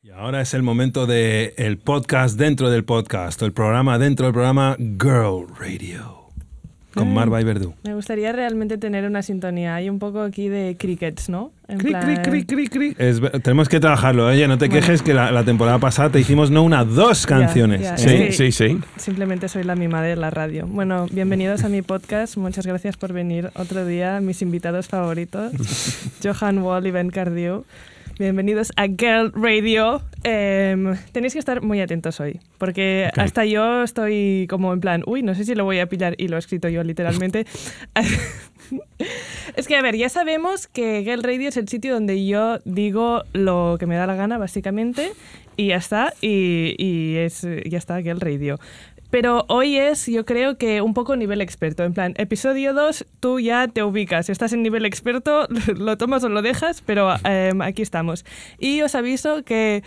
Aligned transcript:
Y 0.00 0.10
ahora 0.10 0.42
es 0.42 0.54
el 0.54 0.62
momento 0.62 1.06
el 1.56 1.78
podcast 1.78 2.38
dentro 2.38 2.70
del 2.70 2.84
podcast, 2.84 3.42
el 3.42 3.52
programa 3.52 3.98
dentro 3.98 4.26
del 4.26 4.32
programa 4.32 4.76
Girl 4.78 5.46
Radio. 5.58 6.19
Con 6.94 7.14
Marva 7.14 7.40
y 7.40 7.44
Verdú. 7.44 7.74
Me 7.84 7.94
gustaría 7.94 8.32
realmente 8.32 8.76
tener 8.76 9.04
una 9.06 9.22
sintonía. 9.22 9.76
Hay 9.76 9.88
un 9.88 9.98
poco 9.98 10.20
aquí 10.22 10.48
de 10.48 10.76
crickets, 10.78 11.28
¿no? 11.28 11.52
En 11.68 11.78
Cri, 11.78 11.92
cri, 11.92 12.00
plan- 12.16 12.22
cri, 12.22 12.44
cri, 12.44 12.66
cri. 12.68 12.96
Es 12.98 13.20
tenemos 13.42 13.68
que 13.68 13.78
trabajarlo, 13.78 14.26
oye, 14.26 14.48
no 14.48 14.58
te 14.58 14.68
quejes 14.68 15.02
que 15.02 15.14
la, 15.14 15.30
la 15.30 15.44
temporada 15.44 15.78
pasada 15.78 16.10
te 16.10 16.18
hicimos 16.18 16.50
no 16.50 16.64
una, 16.64 16.84
dos 16.84 17.26
canciones. 17.26 17.86
Sí. 17.96 18.08
es 18.08 18.12
que- 18.26 18.32
Sí, 18.32 18.52
sí, 18.52 18.68
sí. 18.70 18.78
Simplemente 18.96 19.48
soy 19.48 19.62
la 19.62 19.76
mima 19.76 20.02
de 20.02 20.16
la 20.16 20.30
radio. 20.30 20.66
Bueno, 20.66 21.06
bienvenidos 21.12 21.62
a 21.62 21.68
mi 21.68 21.82
podcast. 21.82 22.36
Muchas 22.36 22.66
gracias 22.66 22.96
por 22.96 23.12
venir 23.12 23.50
otro 23.54 23.86
día. 23.86 24.20
Mis 24.20 24.42
invitados 24.42 24.88
favoritos, 24.88 25.52
Johan 26.24 26.58
Wall 26.58 26.86
y 26.86 26.90
Ben 26.90 27.10
Cardieu. 27.10 27.64
Bienvenidos 28.20 28.70
a 28.76 28.86
Girl 28.86 29.32
Radio. 29.32 30.02
Em, 30.24 30.94
tenéis 31.12 31.32
que 31.32 31.38
estar 31.38 31.62
muy 31.62 31.80
atentos 31.80 32.20
hoy, 32.20 32.38
porque 32.58 33.08
hasta 33.16 33.46
yo 33.46 33.82
estoy 33.82 34.46
como 34.50 34.74
en 34.74 34.80
plan, 34.80 35.02
uy, 35.06 35.22
no 35.22 35.34
sé 35.34 35.46
si 35.46 35.54
lo 35.54 35.64
voy 35.64 35.78
a 35.78 35.86
pillar, 35.86 36.16
y 36.18 36.28
lo 36.28 36.36
he 36.36 36.38
escrito 36.38 36.68
yo 36.68 36.82
literalmente. 36.82 37.46
es 39.56 39.66
que, 39.66 39.74
a 39.74 39.80
ver, 39.80 39.96
ya 39.96 40.10
sabemos 40.10 40.66
que 40.66 41.02
Girl 41.02 41.22
Radio 41.22 41.48
es 41.48 41.56
el 41.56 41.66
sitio 41.66 41.94
donde 41.94 42.26
yo 42.26 42.58
digo 42.66 43.24
lo 43.32 43.76
que 43.80 43.86
me 43.86 43.96
da 43.96 44.06
la 44.06 44.16
gana, 44.16 44.36
básicamente, 44.36 45.12
y 45.56 45.68
ya 45.68 45.76
está, 45.76 46.12
y, 46.20 46.74
y 46.76 47.16
es, 47.16 47.40
ya 47.40 47.78
está, 47.78 48.02
Girl 48.02 48.20
Radio. 48.20 48.58
Pero 49.10 49.44
hoy 49.48 49.76
es, 49.76 50.06
yo 50.06 50.24
creo 50.24 50.56
que 50.56 50.80
un 50.80 50.94
poco 50.94 51.16
nivel 51.16 51.40
experto. 51.40 51.82
En 51.84 51.92
plan, 51.92 52.14
episodio 52.16 52.72
2, 52.74 53.06
tú 53.18 53.40
ya 53.40 53.66
te 53.68 53.82
ubicas. 53.82 54.30
Estás 54.30 54.52
en 54.52 54.62
nivel 54.62 54.84
experto, 54.84 55.48
lo 55.76 55.98
tomas 55.98 56.22
o 56.24 56.28
lo 56.28 56.42
dejas, 56.42 56.82
pero 56.82 57.14
em, 57.24 57.60
aquí 57.62 57.82
estamos. 57.82 58.24
Y 58.58 58.82
os 58.82 58.94
aviso 58.94 59.42
que 59.42 59.82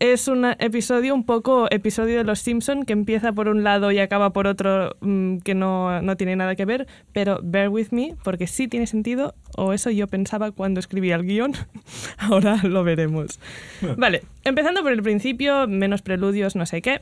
es 0.00 0.26
un 0.26 0.44
episodio 0.58 1.14
un 1.14 1.24
poco 1.24 1.68
episodio 1.70 2.18
de 2.18 2.24
Los 2.24 2.40
Simpson 2.40 2.84
que 2.84 2.92
empieza 2.92 3.32
por 3.32 3.48
un 3.48 3.62
lado 3.62 3.92
y 3.92 4.00
acaba 4.00 4.30
por 4.30 4.48
otro 4.48 4.96
mm, 5.00 5.38
que 5.38 5.54
no, 5.54 6.02
no 6.02 6.16
tiene 6.16 6.34
nada 6.34 6.56
que 6.56 6.64
ver, 6.64 6.88
pero 7.12 7.38
bear 7.42 7.68
with 7.68 7.88
me 7.90 8.16
porque 8.24 8.48
sí 8.48 8.66
tiene 8.66 8.88
sentido, 8.88 9.34
o 9.56 9.72
eso 9.72 9.90
yo 9.90 10.08
pensaba 10.08 10.50
cuando 10.50 10.80
escribía 10.80 11.14
el 11.14 11.24
guion. 11.24 11.52
Ahora 12.18 12.60
lo 12.64 12.82
veremos. 12.82 13.38
Vale, 13.96 14.22
empezando 14.42 14.82
por 14.82 14.92
el 14.92 15.02
principio, 15.02 15.68
menos 15.68 16.02
preludios, 16.02 16.56
no 16.56 16.66
sé 16.66 16.82
qué. 16.82 17.00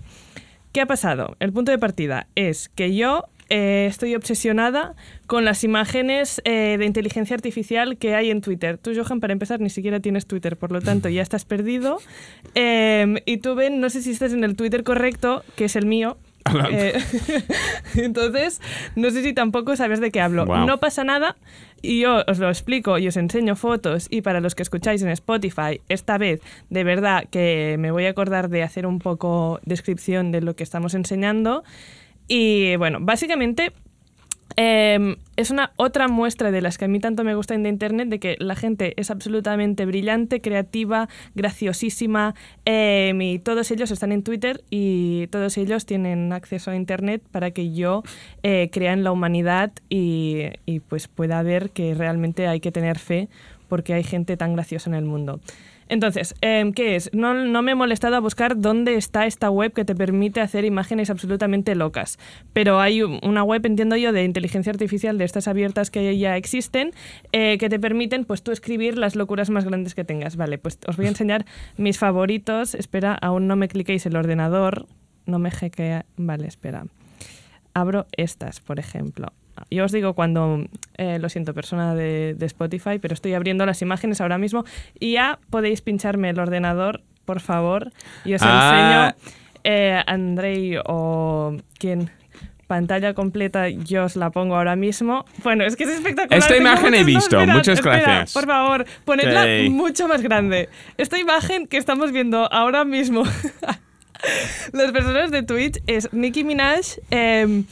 ¿Qué 0.73 0.81
ha 0.81 0.87
pasado? 0.87 1.37
El 1.39 1.53
punto 1.53 1.71
de 1.71 1.79
partida 1.79 2.29
es 2.35 2.71
que 2.71 2.95
yo 2.95 3.27
eh, 3.51 3.85
estoy 3.87 4.15
obsesionada 4.15 4.95
con 5.27 5.45
las 5.45 5.65
imágenes 5.65 6.41
eh, 6.47 6.77
de 6.79 6.87
inteligencia 6.87 7.37
artificial 7.37 7.99
que 7.99 8.15
hay 8.15 8.31
en 8.31 8.41
Twitter. 8.41 8.79
Tú, 8.79 8.93
Johan, 8.97 9.21
para 9.21 9.35
empezar, 9.35 9.61
ni 9.61 9.69
siquiera 9.69 10.01
tienes 10.01 10.27
Twitter, 10.27 10.57
por 10.57 10.73
lo 10.73 10.81
tanto 10.81 11.11
ya 11.11 11.21
estás 11.21 11.45
perdido. 11.45 11.99
Em, 12.55 13.17
y 13.27 13.39
tú, 13.39 13.55
Ben, 13.55 13.81
no 13.81 13.91
sé 13.91 14.03
si 14.03 14.11
estás 14.11 14.33
en 14.33 14.45
el 14.45 14.57
Twitter 14.57 14.83
correcto, 14.83 15.45
que 15.57 15.67
es 15.67 15.77
el 15.77 15.85
mío. 15.85 16.17
Eh, 16.71 16.99
entonces, 17.97 18.61
no 18.97 19.11
sé 19.11 19.23
si 19.23 19.33
tampoco 19.33 19.77
sabes 19.77 20.01
de 20.01 20.11
qué 20.11 20.21
hablo. 20.21 20.47
Wow. 20.47 20.67
No 20.67 20.79
pasa 20.79 21.05
nada 21.05 21.37
y 21.81 22.01
yo 22.01 22.23
os 22.27 22.39
lo 22.39 22.49
explico 22.49 22.99
y 22.99 23.09
os 23.09 23.17
enseño 23.17 23.57
fotos 23.57 24.07
y 24.11 24.23
para 24.23 24.41
los 24.41 24.55
que 24.55 24.63
escucháis 24.63 25.03
en 25.03 25.09
Spotify, 25.09 25.81
esta 25.89 26.17
vez 26.19 26.41
de 26.71 26.85
verdad 26.85 27.25
que 27.31 27.77
me 27.79 27.91
voy 27.91 28.07
a 28.07 28.11
acordar 28.11 28.49
de 28.49 28.63
hacer 28.63 28.87
un 28.87 28.99
poco 28.99 29.61
descripción 29.65 30.31
de 30.31 30.41
lo 30.41 30.55
que 30.55 30.63
estamos 30.63 30.95
enseñando. 30.95 31.65
Y 32.29 32.77
bueno, 32.77 32.99
básicamente 33.01 33.73
eh, 34.57 35.17
es 35.37 35.51
una 35.51 35.73
otra 35.77 36.09
muestra 36.09 36.51
de 36.51 36.61
las 36.61 36.79
que 36.79 36.85
a 36.85 36.89
mí 36.89 37.01
tanto 37.01 37.25
me 37.25 37.35
gustan 37.35 37.63
de 37.63 37.69
Internet, 37.69 38.09
de 38.09 38.19
que 38.19 38.37
la 38.39 38.55
gente 38.55 38.95
es 38.97 39.11
absolutamente 39.11 39.87
brillante, 39.87 40.41
creativa, 40.41 41.09
graciosísima, 41.35 42.35
eh, 42.65 43.13
y 43.19 43.39
todos 43.39 43.71
ellos 43.71 43.91
están 43.91 44.13
en 44.13 44.23
Twitter 44.23 44.63
y 44.71 45.27
todos 45.29 45.57
ellos 45.57 45.87
tienen 45.87 46.33
acceso 46.33 46.71
a 46.71 46.77
Internet 46.77 47.23
para 47.31 47.51
que 47.51 47.73
yo 47.73 48.03
eh, 48.43 48.69
crea 48.73 48.93
en 48.93 49.05
la 49.05 49.13
humanidad 49.13 49.73
y, 49.89 50.45
y 50.67 50.81
pues 50.81 51.09
pueda 51.09 51.43
ver 51.43 51.71
que 51.71 51.95
realmente 51.95 52.47
hay 52.47 52.61
que 52.61 52.73
tener 52.73 52.99
fe 52.99 53.29
porque 53.69 53.95
hay 53.95 54.05
gente 54.05 54.37
tan 54.37 54.55
graciosa 54.55 54.91
en 54.91 54.95
el 54.95 55.05
mundo. 55.05 55.41
Entonces, 55.93 56.35
em, 56.41 56.73
¿qué 56.73 56.97
es? 56.97 57.11
No, 57.13 57.35
me 57.35 57.73
he 57.73 57.75
molestado 57.75 58.17
a 58.17 58.21
buscar 58.21 58.59
dónde 58.59 58.95
está 58.95 59.27
esta 59.27 59.51
web 59.51 59.75
que 59.75 59.85
te 59.85 59.95
permite 59.95 60.41
hacer 60.41 60.65
imágenes 60.65 61.11
absolutamente 61.11 61.75
locas. 61.75 62.19
Pero 62.55 62.81
hay 62.81 63.03
un- 63.03 63.21
una 63.23 63.45
web, 63.45 63.67
entiendo 63.67 63.95
yo, 63.97 64.11
de 64.11 64.25
inteligencia 64.25 64.73
artificial 64.73 65.19
de 65.19 65.25
estas 65.25 65.49
abiertas 65.49 65.91
que 65.91 66.17
ya 66.17 66.39
existen, 66.39 66.93
eh, 67.33 67.59
que 67.59 67.69
te 67.69 67.79
permiten, 67.79 68.25
pues, 68.25 68.43
tú 68.43 68.53
escribir 68.53 68.97
las 68.97 69.17
locuras 69.17 69.51
más 69.51 69.67
grandes 69.67 69.95
que 69.95 70.03
tengas. 70.03 70.37
Vale, 70.37 70.57
pues 70.57 70.79
os 70.87 70.97
voy 70.97 71.05
a 71.05 71.11
enseñar 71.11 71.45
mis 71.77 71.99
favoritos. 71.99 72.75
Espera, 72.75 73.13
aún 73.13 73.47
no 73.47 73.57
me 73.57 73.69
cliquéis 73.69 74.07
el 74.07 74.17
ordenador. 74.17 74.87
No 75.27 75.39
me 75.39 75.51
jequea. 75.51 76.07
Vale, 76.17 76.47
espera. 76.47 76.87
Abro 77.75 78.07
estas, 78.17 78.61
por 78.61 78.79
ejemplo. 78.79 79.29
Yo 79.71 79.85
os 79.85 79.93
digo 79.93 80.15
cuando, 80.15 80.65
eh, 80.97 81.19
lo 81.19 81.29
siento, 81.29 81.55
persona 81.55 81.95
de, 81.95 82.35
de 82.35 82.47
Spotify, 82.47 82.99
pero 83.01 83.15
estoy 83.15 83.35
abriendo 83.35 83.65
las 83.67 83.83
imágenes 83.83 84.21
ahora 84.21 84.39
mismo 84.39 84.65
y 84.99 85.13
ya 85.13 85.39
podéis 85.51 85.81
pincharme 85.81 86.31
el 86.31 86.39
ordenador, 86.39 87.03
por 87.25 87.41
favor, 87.41 87.93
y 88.25 88.35
os 88.35 88.43
Ah. 88.45 89.15
enseño, 89.15 89.33
eh, 89.65 90.03
Andrei 90.07 90.77
o 90.85 91.57
quien, 91.79 92.11
pantalla 92.67 93.13
completa, 93.13 93.69
yo 93.69 94.05
os 94.05 94.17
la 94.17 94.31
pongo 94.31 94.57
ahora 94.57 94.77
mismo. 94.77 95.25
Bueno, 95.45 95.65
es 95.65 95.77
que 95.77 95.85
es 95.85 95.91
espectacular. 95.91 96.39
Esta 96.39 96.55
tengo 96.55 96.69
imagen 96.71 96.95
he 96.95 97.05
visto, 97.05 97.39
muchas 97.47 97.79
espera, 97.79 97.99
gracias. 98.01 98.33
Por 98.33 98.47
favor, 98.47 98.87
ponedla 99.05 99.47
mucho 99.71 100.09
más 100.09 100.23
grande. 100.23 100.69
Esta 100.97 101.19
imagen 101.19 101.67
que 101.67 101.77
estamos 101.77 102.13
viendo 102.13 102.51
ahora 102.51 102.85
mismo 102.87 103.25
las 104.73 104.93
personas 104.93 105.31
de 105.31 105.43
Twitch 105.43 105.83
es 105.87 106.13
Nicki 106.13 106.45
Minaj 106.45 106.99
em, 107.11 107.65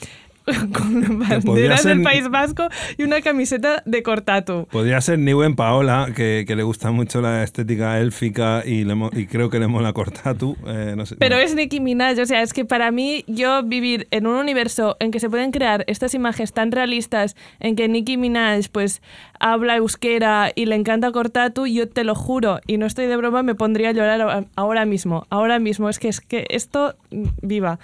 con 0.73 1.03
podría 1.03 1.39
banderas 1.45 1.83
ser- 1.83 1.95
del 1.97 2.03
País 2.05 2.29
Vasco 2.31 2.69
y 2.99 3.03
una 3.03 3.21
camiseta 3.21 3.83
de 3.87 4.03
Cortatu. 4.03 4.67
Podría 4.71 5.01
ser 5.01 5.19
Niwen 5.19 5.57
Paola, 5.57 6.09
que, 6.15 6.45
que 6.47 6.57
le 6.57 6.63
gusta 6.63 6.91
mucho 6.91 7.21
la 7.21 7.43
estética 7.43 7.99
élfica 8.01 8.63
y, 8.65 8.85
le 8.85 8.95
y 9.13 9.27
creo 9.27 9.51
que 9.51 9.59
le 9.59 9.67
mola 9.67 9.93
Cortatu. 9.93 10.57
eh, 10.67 10.95
no 10.97 11.07
sé. 11.07 11.17
Pero 11.17 11.37
es 11.37 11.55
Nicki 11.55 11.81
Minaj, 11.81 12.19
o 12.19 12.27
sea, 12.27 12.43
es 12.43 12.53
que 12.53 12.65
para 12.65 12.91
mí 12.91 13.25
yo 13.27 13.63
vivir 13.63 14.07
en 14.11 14.27
un 14.27 14.37
universo 14.37 14.97
en 15.01 15.11
que 15.11 15.21
se 15.21 15.29
pueden 15.31 15.51
crear 15.51 15.85
estas 15.87 16.15
imágenes 16.15 16.53
tan 16.53 16.73
realistas, 16.73 17.37
en 17.61 17.77
que 17.77 17.89
Nicki 17.89 18.17
Minaj 18.17 18.69
pues 18.73 19.03
habla 19.39 19.77
euskera 19.77 20.51
y 20.55 20.67
le 20.67 20.75
encanta 20.77 21.11
Cortatu, 21.13 21.67
yo 21.67 21.89
te 21.89 22.05
lo 22.05 22.15
juro, 22.15 22.61
y 22.67 22.77
no 22.77 22.87
estoy 22.87 23.07
de 23.07 23.17
broma, 23.17 23.43
me 23.43 23.55
pondría 23.55 23.91
a 23.91 23.93
llorar 23.93 24.47
ahora 24.57 24.85
mismo, 24.85 25.27
ahora 25.31 25.59
mismo, 25.59 25.89
es 25.89 25.99
que 25.99 26.09
es 26.09 26.21
que 26.21 26.47
esto, 26.51 26.95
mm, 27.11 27.25
viva. 27.43 27.79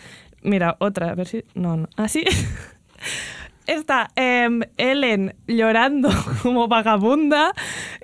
Mira, 0.46 0.76
otra, 0.78 1.10
a 1.10 1.14
ver 1.16 1.26
si... 1.26 1.44
No, 1.54 1.76
no. 1.76 1.88
¿Así? 1.96 2.24
Está 3.66 4.10
em, 4.14 4.60
Ellen 4.76 5.34
llorando 5.48 6.08
como 6.42 6.68
vagabunda 6.68 7.52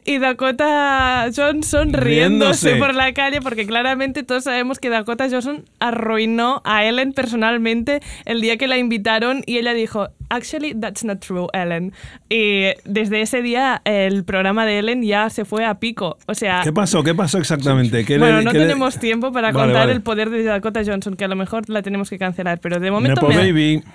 y 0.05 0.19
Dakota 0.19 1.29
Johnson 1.35 1.93
riéndose, 1.93 2.71
Riéndose. 2.71 2.77
por 2.77 2.95
la 2.95 3.13
calle 3.13 3.41
porque 3.41 3.67
claramente 3.67 4.23
todos 4.23 4.45
sabemos 4.45 4.79
que 4.79 4.89
Dakota 4.89 5.29
Johnson 5.31 5.65
arruinó 5.81 6.61
a 6.65 6.85
Ellen 6.85 7.13
personalmente 7.13 8.01
el 8.25 8.41
día 8.41 8.57
que 8.57 8.67
la 8.67 8.79
invitaron 8.79 9.43
y 9.47 9.59
ella 9.59 9.75
dijo, 9.75 10.09
actually 10.29 10.75
that's 10.75 11.05
not 11.05 11.21
true, 11.25 11.47
Ellen. 11.53 11.93
Y 12.29 12.65
desde 12.85 13.23
ese 13.23 13.43
día 13.43 13.81
el 13.85 14.25
programa 14.25 14.67
de 14.67 14.79
Ellen 14.81 15.03
ya 15.03 15.31
se 15.31 15.45
fue 15.45 15.65
a 15.65 15.79
pico. 15.79 16.19
O 16.27 16.35
sea, 16.35 16.63
¿Qué 16.65 16.73
pasó? 16.73 17.03
¿Qué 17.03 17.15
pasó 17.15 17.39
exactamente? 17.39 18.05
¿Qué 18.05 18.15
le- 18.15 18.19
bueno, 18.21 18.43
no 18.43 18.51
qué 18.53 18.59
le- 18.59 18.67
tenemos 18.67 18.99
tiempo 18.99 19.33
para 19.33 19.53
Vale, 19.53 19.67
contar 19.67 19.83
vale. 19.83 19.93
el 19.93 20.03
poder 20.03 20.31
de 20.31 20.43
Dakota 20.43 20.83
Johnson, 20.85 21.15
que 21.17 21.25
a 21.25 21.29
lo 21.29 21.37
mejor 21.37 21.69
la 21.69 21.83
tenemos 21.83 22.11
que 22.11 22.19
cancelar, 22.19 22.59
pero 22.61 22.81
de 22.81 22.91
momento 22.91 23.29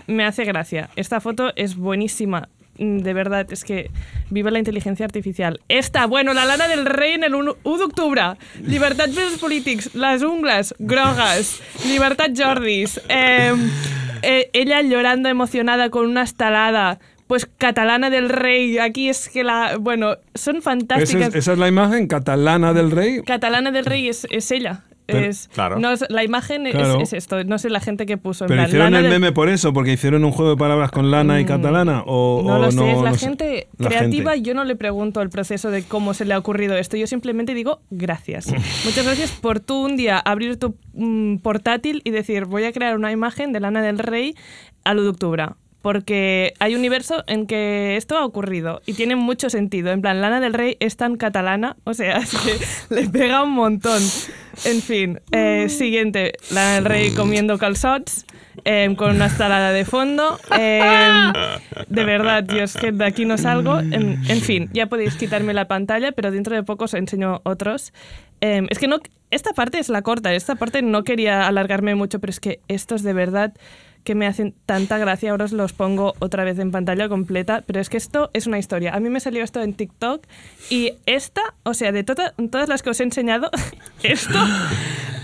me 0.07 0.24
hace 0.25 0.45
gracia. 0.45 0.89
Esta 0.95 1.19
foto 1.19 1.51
es 1.56 1.75
buenísima. 1.75 2.48
Mm, 2.77 3.00
De 3.00 3.13
verdad, 3.13 3.47
es 3.51 3.63
que 3.63 3.89
viva 4.29 4.51
la 4.51 4.59
inteligencia 4.59 5.06
artificial. 5.06 5.59
Esta, 5.68 6.06
bueno, 6.06 6.33
la 6.33 6.45
lana 6.45 6.68
del 6.68 6.85
rei 6.85 7.13
en 7.13 7.24
el 7.24 7.33
1 7.35 7.56
d'octubre. 7.63 8.21
Llibertat 8.63 9.13
pels 9.13 9.38
polítics, 9.39 9.94
les 9.95 10.21
ungles 10.24 10.74
grogues, 10.79 11.62
llibertat 11.85 12.31
Jordis. 12.38 13.00
Eh, 13.09 13.53
eh, 14.21 14.50
ella 14.53 14.81
llorando 14.81 15.29
emocionada 15.29 15.89
con 15.89 16.06
una 16.06 16.24
estalada. 16.24 17.00
Pues 17.27 17.45
catalana 17.57 18.09
del 18.09 18.29
rey, 18.29 18.77
aquí 18.77 19.09
es 19.09 19.27
que 19.27 19.44
la... 19.44 19.75
Bueno, 19.77 20.15
son 20.33 20.57
¿Esa 20.57 20.63
fantásticas. 20.63 21.27
es, 21.29 21.35
esa 21.35 21.53
es 21.53 21.57
la 21.59 21.68
imagen 21.68 22.07
catalana 22.07 22.74
del 22.74 22.89
rey? 22.91 23.21
Catalana 23.25 23.71
del 23.71 23.83
Rey 23.85 24.07
es, 24.07 24.25
es 24.29 24.50
ella. 24.51 24.83
Pero- 25.07 25.25
es, 25.25 25.48
claro. 25.54 25.80
no 25.80 25.89
la 26.09 26.24
imagen 26.24 26.68
es- 26.68 26.75
Claro. 26.75 27.00
es, 27.01 27.13
esto. 27.13 27.44
No 27.44 27.57
sé 27.57 27.69
la 27.69 27.80
gente 27.80 28.06
que 28.06 28.18
puso. 28.18 28.45
en 28.45 28.50
¿Pero 28.50 28.57
plan, 28.59 28.68
hicieron 28.68 28.92
Lana 28.94 29.06
el 29.07 29.12
meme 29.12 29.31
por 29.31 29.50
eso? 29.50 29.74
¿Porque 29.74 29.94
hicieron 29.94 30.24
un 30.25 30.31
juego 30.31 30.51
de 30.51 30.57
palabras 30.57 30.92
con 30.92 31.09
lana 31.12 31.39
y 31.42 31.45
catalana? 31.45 32.04
¿O, 32.06 32.42
No 32.45 32.56
o 32.56 32.59
lo 32.59 32.71
sé, 32.71 32.92
es 32.92 33.01
la 33.01 33.09
no 33.12 33.15
sé? 33.15 33.25
gente 33.25 33.68
La 33.77 33.88
creativa. 33.89 34.31
gente. 34.33 34.48
Yo 34.48 34.54
no 34.54 34.63
le 34.63 34.75
pregunto 34.75 35.21
el 35.21 35.30
proceso 35.30 35.71
de 35.71 35.83
cómo 35.83 36.13
se 36.13 36.25
le 36.25 36.33
ha 36.33 36.38
ocurrido 36.38 36.75
esto. 36.75 36.98
Yo 36.98 37.07
simplemente 37.07 37.54
digo 37.54 37.80
gracias. 37.89 38.48
Muchas 38.86 39.06
gracias 39.06 39.31
por 39.31 39.59
tú 39.59 39.86
un 39.86 39.98
día 39.98 40.19
abrir 40.19 40.57
tu 40.57 40.75
mm, 40.94 41.38
portátil 41.38 42.01
y 42.03 42.12
decir 42.12 42.45
voy 42.45 42.65
a 42.65 42.71
crear 42.74 42.95
una 42.95 43.12
imagen 43.12 43.53
de 43.53 43.60
Lana 43.60 43.81
del 43.81 44.00
Rey 44.00 44.36
al 44.83 44.98
1 44.98 45.03
de 45.03 45.10
octubre. 45.10 45.45
Porque 45.88 46.54
hay 46.60 46.74
un 46.74 46.80
universo 46.80 47.24
en 47.28 47.48
que 47.48 47.95
esto 47.95 48.18
ha 48.18 48.25
ocurrido 48.25 48.81
y 48.86 48.95
tiene 48.95 49.16
mucho 49.16 49.50
sentido. 49.50 49.92
En 49.92 50.01
plan, 50.01 50.19
Lana 50.19 50.42
del 50.42 50.54
Rey 50.54 50.75
es 50.81 50.98
tan 50.98 51.16
catalana, 51.16 51.78
o 51.86 51.94
sea, 51.94 52.18
es 52.18 52.31
que 52.31 52.94
le 52.94 53.07
pega 53.07 53.42
un 53.42 53.54
montón. 53.54 54.04
En 54.66 54.81
fin, 54.81 55.22
eh, 55.31 55.69
siguiente, 55.69 56.34
Lana 56.51 56.75
del 56.75 56.84
Rey 56.84 57.12
comiendo 57.12 57.57
calzots. 57.57 58.25
em, 58.66 58.98
con 58.98 59.12
una 59.16 59.28
estalada 59.28 59.72
de 59.72 59.86
fondo. 59.86 60.38
Em, 60.51 61.31
de 61.88 62.04
verdad, 62.04 62.44
es 62.51 62.75
que 62.75 62.92
de 62.92 63.06
aquí 63.06 63.24
no 63.24 63.38
salgo. 63.38 63.80
En, 63.80 64.19
en 64.28 64.42
fin, 64.42 64.69
ya 64.74 64.88
podéis 64.88 65.16
quitarme 65.16 65.54
la 65.54 65.69
pantalla, 65.69 66.12
pero 66.12 66.31
dentro 66.31 66.54
de 66.54 66.63
poco 66.63 66.84
os 66.84 66.95
enseño 66.95 67.39
otros. 67.44 67.94
Em, 68.42 68.68
es 68.69 68.78
que 68.78 68.89
no, 68.89 69.00
esta 69.31 69.54
parte 69.54 69.80
es 69.80 69.88
la 69.88 70.01
corta, 70.01 70.34
esta 70.34 70.56
parte 70.56 70.81
no 70.81 71.04
quería 71.04 71.48
alargarme 71.48 71.95
mucho, 71.95 72.19
pero 72.19 72.31
es 72.31 72.42
que 72.42 72.60
estos 72.68 73.04
de 73.04 73.13
verdad 73.13 73.54
que 74.07 74.15
me 74.15 74.25
hacen 74.25 74.56
tanta 74.65 74.98
gracia, 74.98 75.31
ahora 75.31 75.44
os 75.44 75.51
los 75.51 75.74
pongo 75.74 76.13
otra 76.19 76.45
vez 76.45 76.57
en 76.59 76.71
pantalla 76.71 77.09
completa, 77.09 77.62
pero 77.68 77.81
es 77.81 77.89
que 77.89 77.98
esto 77.98 78.30
es 78.31 78.48
una 78.48 78.57
historia. 78.57 78.95
A 78.95 79.01
mí 79.01 79.09
me 79.09 79.19
salió 79.19 79.44
esto 79.44 79.62
en 79.62 79.74
TikTok 79.74 80.25
y 80.69 80.94
esta, 81.06 81.42
o 81.63 81.74
sea, 81.74 81.92
de 81.92 82.06
tota- 82.06 82.33
todas 82.50 82.69
las 82.69 82.83
que 82.83 82.92
os 82.92 83.00
he 83.01 83.04
enseñado, 83.04 83.51
esto, 84.04 84.39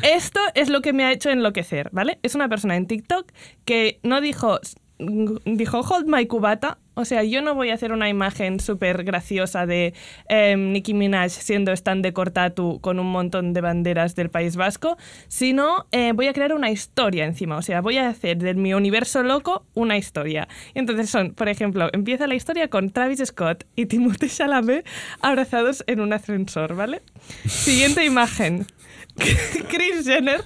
esto 0.01 0.41
es 0.53 0.68
lo 0.68 0.81
que 0.81 0.91
me 0.91 1.06
ha 1.06 1.13
hecho 1.13 1.30
enloquecer, 1.30 1.88
¿vale? 1.94 2.19
Es 2.24 2.35
una 2.35 2.50
persona 2.50 2.75
en 2.75 2.85
TikTok 2.88 3.31
que 3.63 4.01
no 4.03 4.19
dijo, 4.19 4.59
dijo, 4.99 5.81
hold 5.81 6.07
my 6.07 6.25
cubata. 6.27 6.77
O 6.95 7.05
sea, 7.05 7.23
yo 7.23 7.41
no 7.41 7.55
voy 7.55 7.71
a 7.71 7.73
hacer 7.73 7.91
una 7.91 8.07
imagen 8.07 8.59
súper 8.59 9.03
graciosa 9.03 9.65
de 9.65 9.95
em, 10.29 10.71
Nicki 10.71 10.93
Minaj 10.93 11.31
siendo 11.31 11.71
stand 11.71 12.03
de 12.03 12.13
Cortatu 12.13 12.79
con 12.81 12.99
un 12.99 13.07
montón 13.07 13.51
de 13.53 13.61
banderas 13.61 14.13
del 14.13 14.29
País 14.29 14.55
Vasco, 14.55 14.97
sino 15.27 15.87
eh, 15.91 16.11
voy 16.13 16.27
a 16.27 16.33
crear 16.33 16.53
una 16.53 16.69
historia 16.69 17.25
encima. 17.25 17.57
O 17.57 17.63
sea, 17.63 17.81
voy 17.81 17.97
a 17.97 18.09
hacer 18.09 18.37
de 18.37 18.53
mi 18.53 18.75
universo 18.75 19.23
loco 19.23 19.65
una 19.73 19.97
historia. 19.97 20.47
Y 20.75 20.79
entonces 20.79 21.09
son, 21.09 21.33
por 21.33 21.49
ejemplo, 21.49 21.89
empieza 21.93 22.27
la 22.27 22.35
historia 22.35 22.69
con 22.69 22.91
Travis 22.91 23.23
Scott 23.25 23.65
y 23.75 23.87
Timothée 23.87 24.29
Chalamet 24.29 24.85
abrazados 25.19 25.83
en 25.87 25.99
un 25.99 26.13
ascensor, 26.13 26.75
¿vale? 26.75 27.01
Siguiente 27.45 28.05
imagen. 28.05 28.67
Chris 29.15 30.05
Jenner 30.05 30.41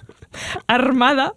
armada 0.68 1.32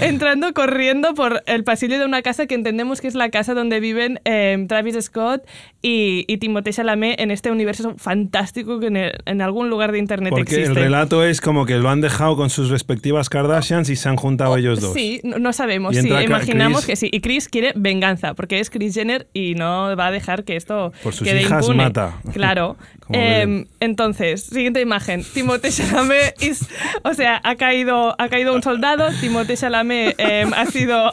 entrando 0.00 0.52
corriendo 0.54 1.14
por 1.14 1.42
el 1.46 1.64
pasillo 1.64 1.98
de 1.98 2.04
una 2.04 2.22
casa 2.22 2.46
que 2.46 2.54
entendemos 2.54 3.00
que 3.00 3.08
es 3.08 3.14
la 3.14 3.30
casa 3.30 3.54
donde 3.54 3.80
viven 3.80 4.20
eh, 4.24 4.64
Travis 4.68 4.96
Scott 5.04 5.42
y, 5.82 6.24
y 6.28 6.38
Timothée 6.38 6.72
Chalamet 6.72 7.20
en 7.20 7.30
este 7.30 7.50
universo 7.50 7.94
fantástico 7.98 8.80
que 8.80 8.86
en, 8.88 8.96
el- 8.96 9.12
en 9.26 9.42
algún 9.42 9.68
lugar 9.70 9.92
de 9.92 9.98
internet 9.98 10.30
Porque 10.30 10.42
existe. 10.42 10.68
el 10.68 10.74
relato 10.74 11.24
es 11.24 11.40
como 11.40 11.66
que 11.66 11.76
lo 11.76 11.88
han 11.90 12.00
dejado 12.00 12.36
con 12.36 12.50
sus 12.50 12.70
respectivas 12.70 13.28
Kardashians 13.28 13.88
y 13.90 13.96
se 13.96 14.08
han 14.08 14.16
juntado 14.16 14.56
ellos 14.56 14.80
dos. 14.80 14.94
Sí, 14.94 15.20
no, 15.24 15.38
no 15.38 15.52
sabemos. 15.52 15.96
Sí, 15.96 16.08
imaginamos 16.08 16.86
que 16.86 16.96
sí. 16.96 17.08
Y 17.12 17.20
Chris 17.20 17.48
quiere 17.48 17.72
venganza, 17.76 18.34
porque 18.34 18.60
es 18.60 18.70
Chris 18.70 18.94
Jenner 18.94 19.28
y 19.32 19.54
no 19.54 19.94
va 19.96 20.06
a 20.06 20.10
dejar 20.10 20.44
que 20.44 20.56
esto 20.56 20.92
Por 21.02 21.12
sus 21.14 21.26
quede 21.26 21.42
hijas 21.42 21.62
impune. 21.64 21.84
mata. 21.84 22.20
Claro. 22.32 22.76
Em, 23.12 23.64
entonces, 23.80 24.44
siguiente 24.44 24.80
imagen. 24.80 25.24
Timothée 25.34 25.72
Chalamet 25.72 26.40
is- 26.40 26.68
o 27.02 27.12
sea, 27.12 27.40
ha 27.42 27.56
caído, 27.56 28.14
ha 28.18 28.28
caído 28.28 28.39
un 28.48 28.62
soldado. 28.62 29.08
Timothée 29.20 29.56
Chalamet 29.56 30.14
em, 30.18 30.52
ha 30.54 30.66
sido 30.66 31.10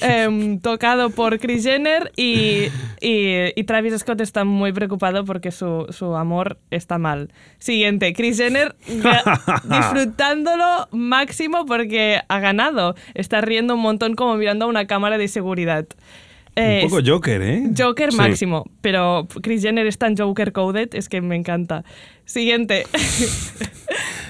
em, 0.00 0.58
tocado 0.60 1.10
por 1.10 1.38
Chris 1.38 1.62
Jenner 1.64 2.10
y, 2.16 2.68
y- 3.00 3.52
y 3.54 3.64
Travis 3.64 3.96
Scott 3.98 4.20
está 4.20 4.44
muy 4.44 4.72
preocupado 4.72 5.24
porque 5.24 5.50
su, 5.52 5.86
su 5.90 6.16
amor 6.16 6.58
está 6.70 6.98
mal. 6.98 7.30
Siguiente, 7.58 8.12
Chris 8.14 8.38
Jenner 8.38 8.74
disfrutándolo 9.64 10.88
máximo 10.90 11.66
porque 11.66 12.20
ha 12.28 12.40
ganado. 12.40 12.94
Está 13.14 13.40
riendo 13.40 13.74
un 13.74 13.80
montón 13.80 14.14
como 14.14 14.34
mirando 14.36 14.64
a 14.64 14.68
una 14.68 14.86
cámara 14.86 15.18
de 15.18 15.28
seguridad. 15.28 15.86
Eh, 16.56 16.80
Un 16.84 16.90
poco 16.90 17.02
Joker, 17.06 17.40
¿eh? 17.42 17.62
Joker 17.76 18.10
Sí. 18.10 18.16
máximo, 18.16 18.64
pero 18.80 19.28
Chris 19.42 19.62
Jenner 19.62 19.86
es 19.86 19.96
tan 19.96 20.16
Joker 20.16 20.52
coded, 20.52 20.88
es 20.94 21.08
que 21.08 21.20
me 21.20 21.36
encanta. 21.36 21.84
Siguiente. 22.24 22.84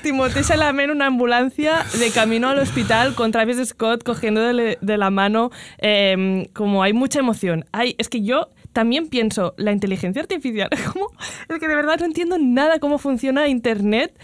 Timothée 0.09 0.43
Chalamet 0.43 0.85
en 0.85 0.91
una 0.93 1.05
ambulancia 1.05 1.85
de 2.01 2.11
camino 2.11 2.49
al 2.49 2.59
hospital 2.61 3.15
con 3.15 3.31
Travis 3.31 3.59
Scott 3.69 4.03
cogiéndole 4.03 4.79
de 4.81 4.97
la 4.97 5.11
mano. 5.11 5.51
eh, 5.77 6.49
como 6.55 6.83
hay 6.83 6.95
mucha 6.95 7.19
emoción. 7.19 7.67
Hay, 7.73 7.95
es 7.99 8.09
que 8.09 8.23
yo 8.23 8.49
también 8.73 9.09
pienso, 9.09 9.53
la 9.59 9.71
inteligencia 9.71 10.23
artificial, 10.23 10.71
¿cómo? 10.95 11.11
Es 11.51 11.59
que 11.59 11.69
de 11.69 11.75
verdad 11.75 11.99
no 11.99 12.07
entiendo 12.07 12.39
nada 12.39 12.79
cómo 12.79 12.97
funciona 12.97 13.49
Internet. 13.49 14.19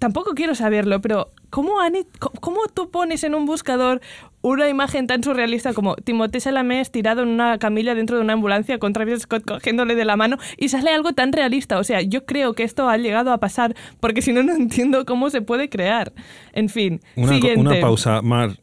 Tampoco 0.00 0.34
quiero 0.34 0.56
saberlo, 0.56 1.00
pero 1.00 1.30
¿cómo, 1.50 1.80
han 1.80 1.94
¿cómo 2.40 2.60
tú 2.72 2.90
pones 2.90 3.24
en 3.24 3.34
un 3.34 3.46
buscador 3.46 4.00
una 4.40 4.68
imagen 4.68 5.06
tan 5.06 5.22
surrealista 5.22 5.74
como 5.74 5.96
Timothée 5.96 6.40
Chalamet 6.40 6.80
estirado 6.80 7.22
en 7.22 7.28
una 7.28 7.58
camilla 7.58 7.94
dentro 7.94 8.16
de 8.16 8.22
una 8.22 8.34
ambulancia 8.34 8.78
con 8.78 8.92
Travis 8.92 9.22
Scott 9.22 9.44
cogiéndole 9.44 9.94
de 9.94 10.04
la 10.04 10.16
mano 10.16 10.36
y 10.56 10.68
sale 10.68 10.90
algo 10.90 11.12
tan 11.12 11.32
realista? 11.32 11.78
O 11.78 11.84
sea, 11.84 12.00
yo 12.02 12.24
creo 12.24 12.54
que 12.54 12.62
esto 12.62 12.88
ha 12.88 12.96
llegado 12.96 13.32
a 13.32 13.38
pasar 13.38 13.74
porque 14.00 14.22
si 14.22 14.32
no, 14.32 14.42
no 14.42 14.54
entiendo 14.54 15.04
cómo 15.04 15.30
se 15.30 15.42
puede 15.42 15.68
crear. 15.68 16.12
En 16.52 16.68
fin, 16.68 17.00
Una, 17.16 17.32
siguiente. 17.34 17.60
una 17.60 17.80
pausa, 17.80 18.22
Mar. 18.22 18.58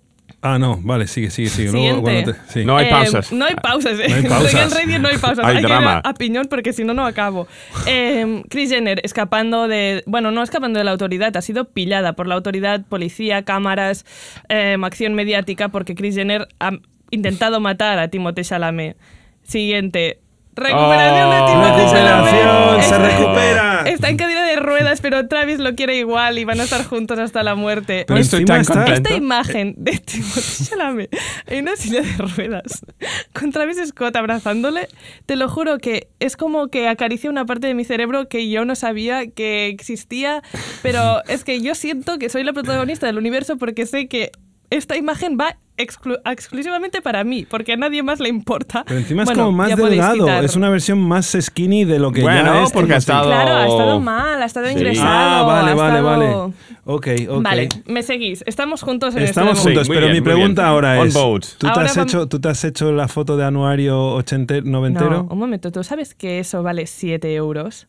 Ah, 0.48 0.60
no, 0.60 0.78
vale, 0.84 1.08
sigue, 1.08 1.32
sigue, 1.32 1.50
sigue. 1.50 1.72
Luego, 1.72 2.06
Siguiente. 2.08 2.24
cuando 2.32 2.34
te- 2.34 2.54
sí. 2.54 2.66
No 2.66 2.78
hay 2.78 2.86
Eh, 2.86 2.90
pausas. 2.92 3.32
no 3.34 3.46
hay 3.46 3.56
pausas. 3.56 4.00
eh. 4.00 4.08
No 4.10 4.16
hay 4.16 4.22
En 4.24 4.30
pausas. 4.30 4.74
Radio 4.74 5.00
no 5.00 5.08
hay 5.08 5.18
pausas. 5.18 5.44
Hay 5.46 5.56
que 5.56 5.62
ir 5.62 5.68
drama. 5.68 6.02
a, 6.04 6.10
a 6.10 6.14
piñón 6.14 6.46
porque 6.50 6.72
si 6.72 6.84
no, 6.84 6.94
no 6.94 7.04
acabo. 7.06 7.48
Eh, 7.88 8.44
Chris 8.50 8.70
Jenner 8.70 9.02
escapando 9.04 9.68
de... 9.68 10.04
Bueno, 10.06 10.30
no 10.32 10.44
escapando 10.44 10.78
de 10.78 10.86
la 10.86 10.92
autoridad, 10.92 11.36
ha 11.36 11.42
sido 11.42 11.66
pillada 11.66 12.14
por 12.14 12.28
la 12.28 12.36
autoridad, 12.36 12.86
policía, 12.88 13.44
cámaras, 13.44 14.06
eh, 14.50 14.78
acción 14.84 15.16
mediática 15.16 15.70
porque 15.70 15.96
Chris 15.96 16.14
Jenner 16.16 16.48
ha 16.60 16.74
intentado 17.10 17.60
matar 17.60 17.98
a 17.98 18.08
Timothée 18.10 18.44
Chalamet. 18.44 18.98
Siguiente. 19.44 20.20
Recuperación 20.56 21.30
de 21.30 21.38
Oh. 21.42 21.46
Timothée 21.46 21.86
Chalamet. 21.92 22.32
Recuperación, 22.34 22.82
se 22.82 22.96
Está- 22.96 22.98
recupera. 23.10 23.82
Está 23.86 24.10
en 24.10 24.18
cadena 24.18 24.46
de 24.46 24.56
ruedas, 24.56 25.02
pero 25.02 25.28
Travis 25.28 25.60
lo 25.60 25.76
quiere 25.76 25.98
igual 25.98 26.40
y 26.40 26.46
van 26.46 26.60
a 26.60 26.64
estar 26.64 26.84
juntos 26.86 27.20
hasta 27.20 27.44
la 27.44 27.56
muerte. 27.56 28.06
Pero 28.08 28.20
Estoy 28.20 28.46
tan 28.46 28.62
está- 28.62 28.74
contento. 28.74 29.10
Esta 29.10 29.16
imagen 29.16 29.74
de 29.78 29.98
Timothée 29.98 30.66
Chalamet 30.70 31.16
en 31.48 31.64
una 31.64 31.76
silla 31.76 32.02
de 32.02 32.14
ruedas 32.36 32.86
con 33.34 33.52
Travis 33.52 33.78
Scott 33.88 34.16
abrazándole, 34.16 34.88
te 35.26 35.36
lo 35.36 35.50
juro 35.50 35.78
que 35.78 36.08
es 36.20 36.38
como 36.38 36.68
que 36.70 36.88
acaricia 36.88 37.30
una 37.30 37.46
parte 37.46 37.68
de 37.68 37.74
mi 37.74 37.84
cerebro 37.84 38.28
que 38.30 38.50
yo 38.50 38.66
no 38.66 38.76
sabía 38.76 39.28
que 39.30 39.68
existía, 39.68 40.42
pero 40.82 41.24
es 41.28 41.44
que 41.44 41.62
yo 41.62 41.76
siento 41.76 42.18
que 42.18 42.30
soy 42.30 42.44
la 42.44 42.54
protagonista 42.54 43.06
del 43.08 43.18
universo 43.18 43.58
porque 43.58 43.86
sé 43.86 44.08
que 44.08 44.32
esta 44.70 44.96
imagen 44.98 45.38
va 45.40 45.58
exclu- 45.78 46.20
exclusivamente 46.26 47.02
para 47.02 47.24
mí, 47.24 47.46
porque 47.50 47.74
a 47.74 47.78
nadie 47.78 48.02
más 48.04 48.20
le 48.20 48.30
importa. 48.30 48.84
Pero 48.88 49.00
encima 49.00 49.24
es 49.24 49.28
Bueno, 49.28 49.46
como 49.46 49.58
más 49.58 49.70
ya 49.70 49.76
delgado. 49.76 50.14
quitar. 50.14 50.44
Es 50.46 50.56
una 50.56 50.70
versión 50.70 51.00
más 51.00 51.36
skinny 51.40 51.84
de 51.86 52.00
lo 52.00 52.12
que 52.12 52.22
ya 52.22 52.26
Bueno, 52.26 52.64
es. 52.64 52.72
porque 52.72 52.94
ha 52.94 52.98
estado- 52.98 53.26
Claro, 53.28 53.56
ha 53.56 53.68
estado 53.68 54.00
mal, 54.00 54.42
ha 54.42 54.46
estado 54.46 54.68
Sí. 54.68 54.74
ingresado. 54.74 55.08
Ah, 55.10 55.44
vale, 55.44 55.72
ha 55.72 55.76
vale, 55.76 55.98
estado- 56.00 56.06
vale. 56.44 56.54
Ok, 56.86 57.08
ok. 57.30 57.44
Vale, 57.44 57.70
me 57.88 58.04
seguís. 58.04 58.44
Estamos 58.46 58.82
juntos 58.84 59.16
en 59.16 59.24
Estamos 59.24 59.58
este 59.58 59.64
juntos, 59.70 59.84
Sí, 59.88 59.90
muy 59.90 59.98
pero 59.98 60.08
bien, 60.08 60.24
mi 60.24 60.26
pregunta 60.26 60.68
ahora 60.68 61.04
es. 61.04 61.14
¿tú 61.14 61.68
te, 61.74 61.80
has 61.80 61.98
hecho, 61.98 62.28
¿tú 62.28 62.40
te 62.40 62.48
has 62.50 62.64
hecho 62.64 62.92
la 62.92 63.08
foto 63.08 63.36
de 63.38 63.44
anuario 63.46 64.00
ochentero, 64.14 64.66
noventero? 64.66 65.10
No, 65.10 65.28
un 65.32 65.40
momento, 65.40 65.72
¿tú 65.72 65.84
sabes 65.84 66.14
que 66.16 66.40
eso 66.40 66.64
vale 66.64 66.86
7 66.88 67.34
euros? 67.36 67.88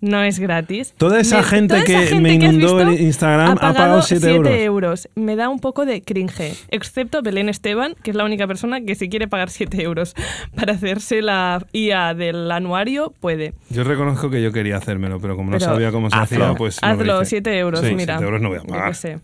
No 0.00 0.22
es 0.22 0.38
gratis. 0.38 0.94
Toda 0.96 1.20
esa 1.20 1.42
gente 1.42 1.74
toda 1.74 1.84
que 1.84 1.92
esa 1.92 2.06
gente 2.14 2.20
me 2.22 2.38
que 2.38 2.46
inundó 2.46 2.76
visto 2.76 2.90
el 2.92 3.00
Instagram 3.02 3.50
ha 3.52 3.56
pagado 3.56 4.02
7 4.02 4.20
7 4.20 4.34
euros. 4.34 4.52
euros. 4.54 5.08
Me 5.14 5.36
da 5.36 5.48
un 5.48 5.58
poco 5.60 5.84
de 5.84 6.00
cringe, 6.02 6.54
excepto 6.70 7.20
Belén 7.22 7.48
Esteban, 7.50 7.94
que 8.02 8.10
es 8.10 8.16
la 8.16 8.24
única 8.24 8.46
persona 8.46 8.80
que 8.80 8.94
si 8.94 9.08
quiere 9.10 9.28
pagar 9.28 9.50
7 9.50 9.82
euros 9.82 10.14
para 10.54 10.72
hacerse 10.72 11.20
la 11.22 11.64
IA 11.72 12.14
del 12.14 12.50
anuario, 12.50 13.12
puede. 13.20 13.52
Yo 13.68 13.84
reconozco 13.84 14.30
que 14.30 14.42
yo 14.42 14.52
quería 14.52 14.78
hacérmelo, 14.78 15.20
pero 15.20 15.36
como 15.36 15.50
no 15.50 15.58
Pero 15.58 15.70
sabía 15.72 15.92
cómo 15.92 16.08
se 16.10 16.16
hazlo. 16.16 16.44
hacía, 16.46 16.56
pues. 16.56 16.78
no 16.82 16.88
lo 16.88 16.94
Hazlo, 16.94 17.22
hice. 17.22 17.28
7 17.30 17.58
euros, 17.58 17.80
Sí, 17.80 17.94
mira. 17.94 18.14
7 18.14 18.24
euros 18.24 18.40
no 18.40 18.48
voy 18.48 18.58
a 18.58 18.62
Yo 18.62 18.66
pagar. 18.68 18.88
qué 18.88 18.94
sé. 18.94 19.18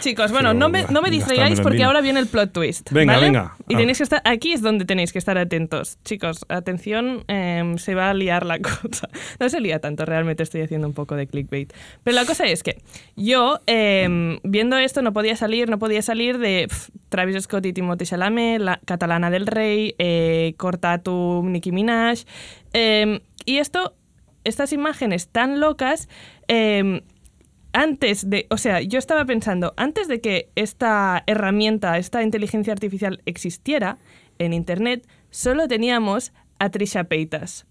Chicos, 0.00 0.30
bueno, 0.30 0.54
no 0.54 0.68
me, 0.68 0.84
no 0.90 1.02
me 1.02 1.10
distraigáis 1.10 1.60
porque 1.60 1.82
ahora 1.82 2.00
viene 2.00 2.20
el 2.20 2.26
plot 2.26 2.52
twist. 2.52 2.90
Venga, 2.92 3.14
¿vale? 3.14 3.26
venga. 3.26 3.56
Y 3.68 3.76
tenéis 3.76 3.98
que 3.98 4.04
estar, 4.04 4.22
aquí 4.24 4.52
es 4.52 4.62
donde 4.62 4.84
tenéis 4.84 5.12
que 5.12 5.18
estar 5.18 5.38
atentos. 5.38 5.98
Chicos, 6.04 6.44
atención, 6.48 7.24
em, 7.28 7.78
se 7.78 7.94
va 7.94 8.10
a 8.10 8.14
liar 8.14 8.44
la 8.46 8.58
cosa. 8.60 9.08
No 9.38 9.48
se 9.48 9.60
lía 9.60 9.80
tanto, 9.80 10.04
realmente 10.04 10.42
estoy 10.42 10.62
haciendo 10.62 10.86
un 10.86 10.94
poco 10.94 11.16
de 11.16 11.26
clickbait. 11.26 11.72
Pero 12.04 12.14
la 12.14 12.24
cosa 12.24 12.44
es 12.46 12.62
que 12.62 12.82
yo, 13.16 13.60
em, 13.66 14.38
viendo 14.42 14.76
esto, 14.76 15.02
no 15.02 15.12
podía 15.12 15.36
salir, 15.36 15.68
no 15.68 15.78
podía 15.78 16.02
salir 16.02 16.38
de 16.38 16.68
Travis 17.08 17.44
Scott 17.44 17.66
y 17.66 17.72
Timothée 17.72 18.06
Chalamet, 18.06 18.60
la 18.60 18.80
catalana 18.84 19.30
del 19.30 19.46
rey, 19.46 19.94
eh, 19.98 20.54
Cortatu, 20.56 21.42
Nicki 21.44 21.72
Minaj. 21.72 22.24
em, 22.72 23.20
y 23.44 23.56
esto, 23.58 23.94
estas 24.44 24.72
imágenes 24.72 25.28
tan 25.28 25.60
locas... 25.60 26.08
antes 27.72 28.28
de, 28.28 28.46
o 28.50 28.56
sea, 28.56 28.80
yo 28.80 28.98
estaba 28.98 29.24
pensando, 29.24 29.74
antes 29.76 30.08
de 30.08 30.20
que 30.20 30.50
esta 30.56 31.22
herramienta, 31.26 31.98
esta 31.98 32.22
inteligencia 32.22 32.72
artificial 32.72 33.22
existiera 33.26 33.98
en 34.38 34.52
Internet, 34.52 35.06
solo 35.30 35.68
teníamos 35.68 36.32
a 36.58 36.70
Trisha 36.70 37.04
Paytas. 37.04 37.66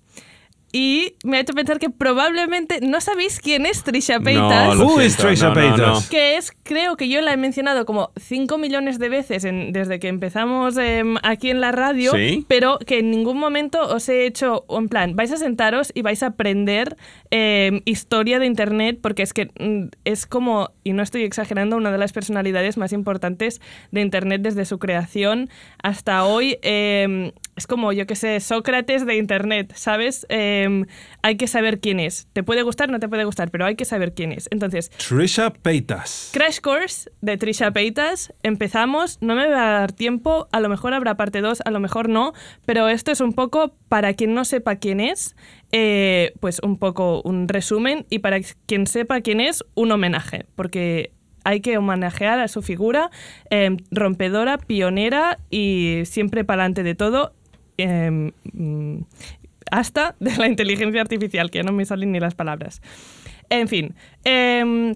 Y 0.71 1.15
me 1.23 1.37
ha 1.37 1.39
hecho 1.39 1.53
pensar 1.53 1.79
que 1.79 1.89
probablemente 1.89 2.79
no 2.81 3.01
sabéis 3.01 3.39
quién 3.39 3.65
es 3.65 3.83
Trisha 3.83 4.19
Paytas. 4.19 4.75
No, 4.77 4.85
Who 4.85 5.01
is 5.01 5.17
Trisha 5.17 5.47
no, 5.49 5.53
Paytas? 5.55 5.79
no. 6.03 6.09
que 6.09 6.37
es, 6.37 6.51
creo 6.63 6.95
que 6.95 7.09
yo 7.09 7.21
la 7.21 7.33
he 7.33 7.37
mencionado 7.37 7.85
como 7.85 8.11
5 8.17 8.57
millones 8.57 8.99
de 8.99 9.09
veces 9.09 9.45
en- 9.45 9.71
desde 9.71 9.99
que 9.99 10.07
empezamos 10.07 10.77
em, 10.77 11.15
aquí 11.23 11.49
en 11.49 11.59
la 11.61 11.71
radio, 11.71 12.11
¿Sí? 12.11 12.45
pero 12.47 12.77
que 12.79 12.99
en 12.99 13.09
ningún 13.11 13.37
momento 13.39 13.81
os 13.81 14.07
he 14.09 14.25
hecho, 14.25 14.65
en 14.69 14.89
plan, 14.89 15.15
vais 15.15 15.31
a 15.31 15.37
sentaros 15.37 15.91
y 15.95 16.01
vais 16.03 16.21
a 16.23 16.27
aprender 16.27 16.95
em, 17.31 17.81
historia 17.85 18.37
de 18.39 18.45
Internet, 18.45 18.99
porque 19.01 19.23
es 19.23 19.33
que 19.33 19.49
mm, 19.59 19.89
es 20.05 20.25
como, 20.27 20.71
y 20.83 20.93
no 20.93 21.01
estoy 21.03 21.23
exagerando, 21.23 21.77
una 21.77 21.91
de 21.91 21.97
las 21.97 22.13
personalidades 22.13 22.77
más 22.77 22.93
importantes 22.93 23.61
de 23.91 24.01
Internet 24.01 24.41
desde 24.41 24.65
su 24.65 24.77
creación 24.79 25.49
hasta 25.81 26.25
hoy. 26.25 26.57
em, 26.61 27.31
es 27.59 27.67
como, 27.67 27.91
yo 27.91 28.07
que 28.07 28.15
sé, 28.15 28.39
Sócrates 28.39 29.05
de 29.05 29.17
Internet, 29.17 29.73
¿sabes? 29.75 30.25
Em, 30.29 30.85
hay 31.21 31.35
que 31.35 31.45
saber 31.45 31.81
quién 31.81 31.99
es. 31.99 32.27
Te 32.31 32.41
puede 32.41 32.63
gustar, 32.63 32.89
no 32.89 32.99
te 32.99 33.09
puede 33.09 33.25
gustar, 33.25 33.51
pero 33.51 33.65
hay 33.65 33.75
que 33.75 33.83
saber 33.83 34.13
quién 34.13 34.31
es. 34.31 34.47
Entonces, 34.49 34.89
Trisha 34.91 35.51
Paytas. 35.51 36.31
Crash 36.33 36.61
Course 36.61 37.11
de 37.19 37.35
Trisha 37.37 37.71
Paytas. 37.71 38.33
Empezamos, 38.43 39.17
no 39.21 39.35
me 39.35 39.49
va 39.49 39.75
a 39.75 39.79
dar 39.81 39.91
tiempo, 39.91 40.47
a 40.53 40.61
lo 40.61 40.69
mejor 40.69 40.93
habrá 40.93 41.17
parte 41.17 41.41
2, 41.41 41.59
a 41.65 41.69
lo 41.71 41.81
mejor 41.81 42.07
no, 42.07 42.31
pero 42.65 42.87
esto 42.87 43.11
es 43.11 43.19
un 43.19 43.33
poco, 43.33 43.75
para 43.89 44.13
quien 44.13 44.33
no 44.33 44.45
sepa 44.45 44.77
quién 44.77 45.01
es, 45.01 45.35
eh, 45.73 46.31
pues 46.39 46.61
un 46.63 46.77
poco 46.77 47.21
un 47.23 47.49
resumen 47.49 48.05
y 48.09 48.19
para 48.19 48.39
quien 48.67 48.87
sepa 48.87 49.19
quién 49.19 49.41
es, 49.41 49.65
un 49.75 49.91
homenaje, 49.91 50.45
porque 50.55 51.11
hay 51.43 51.61
que 51.61 51.77
homenajear 51.77 52.39
a 52.39 52.47
su 52.47 52.61
figura 52.61 53.09
eh, 53.49 53.75
rompedora, 53.91 54.57
pionera 54.57 55.39
y 55.49 56.01
siempre 56.05 56.43
para 56.43 56.63
adelante 56.63 56.83
de 56.83 56.95
todo. 56.95 57.33
Eh, 57.79 58.31
mm, 58.53 58.97
hasta 59.71 60.15
de 60.19 60.35
la 60.37 60.47
inteligencia 60.47 61.01
artificial, 61.01 61.51
que 61.51 61.63
no 61.63 61.71
me 61.71 61.85
salen 61.85 62.11
ni 62.11 62.19
las 62.19 62.35
palabras. 62.35 62.81
En 63.49 63.67
fin, 63.67 63.95
em, 64.23 64.95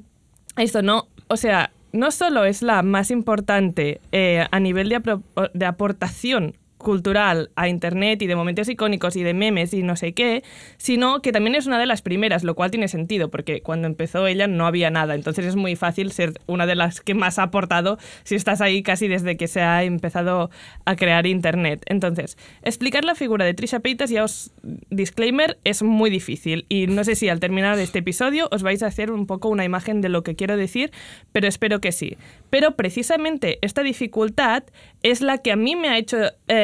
esto 0.57 0.81
no, 0.81 1.07
o 1.27 1.37
sea, 1.37 1.71
no 1.91 2.11
solo 2.11 2.45
es 2.45 2.61
la 2.61 2.81
más 2.81 3.11
importante 3.11 4.01
eh, 4.11 4.45
a 4.49 4.59
nivel 4.59 4.89
de, 4.89 5.19
de 5.53 5.65
aportación 5.65 6.55
cultural 6.83 7.49
a 7.55 7.67
internet 7.67 8.21
y 8.21 8.27
de 8.27 8.35
momentos 8.35 8.69
icónicos 8.69 9.15
y 9.15 9.23
de 9.23 9.33
memes 9.33 9.73
y 9.73 9.81
no 9.81 9.95
sé 9.95 10.13
qué, 10.13 10.43
sino 10.77 11.21
que 11.21 11.31
también 11.31 11.55
es 11.55 11.65
una 11.65 11.79
de 11.79 11.87
las 11.87 12.01
primeras, 12.01 12.43
lo 12.43 12.53
cual 12.53 12.69
tiene 12.69 12.87
sentido, 12.87 13.31
porque 13.31 13.61
cuando 13.61 13.87
empezó 13.87 14.27
ella 14.27 14.47
no 14.47 14.67
había 14.67 14.91
nada, 14.91 15.15
entonces 15.15 15.45
es 15.45 15.55
muy 15.55 15.75
fácil 15.75 16.11
ser 16.11 16.33
una 16.45 16.65
de 16.65 16.75
las 16.75 17.01
que 17.01 17.15
más 17.15 17.39
ha 17.39 17.43
aportado 17.43 17.97
si 18.23 18.35
estás 18.35 18.61
ahí 18.61 18.83
casi 18.83 19.07
desde 19.07 19.37
que 19.37 19.47
se 19.47 19.61
ha 19.61 19.83
empezado 19.83 20.51
a 20.85 20.95
crear 20.95 21.25
internet. 21.25 21.83
Entonces, 21.87 22.37
explicar 22.61 23.05
la 23.05 23.15
figura 23.15 23.45
de 23.45 23.53
Trisha 23.53 23.79
Paytas, 23.79 24.09
ya 24.09 24.23
os 24.23 24.51
disclaimer, 24.89 25.57
es 25.63 25.81
muy 25.81 26.09
difícil 26.09 26.65
y 26.69 26.87
no 26.87 27.03
sé 27.03 27.15
si 27.15 27.29
al 27.29 27.39
terminar 27.39 27.79
este 27.79 27.99
episodio 27.99 28.47
os 28.51 28.63
vais 28.63 28.83
a 28.83 28.87
hacer 28.87 29.11
un 29.11 29.25
poco 29.25 29.49
una 29.49 29.63
imagen 29.63 30.01
de 30.01 30.09
lo 30.09 30.23
que 30.23 30.35
quiero 30.35 30.57
decir, 30.57 30.91
pero 31.31 31.47
espero 31.47 31.79
que 31.79 31.91
sí. 31.91 32.17
Pero 32.49 32.75
precisamente 32.75 33.59
esta 33.61 33.83
dificultad 33.83 34.63
es 35.01 35.21
la 35.21 35.39
que 35.39 35.51
a 35.51 35.55
mí 35.55 35.75
me 35.75 35.89
ha 35.89 35.97
hecho 35.97 36.17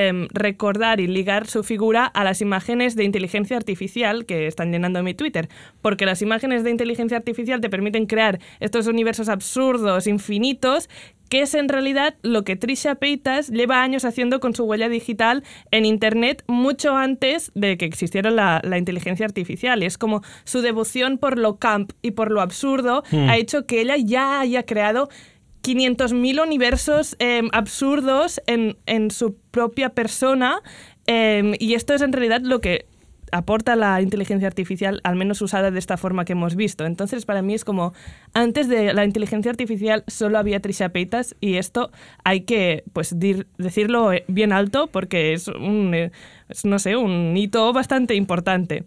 em, 0.10 0.28
recordar 0.32 1.00
y 1.00 1.08
ligar 1.08 1.48
su 1.48 1.64
figura 1.64 2.06
a 2.06 2.24
las 2.24 2.42
imágenes 2.42 2.96
de 2.96 3.04
inteligencia 3.04 3.58
artificial 3.58 4.26
que 4.26 4.48
están 4.48 4.72
llenando 4.72 5.02
mi 5.04 5.14
Twitter, 5.14 5.50
porque 5.82 6.06
las 6.06 6.22
imágenes 6.22 6.64
de 6.64 6.72
inteligencia 6.72 7.18
artificial 7.18 7.62
te 7.62 7.70
permiten 7.70 8.06
crear 8.06 8.40
estos 8.60 8.88
universos 8.88 9.30
absurdos, 9.30 10.08
infinitos, 10.08 10.90
que 11.30 11.42
es 11.42 11.54
en 11.54 11.70
realidad 11.70 12.16
lo 12.24 12.44
que 12.44 12.56
Trisha 12.56 12.96
Paytas 12.96 13.50
lleva 13.50 13.84
años 13.84 14.04
haciendo 14.04 14.40
con 14.40 14.56
su 14.56 14.66
huella 14.66 14.90
digital 14.90 15.44
en 15.72 15.86
Internet 15.86 16.44
mucho 16.48 16.98
antes 16.98 17.52
de 17.54 17.78
que 17.78 17.86
existiera 17.86 18.32
la, 18.32 18.62
la 18.64 18.78
inteligencia 18.78 19.26
artificial. 19.26 19.84
Es 19.84 19.98
como 19.98 20.24
su 20.44 20.62
devoción 20.62 21.18
por 21.18 21.38
lo 21.38 21.58
camp 21.58 21.92
y 22.02 22.12
por 22.12 22.32
lo 22.32 22.42
absurdo 22.42 23.04
ha 23.12 23.38
hecho 23.38 23.66
que 23.66 23.82
ella 23.82 23.96
ya 23.98 24.40
haya 24.40 24.64
creado 24.64 25.10
500.000 25.70 26.42
universos 26.42 27.16
em, 27.20 27.50
absurdos 27.52 28.42
en, 28.48 29.12
su 29.12 29.36
propia 29.52 29.90
persona 29.90 30.62
em, 31.06 31.54
y 31.60 31.76
esto 31.76 31.94
es 31.94 32.02
en 32.02 32.12
realidad 32.12 32.42
lo 32.42 32.60
que 32.60 32.88
aporta 33.32 33.76
la 33.76 34.02
inteligencia 34.02 34.48
artificial, 34.48 35.02
al 35.04 35.16
menos 35.16 35.44
usada 35.44 35.70
de 35.70 35.78
esta 35.78 35.98
forma 35.98 36.26
que 36.26 36.34
hemos 36.34 36.56
visto. 36.56 36.88
Entonces, 36.88 37.26
para 37.26 37.44
mí 37.44 37.54
es 37.54 37.64
como, 37.64 37.94
antes 38.34 38.68
de 38.68 38.92
la 38.94 39.06
inteligencia 39.06 39.52
artificial 39.52 40.04
solo 40.08 40.40
había 40.40 40.60
Trisha 40.60 40.90
Paytas 40.90 41.36
y 41.40 41.58
esto 41.58 41.92
hay 42.24 42.42
que 42.42 42.84
pues 42.92 43.16
decirlo 43.58 44.12
eh, 44.12 44.26
bien 44.28 44.52
alto 44.52 44.88
porque 44.88 45.34
es 45.34 45.48
un, 45.48 45.94
eh, 45.94 46.12
es, 46.50 46.66
no 46.66 46.80
sé, 46.80 46.96
un 46.98 47.36
hito 47.38 47.72
bastante 47.74 48.16
importante. 48.16 48.84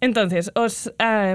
Entonces, 0.00 0.52
os 0.54 0.92
a- 0.98 1.34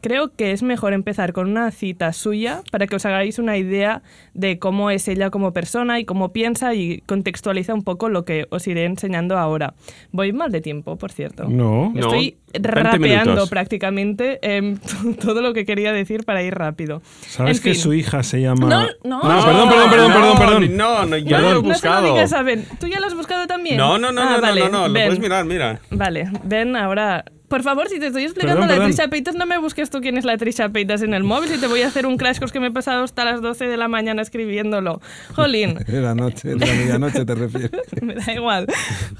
creo 0.00 0.34
que 0.34 0.52
es 0.52 0.62
mejor 0.62 0.94
empezar 0.94 1.32
con 1.34 1.50
una 1.50 1.70
cita 1.70 2.12
suya 2.14 2.62
para 2.70 2.86
que 2.86 2.96
os 2.96 3.04
hagáis 3.04 3.38
una 3.38 3.58
idea 3.58 4.02
de 4.32 4.58
cómo 4.58 4.90
es 4.90 5.06
ella 5.08 5.28
como 5.30 5.52
persona 5.52 6.00
y 6.00 6.06
cómo 6.06 6.32
piensa 6.32 6.74
y 6.74 7.02
contextualiza 7.02 7.74
un 7.74 7.82
poco 7.82 8.08
lo 8.08 8.24
que 8.24 8.46
os 8.50 8.66
iré 8.66 8.84
enseñando 8.86 9.36
ahora. 9.36 9.74
Voy 10.10 10.32
mal 10.32 10.50
de 10.50 10.62
tiempo, 10.62 10.96
por 10.96 11.12
cierto. 11.12 11.44
No. 11.48 11.92
No, 11.94 12.00
Estoy 12.00 12.36
20 12.41 12.41
rapeando 12.60 13.46
prácticamente 13.46 14.38
em, 14.42 14.78
todo 15.20 15.40
lo 15.42 15.52
que 15.54 15.64
quería 15.64 15.92
decir 15.92 16.24
para 16.24 16.42
ir 16.42 16.54
rápido. 16.54 17.02
¿Sabes 17.28 17.58
En 17.58 17.62
que 17.62 17.72
fin. 17.74 17.82
su 17.82 17.92
hija 17.94 18.22
se 18.22 18.40
llama... 18.40 18.68
No, 18.68 18.86
no. 19.04 19.20
Ah, 19.22 19.42
perdón, 19.44 19.68
perdón, 19.68 19.90
perdón, 19.90 20.08
no, 20.08 20.14
perdón, 20.14 20.38
perdón. 20.38 20.76
No, 20.76 21.06
no, 21.06 21.16
yo 21.16 21.38
No, 21.38 21.42
lo 21.42 21.48
he 21.48 21.52
no 21.54 21.56
se 21.60 21.62
lo 21.62 21.62
buscado. 21.62 22.12
digas 22.14 22.32
a 22.32 22.42
Ben. 22.42 22.66
¿Tú 22.80 22.86
ya 22.88 23.00
lo 23.00 23.06
has 23.06 23.14
buscado 23.14 23.46
también? 23.46 23.76
No, 23.76 23.98
no, 23.98 24.12
no, 24.12 24.22
Ah, 24.22 24.32
no, 24.36 24.40
vale, 24.42 24.60
no, 24.62 24.68
no, 24.70 24.88
lo 24.88 24.92
Ben. 24.94 25.06
puedes 25.06 25.20
mirar, 25.20 25.44
mira. 25.44 25.80
Vale, 25.90 26.30
ven 26.44 26.76
ahora. 26.76 27.24
Por 27.52 27.62
favor, 27.62 27.86
si 27.90 28.00
te 28.00 28.06
estoy 28.06 28.22
explicando 28.22 28.62
Perdón, 28.62 28.68
la 28.70 28.74
perdón. 28.76 28.96
Trisha 28.96 29.10
Paytas, 29.10 29.34
no 29.34 29.44
me 29.44 29.58
busques 29.58 29.90
tú 29.90 30.00
quién 30.00 30.16
es 30.16 30.24
la 30.24 30.38
Trisha 30.38 30.70
Paytas 30.70 31.02
en 31.02 31.12
el 31.12 31.22
móvil 31.22 31.52
y 31.54 31.58
te 31.58 31.66
voy 31.66 31.82
a 31.82 31.88
hacer 31.88 32.06
un 32.06 32.16
crash 32.16 32.38
course 32.38 32.50
que 32.50 32.60
me 32.60 32.68
he 32.68 32.70
pasado 32.70 33.04
hasta 33.04 33.26
las 33.26 33.42
12 33.42 33.66
de 33.66 33.76
la 33.76 33.88
mañana 33.88 34.22
escribiéndolo. 34.22 35.02
Jolín, 35.34 35.74
De 35.86 36.00
la 36.00 36.14
noche, 36.14 36.54
de 36.54 36.66
la 36.66 36.72
medianoche 36.72 37.26
te 37.26 37.34
refieres. 37.34 37.70
me 38.00 38.14
da 38.14 38.32
igual. 38.32 38.66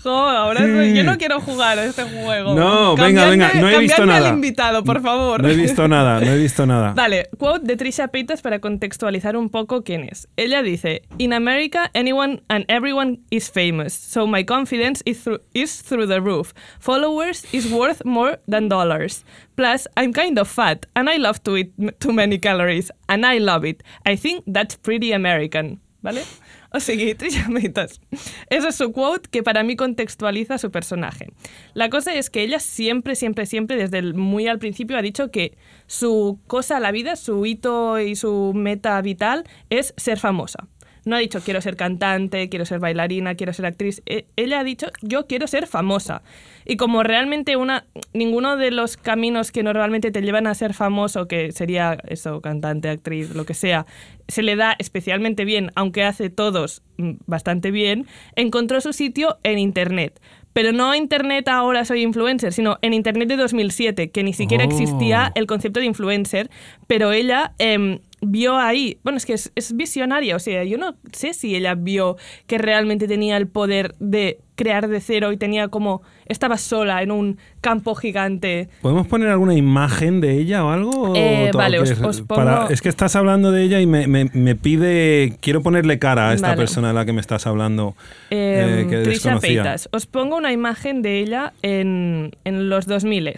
Jo, 0.02 0.16
ahora 0.16 0.60
soy- 0.60 0.94
yo 0.96 1.04
no 1.04 1.18
quiero 1.18 1.42
jugar 1.42 1.78
a 1.78 1.84
este 1.84 2.04
juego. 2.04 2.54
No, 2.54 2.96
venga, 2.96 3.26
Cambiadme- 3.26 3.30
venga, 3.32 3.52
no 3.60 3.68
he 3.68 3.78
visto 3.80 4.06
nada. 4.06 4.28
al 4.30 4.34
invitado, 4.34 4.82
por 4.82 5.02
favor. 5.02 5.42
No 5.42 5.50
he 5.50 5.54
visto 5.54 5.86
nada, 5.86 6.18
no 6.20 6.30
he 6.32 6.38
visto 6.38 6.64
nada. 6.64 6.92
Vale, 6.96 7.28
quote 7.36 7.66
de 7.66 7.76
Trisha 7.76 8.08
Paytas 8.08 8.40
para 8.40 8.60
contextualizar 8.60 9.36
un 9.36 9.50
poco 9.50 9.84
quién 9.84 10.04
es. 10.04 10.26
Ella 10.38 10.62
dice, 10.62 11.02
In 11.18 11.34
America, 11.34 11.90
anyone 11.92 12.42
and 12.48 12.64
everyone 12.68 13.18
is 13.28 13.50
famous, 13.50 13.92
so 13.92 14.26
my 14.26 14.42
confidence 14.42 15.02
is 15.04 15.22
through, 15.22 15.42
is 15.52 15.82
through 15.82 16.08
the 16.08 16.18
roof. 16.18 16.54
Followers 16.80 17.44
is 17.52 17.70
worth 17.70 18.02
more 18.06 18.21
than 18.48 18.68
dollars. 18.68 19.24
Plus, 19.56 19.86
I'm 19.96 20.12
kind 20.12 20.38
of 20.38 20.48
fat, 20.48 20.86
and 20.94 21.08
I 21.08 21.18
love 21.18 21.42
to 21.44 21.56
eat 21.56 21.72
too 21.98 22.12
many 22.12 22.38
calories, 22.38 22.90
and 23.08 23.24
I 23.26 23.38
love 23.38 23.64
it. 23.64 23.82
I 24.06 24.16
think 24.16 24.44
that's 24.46 24.76
pretty 24.76 25.12
American. 25.12 25.80
¿Vale? 26.02 26.22
O 26.74 26.80
sigui, 26.80 27.14
Trisha 27.14 27.46
Paytas. 27.52 28.00
Ese 28.48 28.68
es 28.68 28.76
su 28.76 28.92
quote 28.92 29.28
que 29.30 29.42
para 29.42 29.62
mí 29.62 29.76
contextualiza 29.76 30.56
su 30.56 30.70
personaje. 30.70 31.26
La 31.74 31.90
cosa 31.90 32.14
es 32.14 32.30
que 32.30 32.40
ella 32.42 32.60
siempre, 32.60 33.14
siempre, 33.14 33.44
siempre, 33.44 33.76
desde 33.76 33.98
el- 33.98 34.14
muy 34.14 34.48
al 34.48 34.58
principio, 34.58 34.96
ha 34.96 35.02
dicho 35.02 35.30
que 35.30 35.52
su 35.86 36.40
cosa 36.46 36.78
a 36.78 36.80
la 36.80 36.90
vida, 36.90 37.14
su 37.16 37.44
hito 37.44 38.00
y 38.00 38.16
su 38.16 38.52
meta 38.54 38.98
vital 39.02 39.44
es 39.68 39.92
ser 39.98 40.18
famosa. 40.18 40.66
No 41.04 41.16
ha 41.16 41.18
dicho 41.18 41.40
quiero 41.40 41.60
ser 41.60 41.76
cantante, 41.76 42.48
quiero 42.48 42.64
ser 42.64 42.78
bailarina, 42.78 43.34
quiero 43.34 43.52
ser 43.52 43.66
actriz. 43.66 44.02
E- 44.06 44.26
Ella 44.36 44.60
ha 44.60 44.64
dicho 44.64 44.86
yo 45.02 45.26
quiero 45.26 45.46
ser 45.46 45.66
famosa. 45.66 46.22
Y 46.64 46.76
como 46.76 47.02
realmente 47.02 47.56
una, 47.56 47.86
ninguno 48.12 48.56
de 48.56 48.70
los 48.70 48.96
caminos 48.96 49.50
que 49.50 49.62
normalmente 49.62 50.10
te 50.12 50.22
llevan 50.22 50.46
a 50.46 50.54
ser 50.54 50.74
famoso, 50.74 51.26
que 51.26 51.50
sería 51.52 51.98
eso, 52.08 52.40
cantante, 52.40 52.88
actriz, 52.88 53.34
lo 53.34 53.44
que 53.44 53.54
sea, 53.54 53.86
se 54.28 54.42
le 54.42 54.54
da 54.56 54.76
especialmente 54.78 55.44
bien, 55.44 55.72
aunque 55.74 56.04
hace 56.04 56.30
todos 56.30 56.82
mm, 56.98 57.12
bastante 57.26 57.70
bien, 57.72 58.06
encontró 58.36 58.80
su 58.80 58.92
sitio 58.92 59.38
en 59.42 59.58
Internet. 59.58 60.20
Pero 60.52 60.72
no 60.72 60.94
Internet 60.94 61.48
ahora 61.48 61.84
soy 61.86 62.02
influencer, 62.02 62.52
sino 62.52 62.78
en 62.82 62.92
Internet 62.92 63.26
de 63.28 63.36
2007, 63.38 64.10
que 64.10 64.22
ni 64.22 64.34
siquiera 64.34 64.64
Oh. 64.64 64.68
existía 64.68 65.32
el 65.34 65.46
concepto 65.46 65.80
de 65.80 65.86
influencer, 65.86 66.50
pero 66.86 67.10
ella 67.12 67.54
em, 67.58 68.00
vio 68.24 68.56
ahí, 68.56 68.98
bueno, 69.02 69.16
es 69.16 69.26
que 69.26 69.32
es, 69.32 69.50
es 69.56 69.76
visionaria, 69.76 70.36
o 70.36 70.38
sea, 70.38 70.62
yo 70.62 70.78
no 70.78 70.94
sé 71.12 71.34
si 71.34 71.56
ella 71.56 71.74
vio 71.74 72.16
que 72.46 72.56
realmente 72.56 73.08
tenía 73.08 73.36
el 73.36 73.48
poder 73.48 73.96
de 73.98 74.38
crear 74.54 74.86
de 74.86 75.00
cero 75.00 75.32
y 75.32 75.36
tenía 75.36 75.66
como, 75.68 76.02
estaba 76.26 76.56
sola 76.56 77.02
en 77.02 77.10
un 77.10 77.38
campo 77.60 77.96
gigante. 77.96 78.68
¿Podemos 78.80 79.08
poner 79.08 79.28
alguna 79.28 79.54
imagen 79.56 80.20
de 80.20 80.38
ella 80.38 80.64
o 80.64 80.70
algo? 80.70 81.14
Eh, 81.16 81.50
¿O 81.52 81.56
vale, 81.58 81.80
os- 81.80 81.90
pongo- 82.22 82.26
para- 82.28 82.68
es 82.70 82.80
que 82.80 82.88
estás 82.88 83.16
hablando 83.16 83.50
de 83.50 83.64
ella 83.64 83.80
y 83.80 83.86
me, 83.86 84.06
me- 84.06 84.30
me 84.32 84.54
pide... 84.54 85.36
Quiero 85.40 85.60
ponerle 85.62 85.98
cara 85.98 86.30
a 86.30 86.34
esta 86.34 86.48
Vale. 86.48 86.58
persona 86.58 86.88
de 86.88 86.94
la 86.94 87.04
que 87.04 87.12
me 87.12 87.20
estás 87.20 87.48
hablando. 87.48 87.96
Eh, 88.30 88.86
que 88.88 88.98
Trisha 88.98 89.30
desconocía. 89.34 89.62
Paytas. 89.64 89.88
Os 89.92 90.06
pongo 90.06 90.36
una 90.36 90.52
imagen 90.52 91.02
de 91.02 91.18
ella 91.18 91.54
en, 91.62 92.30
en 92.44 92.68
los 92.68 92.86
2000. 92.86 93.32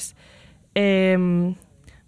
Em, 0.75 1.55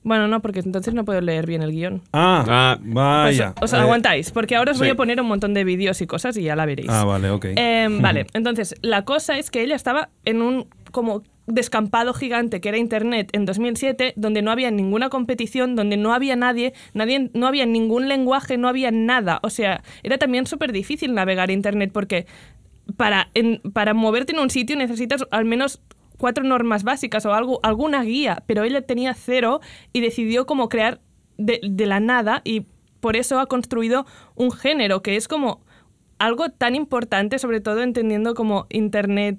bueno, 0.06 0.28
no, 0.28 0.40
porque 0.40 0.60
entonces 0.60 0.94
no 0.94 1.04
puedo 1.04 1.20
leer 1.20 1.46
bien 1.46 1.62
el 1.62 1.72
guion. 1.72 2.00
Ah, 2.12 2.44
Ah, 2.48 2.78
Pues 2.80 2.94
vaya. 2.94 3.54
os 3.60 3.72
Eh, 3.72 3.76
aguantáis, 3.76 4.30
porque 4.30 4.54
ahora 4.56 4.72
os 4.72 4.78
voy 4.78 4.86
sí. 4.86 4.92
a 4.92 4.94
poner 4.94 5.20
un 5.20 5.26
montón 5.26 5.52
de 5.52 5.64
vídeos 5.64 6.00
y 6.00 6.06
cosas 6.06 6.36
y 6.36 6.42
ya 6.44 6.54
la 6.56 6.64
veréis. 6.64 6.88
Ah, 6.88 7.04
vale, 7.04 7.28
ok. 7.30 7.46
Em, 7.56 8.00
vale, 8.02 8.26
entonces 8.32 8.74
la 8.82 9.04
cosa 9.04 9.36
es 9.36 9.50
que 9.50 9.62
ella 9.62 9.74
estaba 9.74 10.10
en 10.24 10.42
un 10.42 10.66
como 10.92 11.22
descampado 11.48 12.12
gigante 12.14 12.60
que 12.60 12.68
era 12.68 12.78
Internet 12.78 13.30
en 13.32 13.44
2007, 13.46 14.14
donde 14.16 14.42
no 14.42 14.50
había 14.50 14.70
ninguna 14.70 15.08
competición, 15.10 15.76
donde 15.76 15.96
no 15.96 16.12
había 16.12 16.34
nadie, 16.36 16.72
nadie 16.94 17.30
no 17.34 17.46
había 17.46 17.66
ningún 17.66 18.08
lenguaje, 18.08 18.58
no 18.58 18.68
había 18.68 18.90
nada. 18.90 19.38
O 19.42 19.50
sea, 19.50 19.82
era 20.02 20.18
también 20.18 20.46
súper 20.46 20.72
difícil 20.72 21.14
navegar 21.14 21.50
Internet 21.50 21.90
porque 21.92 22.26
para, 22.96 23.28
en- 23.34 23.60
para 23.72 23.94
moverte 23.94 24.32
en 24.32 24.38
un 24.38 24.50
sitio 24.50 24.76
necesitas 24.76 25.24
al 25.30 25.44
menos 25.44 25.80
cuatro 26.16 26.44
normas 26.44 26.84
básicas 26.84 27.26
o 27.26 27.34
algo, 27.34 27.60
alguna 27.62 28.02
guía, 28.02 28.42
pero 28.46 28.64
ella 28.64 28.82
tenía 28.82 29.14
cero 29.14 29.60
y 29.92 30.00
decidió 30.00 30.46
como 30.46 30.68
crear 30.68 31.00
de, 31.38 31.60
de 31.62 31.86
la 31.86 32.00
nada 32.00 32.42
y 32.44 32.66
por 33.00 33.16
eso 33.16 33.38
ha 33.38 33.46
construido 33.46 34.06
un 34.34 34.50
género 34.50 35.02
que 35.02 35.16
es 35.16 35.28
como 35.28 35.60
algo 36.18 36.48
tan 36.48 36.74
importante, 36.74 37.38
sobre 37.38 37.60
todo 37.60 37.82
entendiendo 37.82 38.34
como 38.34 38.66
Internet, 38.70 39.38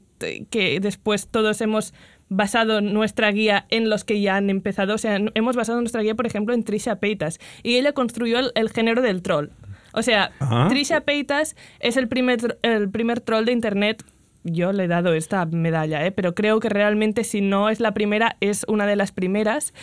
que 0.49 0.79
después 0.79 1.27
todos 1.27 1.61
hemos 1.61 1.93
basado 2.29 2.81
nuestra 2.81 3.31
guía 3.31 3.65
en 3.69 3.89
los 3.89 4.03
que 4.03 4.21
ya 4.21 4.35
han 4.35 4.49
empezado. 4.49 4.93
O 4.93 4.97
sea, 4.97 5.19
hemos 5.33 5.55
basado 5.55 5.79
nuestra 5.79 6.01
guía, 6.01 6.15
por 6.15 6.27
ejemplo, 6.27 6.53
en 6.53 6.63
Trisha 6.63 6.99
Paytas. 6.99 7.39
Y 7.63 7.77
ella 7.77 7.93
construyó 7.93 8.39
el, 8.39 8.51
el 8.55 8.69
género 8.69 9.01
del 9.01 9.21
troll. 9.21 9.49
O 9.93 10.01
sea, 10.03 10.31
Ajá. 10.39 10.67
Trisha 10.69 11.01
Paytas 11.01 11.55
es 11.79 11.97
el 11.97 12.07
primer, 12.07 12.59
el 12.61 12.89
primer 12.89 13.21
troll 13.21 13.45
de 13.45 13.51
Internet. 13.51 14.03
Yo 14.49 14.71
le 14.71 14.85
he 14.85 14.87
dado 14.87 15.13
esta 15.13 15.45
medalla, 15.45 16.05
¿eh? 16.05 16.11
pero 16.11 16.33
creo 16.33 16.61
que 16.61 16.69
realmente 16.69 17.25
si 17.25 17.41
no 17.41 17.69
es 17.69 17.81
la 17.81 17.93
primera, 17.93 18.37
es 18.39 18.65
una 18.69 18.87
de 18.87 18.95
las 18.95 19.11
primeras. 19.11 19.73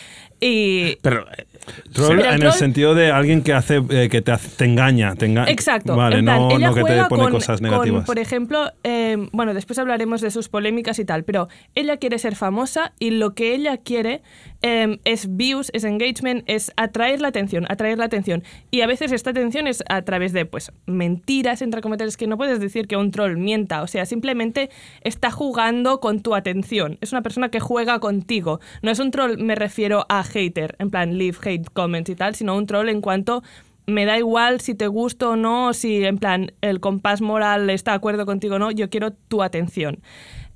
Y 0.47 0.97
Pero 1.01 1.25
eh, 1.31 1.45
Troll 1.91 2.21
en 2.21 2.43
el 2.43 2.51
sentido 2.51 2.93
de 2.93 3.09
alguien 3.11 3.41
que 3.41 3.53
hace 3.53 3.81
eh, 3.89 4.09
que 4.09 4.21
te, 4.21 4.31
hace- 4.31 4.49
te 4.55 4.65
engaña, 4.65 5.15
te 5.15 5.27
enga- 5.27 5.49
Exacto. 5.49 5.95
Vale, 5.95 6.17
en 6.19 6.25
plan, 6.25 6.37
no, 6.39 6.51
ella 6.51 6.67
no 6.67 6.75
que 6.75 6.83
te 6.83 7.03
pone 7.05 7.23
con- 7.23 7.31
cosas 7.31 7.59
con, 7.59 7.69
negativas. 7.71 8.05
por 8.05 8.19
ejemplo, 8.19 8.71
eh, 8.83 9.27
bueno, 9.31 9.55
después 9.55 9.79
hablaremos 9.79 10.21
de 10.21 10.29
sus 10.29 10.47
polémicas 10.47 10.99
y 10.99 11.05
tal, 11.05 11.23
pero 11.23 11.47
ella 11.73 11.97
quiere 11.97 12.19
ser 12.19 12.35
famosa 12.35 12.93
y 12.99 13.09
lo 13.09 13.33
que 13.33 13.55
ella 13.55 13.77
quiere 13.77 14.21
eh, 14.61 14.99
es 15.03 15.35
views, 15.35 15.71
es 15.73 15.83
engagement, 15.83 16.43
es 16.45 16.71
atraer 16.77 17.21
la 17.21 17.29
atención, 17.29 17.65
atraer 17.69 17.97
la 17.97 18.05
atención. 18.05 18.43
Y 18.69 18.81
a 18.81 18.87
veces 18.87 19.11
esta 19.11 19.31
atención 19.31 19.65
es 19.65 19.83
a 19.89 20.03
través 20.03 20.31
de, 20.33 20.45
pues, 20.45 20.71
mentiras, 20.85 21.61
entre 21.63 21.81
comillas, 21.81 22.17
que 22.17 22.27
no 22.27 22.37
puedes 22.37 22.59
decir 22.59 22.87
que 22.87 22.97
un 22.97 23.09
troll 23.11 23.37
mienta, 23.37 23.81
o 23.81 23.87
sea, 23.87 24.05
simplemente 24.05 24.69
está 25.01 25.31
jugando 25.31 25.99
con 25.99 26.21
tu 26.21 26.35
atención. 26.35 26.97
Es 27.01 27.11
una 27.11 27.21
persona 27.23 27.49
que 27.49 27.59
juega 27.59 27.99
contigo. 27.99 28.59
No 28.83 28.91
es 28.91 28.99
un 28.99 29.09
troll, 29.11 29.37
me 29.37 29.55
refiero 29.55 30.05
a 30.09 30.23
hater, 30.35 30.75
en 30.79 30.89
plan, 30.89 31.17
leave 31.17 31.37
hate 31.41 31.69
comments 31.73 32.09
y 32.09 32.15
tal, 32.15 32.35
sino 32.35 32.55
un 32.55 32.67
troll 32.67 32.89
en 32.89 33.01
cuanto 33.01 33.41
me 33.87 34.05
da 34.05 34.17
igual 34.17 34.61
si 34.61 34.75
te 34.75 34.87
gusto 34.87 35.31
o 35.31 35.35
no, 35.35 35.73
si 35.73 36.03
en 36.03 36.17
plan 36.17 36.51
el 36.61 36.79
compás 36.79 37.21
moral 37.21 37.69
está 37.69 37.91
de 37.91 37.97
acuerdo 37.97 38.25
contigo 38.25 38.55
o 38.55 38.59
no, 38.59 38.71
yo 38.71 38.89
quiero 38.89 39.11
tu 39.11 39.43
atención. 39.43 40.01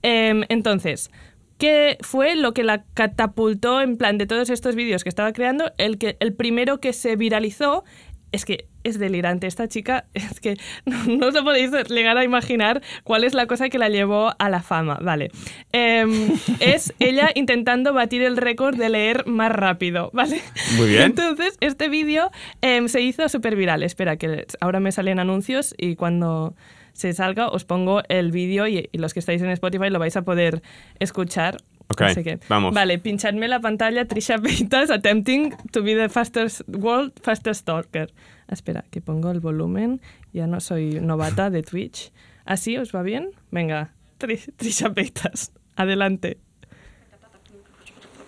Em, 0.02 0.44
entonces, 0.50 1.12
¿qué 1.58 1.98
fue 2.02 2.36
lo 2.36 2.54
que 2.54 2.64
la 2.64 2.86
catapultó 2.94 3.82
en 3.82 3.98
plan 3.98 4.18
de 4.18 4.26
todos 4.26 4.50
estos 4.50 4.76
vídeos 4.76 5.04
que 5.04 5.10
estaba 5.10 5.34
creando? 5.34 5.72
El, 5.78 5.98
que, 5.98 6.18
el 6.20 6.34
primero 6.34 6.80
que 6.80 6.94
se 6.94 7.16
viralizó 7.16 7.84
es 8.32 8.46
que 8.46 8.69
es 8.84 9.00
delirante. 9.00 9.48
Esta 9.48 9.68
chica, 9.68 10.06
es 10.14 10.40
que 10.40 10.58
no, 10.86 11.04
no 11.06 11.28
os 11.28 11.34
lo 11.34 11.44
podéis 11.44 11.72
llegar 11.90 12.18
a 12.18 12.24
imaginar 12.24 12.82
cuál 13.04 13.24
es 13.24 13.34
la 13.34 13.48
cosa 13.48 13.70
que 13.70 13.78
la 13.78 13.90
llevó 13.90 14.34
a 14.38 14.50
la 14.50 14.62
fama. 14.62 15.00
Vale. 15.02 15.32
Em, 15.72 16.32
es 16.60 16.94
ella 17.00 17.32
intentando 17.36 17.94
batir 17.94 18.22
el 18.22 18.38
récord 18.38 18.76
de 18.76 18.90
leer 18.90 19.26
más 19.28 19.52
rápido. 19.52 20.10
Vale. 20.14 20.42
Muy 20.78 20.90
bien. 20.90 21.04
Entonces, 21.04 21.58
este 21.60 21.90
vídeo 21.90 22.32
em, 22.62 22.88
se 22.88 23.02
hizo 23.02 23.28
súper 23.30 23.56
viral. 23.56 23.84
Espera, 23.84 24.18
que 24.18 24.46
ahora 24.60 24.80
me 24.80 24.92
salen 24.92 25.20
anuncios 25.20 25.76
y 25.78 25.96
cuando 25.96 26.56
se 26.94 27.14
salga 27.14 27.48
os 27.48 27.64
pongo 27.64 28.02
el 28.10 28.32
vídeo 28.32 28.68
y, 28.68 28.90
y 28.92 28.98
los 28.98 29.14
que 29.14 29.20
estáis 29.20 29.42
en 29.42 29.50
Spotify 29.52 29.90
lo 29.90 30.00
vais 30.00 30.18
a 30.18 30.24
poder 30.24 30.62
escuchar. 31.00 31.58
Ok, 31.92 32.04
que, 32.24 32.40
vamos. 32.50 32.74
Vale, 32.74 33.00
pinchadme 33.00 33.48
la 33.48 33.60
pantalla 33.60 34.06
Trisha 34.06 34.38
Paytas 34.38 34.90
attempting 34.92 35.54
to 35.72 35.82
be 35.84 35.96
the 35.96 36.08
fastest 36.10 36.62
world 36.68 37.12
fastest 37.22 37.62
stalker. 37.62 38.12
Espera, 38.48 38.84
que 38.92 39.02
pongo 39.02 39.32
el 39.32 39.40
volumen. 39.40 40.00
Ya 40.34 40.48
no 40.48 40.60
soy 40.60 41.00
novata 41.02 41.50
de 41.50 41.64
Twitch. 41.64 42.12
¿Así 42.46 42.78
os 42.78 42.94
va 42.94 43.02
bien? 43.02 43.30
Venga, 43.52 43.92
Tri- 44.20 44.54
Trisha 44.56 44.94
Paytas. 44.94 45.52
Adelante. 45.76 46.38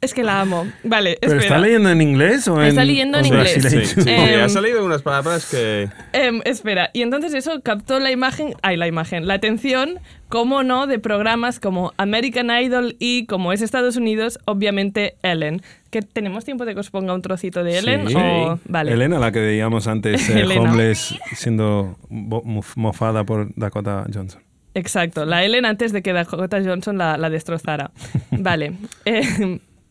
Es 0.00 0.14
que 0.14 0.22
la 0.22 0.40
amo. 0.40 0.64
Vale, 0.84 1.18
¿Pero 1.20 1.32
espera. 1.34 1.56
está 1.56 1.58
leyendo 1.58 1.90
en 1.90 2.00
inglés 2.00 2.46
o 2.46 2.62
en 2.62 2.68
Está 2.68 2.84
leyendo 2.84 3.18
en 3.18 3.24
o 3.24 3.26
inglés. 3.26 3.58
Sí, 3.68 3.84
sí, 4.00 4.08
Em, 4.08 4.40
ha 4.44 4.48
salido 4.48 4.84
unas 4.84 5.02
palabras 5.02 5.46
que... 5.50 5.88
Em, 6.12 6.40
espera, 6.44 6.90
y 6.92 7.02
entonces 7.02 7.34
eso 7.34 7.60
captó 7.64 7.98
la 7.98 8.12
imagen, 8.12 8.54
ay, 8.62 8.76
la 8.76 8.86
imagen, 8.86 9.26
la 9.26 9.34
atención, 9.34 9.98
cómo 10.28 10.62
no, 10.62 10.86
de 10.86 11.00
programas 11.00 11.58
como 11.58 11.94
American 11.96 12.48
Idol 12.48 12.94
y 13.00 13.26
como 13.26 13.52
es 13.52 13.60
Estados 13.60 13.96
Unidos, 13.96 14.38
obviamente 14.44 15.16
Ellen. 15.24 15.62
¿Que 15.90 16.02
tenemos 16.02 16.44
tiempo 16.44 16.64
de 16.64 16.74
que 16.74 16.80
os 16.80 16.90
ponga 16.90 17.12
un 17.12 17.22
trocito 17.22 17.64
de 17.64 17.78
Ellen? 17.78 18.06
Sí. 18.08 18.14
o- 18.16 18.60
Vale. 18.66 18.92
Elena, 18.92 19.18
la 19.18 19.32
que 19.32 19.40
veíamos 19.40 19.88
antes, 19.88 20.30
eh, 20.30 20.44
homeless, 20.58 21.16
siendo 21.34 21.98
mofada 22.08 23.24
por 23.24 23.52
Dakota 23.56 24.04
Johnson. 24.14 24.40
Exacto, 24.74 25.24
la 25.24 25.42
Ellen 25.44 25.64
antes 25.64 25.90
de 25.92 26.02
que 26.02 26.12
Dakota 26.12 26.60
Johnson 26.64 26.98
la, 26.98 27.16
la 27.16 27.30
destrozara. 27.30 27.90
Vale. 28.30 28.74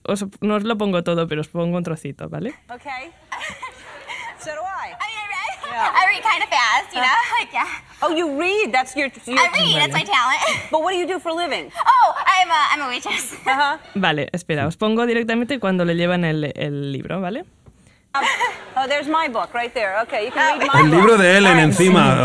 Os- 0.07 0.25
no 0.41 0.55
os 0.55 0.63
lo 0.63 0.77
pongo 0.77 1.03
todo, 1.03 1.27
pero 1.27 1.41
os 1.41 1.47
pongo 1.47 1.77
un 1.77 1.83
trocito, 1.83 2.29
¿vale? 2.29 2.53
Okay. 2.69 3.11
so 4.39 4.51
do 4.55 4.61
I. 4.63 4.93
I 4.95 5.05
mean, 5.07 5.19
I 5.19 5.27
read, 5.27 5.53
Yeah. 5.67 5.91
I 5.93 6.03
read 6.09 6.23
kind 6.23 6.41
of 6.43 6.49
fast, 6.49 6.89
you 6.95 7.01
know? 7.01 7.19
Like, 7.39 7.51
yeah. 7.53 7.67
Oh, 8.01 8.09
you 8.15 8.39
read? 8.39 8.71
That's 8.71 8.95
your. 8.95 9.09
your 9.25 9.37
I 9.37 9.49
read, 9.53 9.75
that's 9.81 9.93
my 9.93 10.03
talent. 10.05 10.39
But 10.71 10.81
what 10.81 10.91
do 10.93 10.97
you 10.97 11.05
do 11.07 11.19
for 11.19 11.29
a 11.29 11.33
living? 11.35 11.71
Oh, 11.75 12.07
I'm 12.25 12.49
a, 12.49 12.61
I'm 12.71 12.81
a 12.81 12.87
waitress. 12.87 13.33
Uh 13.45 13.53
huh. 13.53 13.77
Vale, 13.95 14.29
espera, 14.31 14.65
os 14.67 14.77
pongo 14.77 15.05
directamente 15.05 15.59
cuando 15.59 15.83
le 15.85 15.95
llevan 15.95 16.23
el, 16.25 16.51
el 16.55 16.91
libro, 16.91 17.19
¿vale? 17.21 17.43
Oh, 18.75 18.87
there's 18.87 19.07
my 19.07 19.27
book 19.27 19.53
right 19.53 19.73
there. 19.73 19.99
Okay, 20.03 20.25
you 20.25 20.31
can 20.31 20.57
read 20.59 20.67
my 20.73 20.79
El 20.79 20.89
book. 20.89 20.93
libro 20.95 21.17
de 21.17 21.37
Ellen 21.37 21.59
encima. 21.59 22.15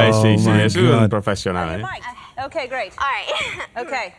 Ay, 0.00 0.10
Oh, 0.12 0.22
sí, 0.22 0.36
sí, 0.38 0.48
my 0.50 0.62
es 0.62 0.76
un 0.76 1.08
profesional, 1.08 1.80
¿eh? 1.80 1.84
Okay, 2.44 2.66
great. 2.68 2.92
All 2.98 3.06
right. 3.06 3.86
Okay. 3.86 4.12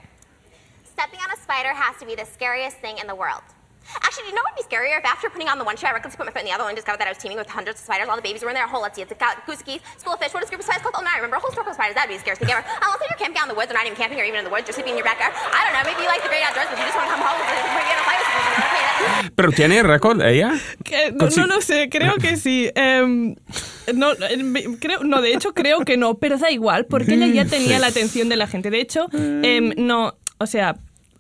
Stepping 0.97 1.19
on 1.21 1.29
a 1.29 1.37
spider 1.37 1.73
has 1.77 1.93
to 2.01 2.05
be 2.09 2.15
the 2.15 2.25
scariest 2.25 2.77
thing 2.81 2.97
in 2.97 3.05
the 3.05 3.13
world. 3.13 3.45
Actually, 4.01 4.23
do 4.27 4.29
you 4.33 4.35
know 4.35 4.41
what 4.43 4.57
would 4.57 4.65
be 4.65 4.67
scarier 4.67 4.97
if 4.97 5.05
after 5.05 5.29
putting 5.29 5.45
on 5.47 5.61
the 5.61 5.63
one 5.63 5.77
shoe, 5.77 5.85
I 5.85 5.93
recklessly 5.93 6.17
put 6.17 6.25
my 6.25 6.33
foot 6.33 6.41
in 6.41 6.49
the 6.49 6.55
other 6.57 6.65
one 6.65 6.73
and 6.73 6.79
discovered 6.81 6.97
that 6.99 7.07
I 7.07 7.13
was 7.13 7.21
teaming 7.21 7.37
with 7.37 7.45
hundreds 7.47 7.77
of 7.79 7.85
spiders. 7.85 8.09
All 8.09 8.17
the 8.17 8.25
babies 8.25 8.41
were 8.41 8.49
in 8.49 8.57
there. 8.57 8.65
A 8.65 8.67
whole, 8.67 8.81
let's 8.81 8.97
see, 8.97 9.05
it's 9.05 9.13
a 9.13 9.19
got 9.21 9.45
goose 9.45 9.61
geese, 9.61 9.79
school 10.01 10.17
of 10.17 10.19
fish. 10.19 10.33
What 10.33 10.41
is 10.43 10.49
group 10.49 10.59
of 10.59 10.65
spiders 10.67 10.81
called? 10.83 10.95
Oh, 10.97 11.03
no, 11.05 11.11
I 11.13 11.21
remember 11.21 11.37
a 11.37 11.39
whole 11.39 11.53
circle 11.53 11.69
of 11.71 11.77
spiders. 11.77 11.93
That'd 11.95 12.09
be 12.09 12.17
the 12.17 12.25
scariest 12.25 12.41
thing 12.41 12.49
ever. 12.51 12.65
Unless 12.65 12.99
you're 13.07 13.15
camping 13.21 13.37
out 13.37 13.45
in 13.47 13.51
the 13.53 13.59
woods 13.61 13.69
or 13.71 13.75
not 13.77 13.85
even 13.85 13.95
camping 13.95 14.17
or 14.19 14.25
even 14.27 14.41
in 14.41 14.45
the 14.49 14.51
woods, 14.51 14.65
you're 14.67 14.73
sleeping 14.75 14.97
in 14.97 14.99
your 14.99 15.05
backyard. 15.07 15.31
I 15.37 15.61
don't 15.69 15.71
know, 15.77 15.85
maybe 15.87 16.01
you 16.03 16.09
like 16.09 16.19
the 16.25 16.27
great 16.33 16.43
outdoors, 16.49 16.67
but 16.67 16.75
you 16.81 16.83
just 16.89 16.97
want 16.99 17.07
to 17.07 17.13
come 17.15 17.23
home 17.23 17.39
and 17.39 17.47
bring 17.77 17.87
in 17.87 17.95
a 18.01 18.05
fire. 18.09 18.23
Okay, 18.27 18.81
that's- 18.83 19.31
Pero 19.37 19.49
tiene 19.55 19.77
récord 19.87 20.19
ella. 20.25 20.51
Que- 20.83 21.11
no, 21.13 21.29
no 21.29 21.45
lo 21.45 21.61
sé, 21.61 21.87
creo 21.93 22.17
que 22.17 22.35
sí. 22.35 22.67
Em, 22.75 23.35
no, 23.93 24.11
em, 24.19 24.75
creo, 24.81 24.99
no, 25.05 25.21
de 25.21 25.31
hecho 25.31 25.53
creo 25.53 25.85
que 25.85 25.95
no, 25.95 26.15
pero 26.15 26.37
da 26.37 26.49
igual, 26.51 26.87
porque 26.87 27.13
ella 27.13 27.27
ya 27.27 27.45
tenía 27.45 27.77
la 27.79 27.87
atención 27.87 28.27
de 28.27 28.35
la 28.35 28.47
gente. 28.47 28.69
De 28.69 28.81
hecho, 28.81 29.07
em, 29.13 29.73
no, 29.77 30.17
o 30.39 30.45
sea, 30.47 30.75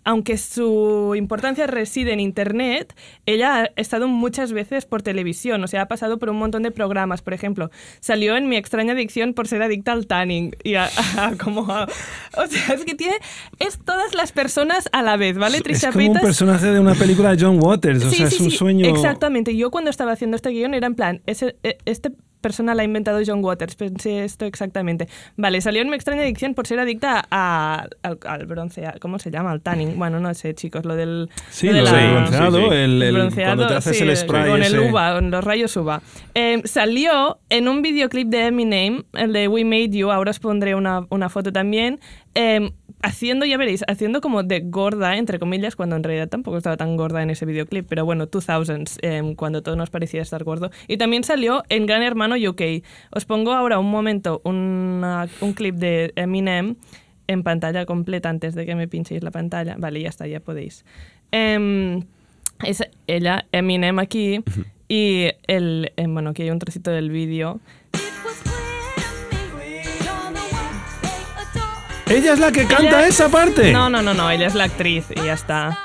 aunque 0.07 0.37
su 0.37 1.15
importancia 1.17 1.67
reside 1.67 2.13
en 2.13 2.21
Internet, 2.21 2.95
ella 3.25 3.63
ha 3.63 3.65
estado 3.75 4.07
muchas 4.07 4.53
veces 4.53 4.85
por 4.85 5.01
televisión, 5.01 5.61
o 5.63 5.67
sea, 5.67 5.81
ha 5.81 5.87
pasado 5.89 6.17
por 6.17 6.29
un 6.29 6.37
montón 6.37 6.63
de 6.63 6.71
programas. 6.71 7.21
Por 7.21 7.33
ejemplo, 7.33 7.71
salió 7.99 8.37
en 8.37 8.47
Mi 8.47 8.55
extraña 8.55 8.93
adicción 8.93 9.33
por 9.33 9.49
ser 9.49 9.61
adicta 9.61 9.91
al 9.91 10.07
tanning. 10.07 10.55
Y 10.63 10.75
a- 10.75 10.89
a- 11.17 11.33
como 11.37 11.69
a- 11.69 11.89
o 12.37 12.47
sea, 12.47 12.73
es 12.75 12.85
que 12.85 12.95
tiene, 12.95 13.15
es 13.59 13.79
todas 13.83 14.15
las 14.15 14.31
personas 14.31 14.87
a 14.93 15.01
la 15.01 15.17
vez, 15.17 15.37
¿vale? 15.37 15.57
Es 15.57 15.63
Trisha 15.63 15.91
como 15.91 16.09
un 16.09 16.19
personaje 16.19 16.67
de 16.67 16.79
una 16.79 16.95
película 16.95 17.35
de 17.35 17.43
John 17.43 17.59
Waters. 17.61 18.05
O 18.05 18.09
Sí, 18.09 18.15
sea, 18.17 18.29
sí, 18.29 18.35
es 18.35 18.41
un 18.41 18.51
sí, 18.51 18.57
sueño. 18.57 18.85
Exactamente. 18.87 19.57
Yo 19.57 19.71
cuando 19.71 19.89
estaba 19.89 20.13
haciendo 20.13 20.37
este 20.37 20.51
guion 20.51 20.73
era 20.73 20.87
en 20.87 20.95
plan, 20.95 21.21
ese, 21.25 21.57
e- 21.63 21.77
este 21.85 22.11
persona 22.41 22.75
la 22.75 22.81
ha 22.81 22.85
inventado 22.85 23.19
John 23.25 23.43
Waters, 23.43 23.75
pensé 23.75 24.23
esto 24.23 24.45
exactamente. 24.45 25.07
Vale, 25.35 25.61
salió 25.61 25.81
en 25.81 25.89
mi 25.89 25.95
extraña 25.95 26.21
adicción 26.21 26.53
por 26.53 26.67
ser 26.67 26.79
adicta 26.79 27.25
a- 27.31 27.87
al, 28.03 28.19
al 28.25 28.45
bronce, 28.45 28.85
a- 28.85 28.95
¿cómo 28.99 29.19
se 29.19 29.31
llama? 29.31 29.51
Al 29.51 29.61
tanning. 29.61 29.97
Bueno, 29.97 30.19
no 30.19 30.33
sé, 30.33 30.53
chicos, 30.55 30.85
lo 30.85 30.95
del... 30.95 31.29
Sí, 31.49 31.67
de 31.67 31.73
lo 31.73 31.83
la- 31.83 31.93
del 31.93 32.11
bronceado, 32.11 32.57
Sí, 32.57 32.63
sí. 32.69 32.75
El, 32.75 33.01
el- 33.03 33.13
bronceado, 33.15 33.55
cuando 33.55 33.67
te 33.67 33.73
haces 33.77 33.97
sí, 33.97 34.03
el 34.03 34.15
spray 34.17 34.49
con 34.49 34.61
ese. 34.61 34.75
el 34.75 34.89
uva, 34.91 35.13
con 35.15 35.31
los 35.31 35.43
rayos 35.43 35.75
uva. 35.77 36.01
Eh, 36.35 36.61
salió 36.65 37.39
en 37.49 37.67
un 37.67 37.81
videoclip 37.81 38.27
de 38.29 38.47
Eminem, 38.47 39.03
el 39.13 39.33
de 39.33 39.47
We 39.47 39.63
Made 39.65 39.89
You, 39.89 40.11
ahora 40.11 40.31
os 40.31 40.39
pondré 40.39 40.75
una, 40.75 41.05
una 41.09 41.29
foto 41.29 41.51
también, 41.51 41.99
eh, 42.35 42.71
haciendo, 43.07 43.45
ya 43.45 43.57
veréis, 43.57 43.83
haciendo 43.87 44.21
como 44.21 44.43
de 44.43 44.59
gorda, 44.61 45.17
entre 45.17 45.39
comillas, 45.39 45.75
cuando 45.75 45.95
en 45.95 46.03
realidad 46.03 46.27
tampoco 46.29 46.57
estaba 46.57 46.77
tan 46.77 46.97
gorda 46.97 47.23
en 47.23 47.29
ese 47.29 47.45
videoclip, 47.45 47.87
pero 47.87 48.05
bueno, 48.05 48.27
2000s, 48.27 48.97
eh, 49.01 49.33
cuando 49.35 49.61
todo 49.63 49.75
nos 49.75 49.89
parecía 49.89 50.21
estar 50.21 50.43
gordo. 50.43 50.69
Y 50.87 50.97
también 50.97 51.23
salió 51.23 51.63
en 51.69 51.85
Gran 51.85 52.03
Hermano 52.03 52.35
UK. 52.35 52.83
Os 53.11 53.25
pongo 53.25 53.53
ahora 53.53 53.79
un 53.79 53.89
momento 53.89 54.41
una- 54.43 55.27
un 55.41 55.53
clip 55.53 55.75
de 55.75 56.11
Eminem 56.15 56.75
en 57.27 57.43
pantalla 57.43 57.85
completa 57.85 58.29
antes 58.29 58.55
de 58.55 58.65
que 58.65 58.75
me 58.75 58.87
pinchéis 58.87 59.23
la 59.23 59.31
pantalla. 59.31 59.75
Vale, 59.77 60.01
ya 60.01 60.09
está, 60.09 60.27
ya 60.27 60.39
podéis. 60.39 60.85
Em, 61.31 62.03
es 62.65 62.83
ella, 63.07 63.45
Eminem 63.51 63.99
aquí, 63.99 64.39
y 64.87 65.27
el, 65.47 65.91
em, 65.97 66.13
bueno, 66.13 66.29
aquí 66.31 66.43
hay 66.43 66.49
un 66.51 66.59
trocito 66.59 66.91
del 66.91 67.09
vídeo. 67.09 67.59
¿Ella 72.09 72.33
es 72.33 72.39
la 72.39 72.51
que 72.51 72.65
canta 72.65 72.99
Ella- 72.99 73.07
esa 73.07 73.29
parte? 73.29 73.71
No, 73.71 73.89
no, 73.89 74.01
no, 74.01 74.13
no, 74.13 74.29
ella 74.31 74.47
es 74.47 74.55
la 74.55 74.65
actriz 74.65 75.05
y 75.15 75.25
ya 75.25 75.33
está. 75.33 75.77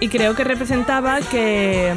Y 0.00 0.08
creo 0.08 0.34
que 0.34 0.42
representaba 0.42 1.20
que, 1.20 1.92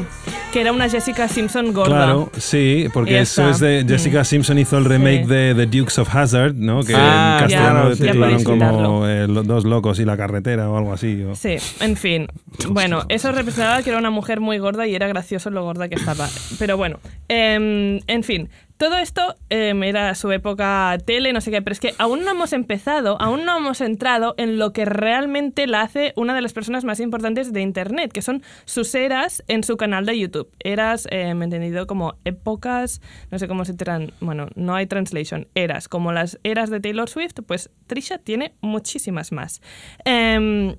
que 0.53 0.61
era 0.61 0.71
una 0.71 0.87
Jessica 0.89 1.27
Simpson 1.27 1.73
gorda. 1.73 1.95
Claro, 2.05 2.31
sí, 2.37 2.85
porque 2.93 3.19
eso 3.19 3.49
es 3.49 3.59
de 3.59 3.83
Jessica 3.87 4.23
Simpson 4.23 4.59
hizo 4.59 4.77
el 4.77 4.85
remake 4.85 5.23
Sí. 5.23 5.29
de 5.29 5.55
The 5.55 5.65
Dukes 5.65 5.97
of 5.97 6.15
Hazzard, 6.15 6.53
¿no? 6.53 6.83
Que 6.83 6.93
Ah, 6.95 7.37
en 7.39 7.43
castellano 7.47 7.77
ya, 7.79 7.83
lo 7.89 7.95
ya 7.95 8.05
titularon 8.05 8.43
como 8.43 9.07
eh, 9.07 9.27
Los 9.27 9.47
dos 9.47 9.65
locos 9.65 9.99
y 9.99 10.05
la 10.05 10.17
carretera 10.17 10.69
o 10.69 10.77
algo 10.77 10.93
así. 10.93 11.23
o- 11.23 11.35
Sí, 11.35 11.55
en 11.79 11.95
fin. 11.97 12.27
Bueno, 12.69 13.05
eso 13.09 13.31
representaba 13.31 13.81
que 13.81 13.89
era 13.89 13.97
una 13.99 14.11
mujer 14.11 14.39
muy 14.39 14.59
gorda 14.59 14.85
y 14.87 14.93
era 14.95 15.07
gracioso 15.07 15.49
lo 15.49 15.63
gorda 15.63 15.87
que 15.89 15.95
estaba. 15.95 16.27
Pero 16.59 16.77
bueno, 16.77 16.99
em, 17.27 17.99
en 18.07 18.23
fin. 18.23 18.49
Todo 18.77 18.97
esto 18.97 19.35
em, 19.49 19.83
era 19.83 20.13
su 20.15 20.31
época 20.31 20.97
tele, 21.05 21.31
no 21.31 21.39
sé 21.39 21.49
qué, 21.49 21.61
pero 21.61 21.71
es 21.71 21.79
que 21.79 21.93
aún 21.97 22.25
no 22.25 22.31
hemos 22.31 22.51
empezado, 22.51 23.15
aún 23.21 23.45
no 23.45 23.57
hemos 23.57 23.79
entrado 23.79 24.35
en 24.37 24.57
lo 24.59 24.73
que 24.73 24.83
realmente 24.83 25.65
la 25.65 25.81
hace 25.81 26.11
una 26.17 26.35
de 26.35 26.41
las 26.41 26.51
personas 26.51 26.83
más 26.83 26.99
importantes 26.99 27.53
de 27.53 27.61
Internet, 27.61 28.11
que 28.11 28.21
son 28.21 28.43
sus 28.65 28.93
eras 28.93 29.43
en 29.47 29.63
su 29.63 29.77
canal 29.77 30.05
de 30.05 30.19
YouTube. 30.19 30.49
Eras, 30.59 31.07
em, 31.09 31.41
entendido 31.41 31.87
como 31.87 32.15
épocas, 32.25 33.01
no 33.31 33.39
sé 33.39 33.47
cómo 33.47 33.63
se 33.63 33.75
tran... 33.75 34.11
Bueno, 34.19 34.47
no 34.55 34.75
hay 34.75 34.87
translation. 34.87 35.47
Eras, 35.55 35.87
como 35.87 36.11
las 36.11 36.37
eras 36.43 36.69
de 36.69 36.81
Taylor 36.81 37.09
Swift, 37.09 37.35
pues 37.47 37.69
Trisha 37.87 38.17
tiene 38.17 38.55
muchísimas 38.59 39.31
más. 39.31 39.61
Em, 40.03 40.75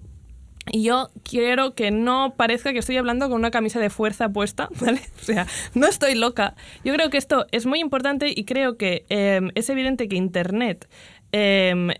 y 0.73 0.83
yo 0.83 1.09
quiero 1.23 1.75
que 1.75 1.91
no 1.91 2.35
parezca 2.37 2.73
que 2.73 2.81
estoy 2.81 2.97
hablando 2.97 3.29
con 3.29 3.39
una 3.39 3.51
camisa 3.51 3.81
de 3.81 3.91
fuerza 3.91 4.31
puesta, 4.31 4.69
¿vale? 4.81 5.01
O 5.21 5.25
sea, 5.25 5.47
no 5.75 5.87
estoy 5.87 6.15
loca. 6.15 6.55
Yo 6.85 6.93
creo 6.95 7.11
que 7.11 7.19
esto 7.19 7.47
es 7.53 7.67
muy 7.67 7.81
importante 7.81 8.33
y 8.35 8.45
creo 8.45 8.77
que 8.77 9.05
em, 9.09 9.51
es 9.55 9.71
evidente 9.71 10.09
que 10.09 10.17
Internet 10.17 10.89
em, 11.33 11.91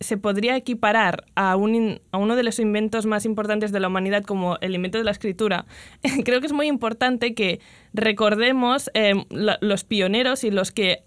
se 0.00 0.16
podría 0.16 0.56
equiparar 0.56 1.24
a, 1.34 1.56
un 1.56 2.00
a 2.10 2.18
uno 2.18 2.36
de 2.36 2.42
los 2.42 2.58
inventos 2.58 3.06
más 3.06 3.24
importantes 3.24 3.72
de 3.72 3.80
la 3.80 3.88
humanidad 3.88 4.24
como 4.24 4.58
el 4.60 4.74
invento 4.74 4.98
de 4.98 5.04
la 5.04 5.10
escritura. 5.10 5.66
creo 6.24 6.40
que 6.40 6.46
es 6.46 6.52
muy 6.52 6.66
importante 6.66 7.34
que 7.34 7.60
recordemos 7.92 8.90
em, 8.94 9.24
los 9.30 9.84
pioneros 9.84 10.44
y 10.44 10.50
los 10.50 10.70
que... 10.70 11.04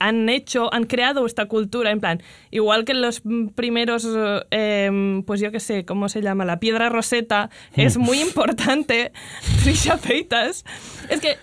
han 0.00 0.28
hecho, 0.28 0.72
han 0.74 0.84
creado 0.84 1.26
esta 1.26 1.46
cultura, 1.46 1.90
en 1.92 2.00
plan, 2.00 2.22
igual 2.50 2.84
que 2.84 2.94
los 2.94 3.24
mm, 3.24 3.48
primeros, 3.48 4.08
eh, 4.50 5.22
pues 5.26 5.40
yo 5.40 5.52
qué 5.52 5.60
sé, 5.60 5.84
¿cómo 5.84 6.08
se 6.08 6.22
llama? 6.22 6.44
La 6.44 6.58
piedra 6.58 6.88
roseta, 6.88 7.50
es 7.76 7.98
muy 7.98 8.20
importante, 8.20 9.12
Trisha 9.62 9.98
Paytas. 9.98 10.64
Es 11.08 11.20
que, 11.20 11.36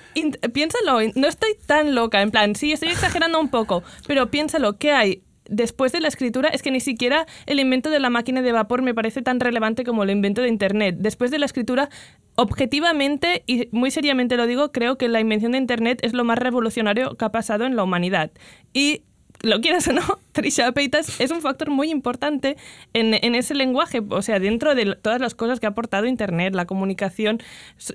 piénsalo, 0.50 1.00
no 1.16 1.28
estoy 1.28 1.52
tan 1.66 1.96
loca, 1.96 2.22
en 2.22 2.32
plan, 2.32 2.56
sí, 2.56 2.74
estoy 2.74 2.90
exagerando 2.90 3.40
un 3.40 3.50
poco, 3.50 3.84
pero 4.08 4.30
piénsalo, 4.30 4.78
¿qué 4.78 4.92
hay? 4.92 5.24
Después 5.50 5.92
de 5.92 6.02
la 6.02 6.08
escritura 6.08 6.50
es 6.50 6.62
que 6.62 6.72
ni 6.72 6.80
siquiera 6.80 7.26
el 7.46 7.60
invento 7.60 7.90
de 7.90 8.00
la 8.00 8.10
máquina 8.10 8.42
de 8.42 8.52
vapor 8.52 8.82
me 8.82 8.94
parece 8.94 9.22
tan 9.22 9.40
relevante 9.40 9.84
como 9.84 10.04
el 10.04 10.10
invento 10.10 10.42
de 10.42 10.50
Internet. 10.50 10.96
Después 11.00 11.32
de 11.32 11.40
la 11.40 11.46
escritura, 11.46 11.90
objetivamente 12.36 13.44
y 13.48 13.70
muy 13.72 13.92
seriamente 13.92 14.38
lo 14.38 14.46
digo, 14.48 14.72
creo 14.72 14.98
que 14.98 15.08
la 15.08 15.20
invención 15.20 15.54
de 15.54 15.58
Internet 15.58 16.00
es 16.04 16.14
lo 16.14 16.24
más 16.24 16.38
revolucionario 16.38 17.16
que 17.16 17.26
ha 17.26 17.32
pasado 17.32 17.66
en 17.66 17.76
la 17.76 17.84
humanidad. 17.84 18.32
Y 18.74 19.04
lo 19.42 19.62
quieras 19.62 19.88
o 19.88 19.94
no, 19.94 20.02
Trisha 20.32 20.72
Paytas 20.72 21.20
es 21.20 21.32
un 21.32 21.42
factor 21.42 21.70
muy 21.70 21.90
importante 21.90 22.58
en, 22.94 23.14
en 23.14 23.36
ese 23.36 23.56
lenguaje, 23.56 24.02
o 24.08 24.22
sea, 24.22 24.40
dentro 24.40 24.76
de 24.76 24.96
todas 24.96 25.20
las 25.22 25.36
cosas 25.36 25.60
que 25.60 25.66
ha 25.66 25.70
aportado 25.70 26.06
Internet, 26.06 26.56
la 26.56 26.66
comunicación 26.66 27.42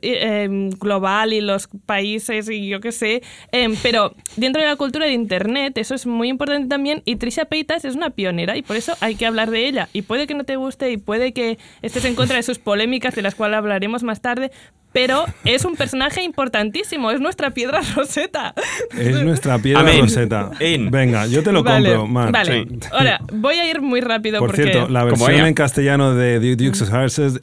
eh, 0.03 0.43
em, 0.45 0.71
global 0.71 1.33
y 1.33 1.41
los 1.41 1.69
países 1.87 2.49
y 2.49 2.69
yo 2.69 2.81
qué 2.81 2.93
sé, 2.93 3.23
em, 3.53 3.77
pero 3.83 4.15
dentro 4.37 4.63
de 4.63 4.69
la 4.69 4.77
cultura 4.77 5.07
de 5.07 5.13
Internet 5.13 5.79
eso 5.79 5.95
es 5.95 6.07
muy 6.07 6.29
importante 6.29 6.69
también 6.69 7.03
y 7.05 7.17
Trisha 7.17 7.45
Paytas 7.45 7.85
es 7.85 7.95
una 7.95 8.11
pionera 8.11 8.57
y 8.57 8.63
por 8.63 8.77
eso 8.77 8.95
hay 9.01 9.15
que 9.15 9.27
hablar 9.27 9.51
de 9.51 9.67
ella. 9.67 9.89
Y 9.93 10.03
puede 10.03 10.27
que 10.27 10.35
no 10.35 10.45
te 10.45 10.57
guste 10.57 10.91
y 10.91 10.97
puede 10.97 11.33
que 11.33 11.59
estés 11.83 12.05
en 12.05 12.15
contra 12.15 12.37
de 12.37 12.43
sus 12.43 12.59
polémicas, 12.59 13.15
de 13.15 13.23
las 13.23 13.35
cuales 13.35 13.59
hablaremos 13.59 14.03
más 14.03 14.21
tarde, 14.21 14.51
pero 14.93 15.25
es 15.45 15.65
un 15.65 15.77
personaje 15.77 16.23
importantísimo, 16.23 17.11
es 17.11 17.21
nuestra 17.21 17.51
piedra 17.51 17.81
roseta. 17.97 18.55
Es 18.97 19.23
nuestra 19.23 19.59
piedra 19.59 19.81
Amén. 19.81 20.01
roseta. 20.03 20.51
In. 20.61 20.91
Venga, 20.91 21.27
yo 21.27 21.43
te 21.43 21.53
lo 21.53 21.63
Vale, 21.63 21.89
compro, 21.91 22.07
Mar. 22.07 22.33
Vale, 22.33 22.67
Sí. 22.71 22.79
ahora 22.93 23.21
voy 23.33 23.55
a 23.57 23.69
ir 23.71 23.81
muy 23.81 24.01
rápido 24.01 24.39
Por 24.39 24.51
porque... 24.51 24.65
cierto, 24.65 24.89
la 24.89 25.05
versión 25.05 25.47
en 25.47 25.55
castellano 25.55 26.15
de 26.15 26.39
The 26.41 26.57
Dukes 26.57 26.83
of 26.83 26.93
Hazzard, 26.93 27.41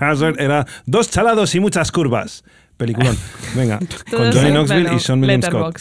Hazzard 0.00 0.40
era 0.40 0.66
dos 0.86 1.10
chalados 1.10 1.54
y 1.54 1.60
muchas 1.60 1.90
curvas. 1.92 2.44
Peliculón. 2.76 3.16
Venga, 3.54 3.78
con 4.10 4.32
Johnny 4.32 4.50
Knoxville 4.52 4.94
y 4.94 5.00
Sean 5.00 5.20
William 5.20 5.42
Scott. 5.42 5.78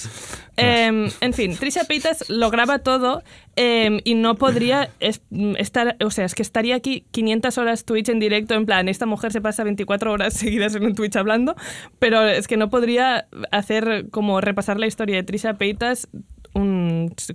Em, 0.59 1.09
en 1.21 1.33
fin, 1.33 1.55
Trisha 1.57 1.83
Paytas 1.85 2.29
lo 2.29 2.49
graba 2.49 2.79
todo 2.79 3.23
em, 3.55 3.99
y 4.03 4.15
no 4.15 4.35
podría 4.35 4.89
es- 4.99 5.21
estar, 5.57 5.95
o 6.03 6.11
sea, 6.11 6.25
es 6.25 6.35
que 6.35 6.41
estaría 6.41 6.75
aquí 6.75 7.05
500 7.11 7.57
horas 7.57 7.85
Twitch 7.85 8.09
en 8.09 8.19
directo, 8.19 8.53
en 8.55 8.65
plan, 8.65 8.87
esta 8.89 9.05
mujer 9.05 9.31
se 9.31 9.41
pasa 9.41 9.63
24 9.63 10.11
horas 10.11 10.33
seguidas 10.35 10.75
en 10.75 10.85
un 10.85 10.95
Twitch 10.95 11.15
hablando, 11.15 11.55
pero 11.99 12.25
es 12.27 12.47
que 12.47 12.57
no 12.57 12.69
podría 12.69 13.27
hacer 13.51 14.07
como 14.11 14.41
repasar 14.41 14.79
la 14.79 14.87
historia 14.87 15.15
de 15.15 15.23
Trisha 15.23 15.55
Paytas 15.55 16.07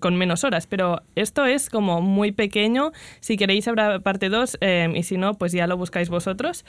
con 0.01 0.17
menos 0.17 0.45
horas, 0.45 0.67
pero 0.67 1.01
esto 1.15 1.47
es 1.47 1.71
como 1.71 2.03
muy 2.03 2.33
pequeño, 2.33 2.91
si 3.21 3.37
queréis 3.37 3.67
habrá 3.69 4.01
parte 4.01 4.29
2 4.29 4.59
y 4.95 5.03
si 5.05 5.17
no, 5.17 5.35
pues 5.35 5.53
ya 5.53 5.67
lo 5.67 5.77
buscáis 5.77 6.11
vosotros, 6.11 6.65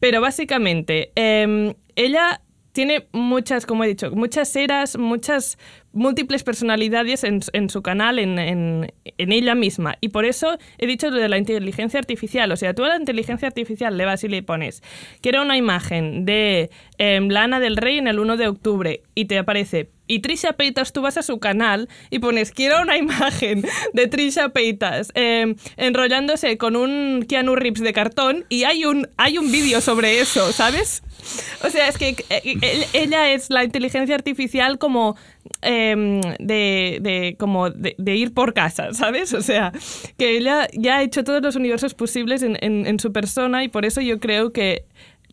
pero 0.00 0.20
básicamente 0.20 1.12
em, 1.14 1.74
ella 1.96 2.40
tiene 2.72 3.06
muchas, 3.12 3.66
como 3.66 3.84
he 3.84 3.88
dicho, 3.88 4.10
muchas 4.12 4.54
eras, 4.56 4.96
muchas 4.96 5.58
múltiples 5.92 6.44
personalidades 6.44 7.24
en, 7.24 7.40
en 7.52 7.68
su 7.68 7.82
canal, 7.82 8.18
en, 8.18 8.38
en- 8.38 8.92
en 9.18 9.32
ella 9.32 9.54
misma. 9.54 9.96
Y 10.00 10.10
por 10.10 10.24
eso 10.24 10.56
he 10.78 10.86
dicho 10.86 11.10
lo 11.10 11.16
de 11.16 11.28
la 11.28 11.36
inteligencia 11.38 11.98
artificial. 11.98 12.50
O 12.52 12.56
sea, 12.56 12.74
tú 12.74 12.84
a 12.84 12.88
la 12.88 12.96
inteligencia 12.96 13.48
artificial 13.48 13.96
le 13.96 14.04
vas 14.04 14.22
y 14.24 14.28
le 14.28 14.42
pones, 14.42 14.82
quiero 15.20 15.42
una 15.42 15.56
imagen 15.56 16.24
de 16.24 16.70
em, 16.98 17.28
Lana 17.28 17.58
del 17.60 17.76
Rey 17.76 17.98
en 17.98 18.06
el 18.08 18.18
1 18.20 18.36
de 18.36 18.48
octubre 18.48 19.02
y 19.14 19.24
te 19.24 19.38
aparece. 19.38 19.90
Y 20.10 20.18
Trisha 20.20 20.54
Paytas, 20.54 20.92
tú 20.92 21.02
vas 21.02 21.16
a 21.16 21.22
su 21.22 21.38
canal 21.38 21.88
y 22.10 22.18
pones, 22.18 22.50
quiero 22.50 22.82
una 22.82 22.96
imagen 22.98 23.64
de 23.92 24.06
Trisha 24.08 24.48
Paytas 24.48 25.12
em, 25.14 25.54
enrollándose 25.76 26.58
con 26.58 26.74
un 26.76 27.24
Keanu 27.28 27.54
Reeves 27.54 27.80
de 27.82 27.92
cartón 27.92 28.44
y 28.48 28.64
hay 28.64 28.84
un, 28.84 29.08
hay 29.16 29.38
un 29.38 29.52
vídeo 29.52 29.80
sobre 29.80 30.20
eso, 30.20 30.52
¿sabes? 30.52 31.02
O 31.64 31.68
sea, 31.70 31.86
es 31.88 31.96
que 31.98 32.08
eh, 32.30 32.42
eh, 32.44 32.86
ella 32.94 33.30
es 33.32 33.50
la 33.50 33.62
inteligencia 33.62 34.14
artificial 34.14 34.78
como 34.78 35.16
em, 35.62 36.20
de, 36.38 36.98
de- 37.00 37.36
como 37.38 37.70
de, 37.70 37.94
ir 38.16 38.32
por 38.34 38.54
casa, 38.54 38.92
¿sabes? 38.94 39.32
O 39.34 39.42
sea, 39.42 39.72
que 40.18 40.36
ella 40.38 40.66
ya 40.72 40.96
ha 40.98 41.02
hecho 41.02 41.22
todos 41.22 41.42
los 41.42 41.56
universos 41.56 41.94
posibles 41.94 42.42
en- 42.42 42.58
en 42.62 42.98
su 42.98 43.12
persona 43.12 43.62
y 43.64 43.68
por 43.68 43.84
eso 43.84 44.00
yo 44.00 44.18
creo 44.18 44.52
que 44.52 44.84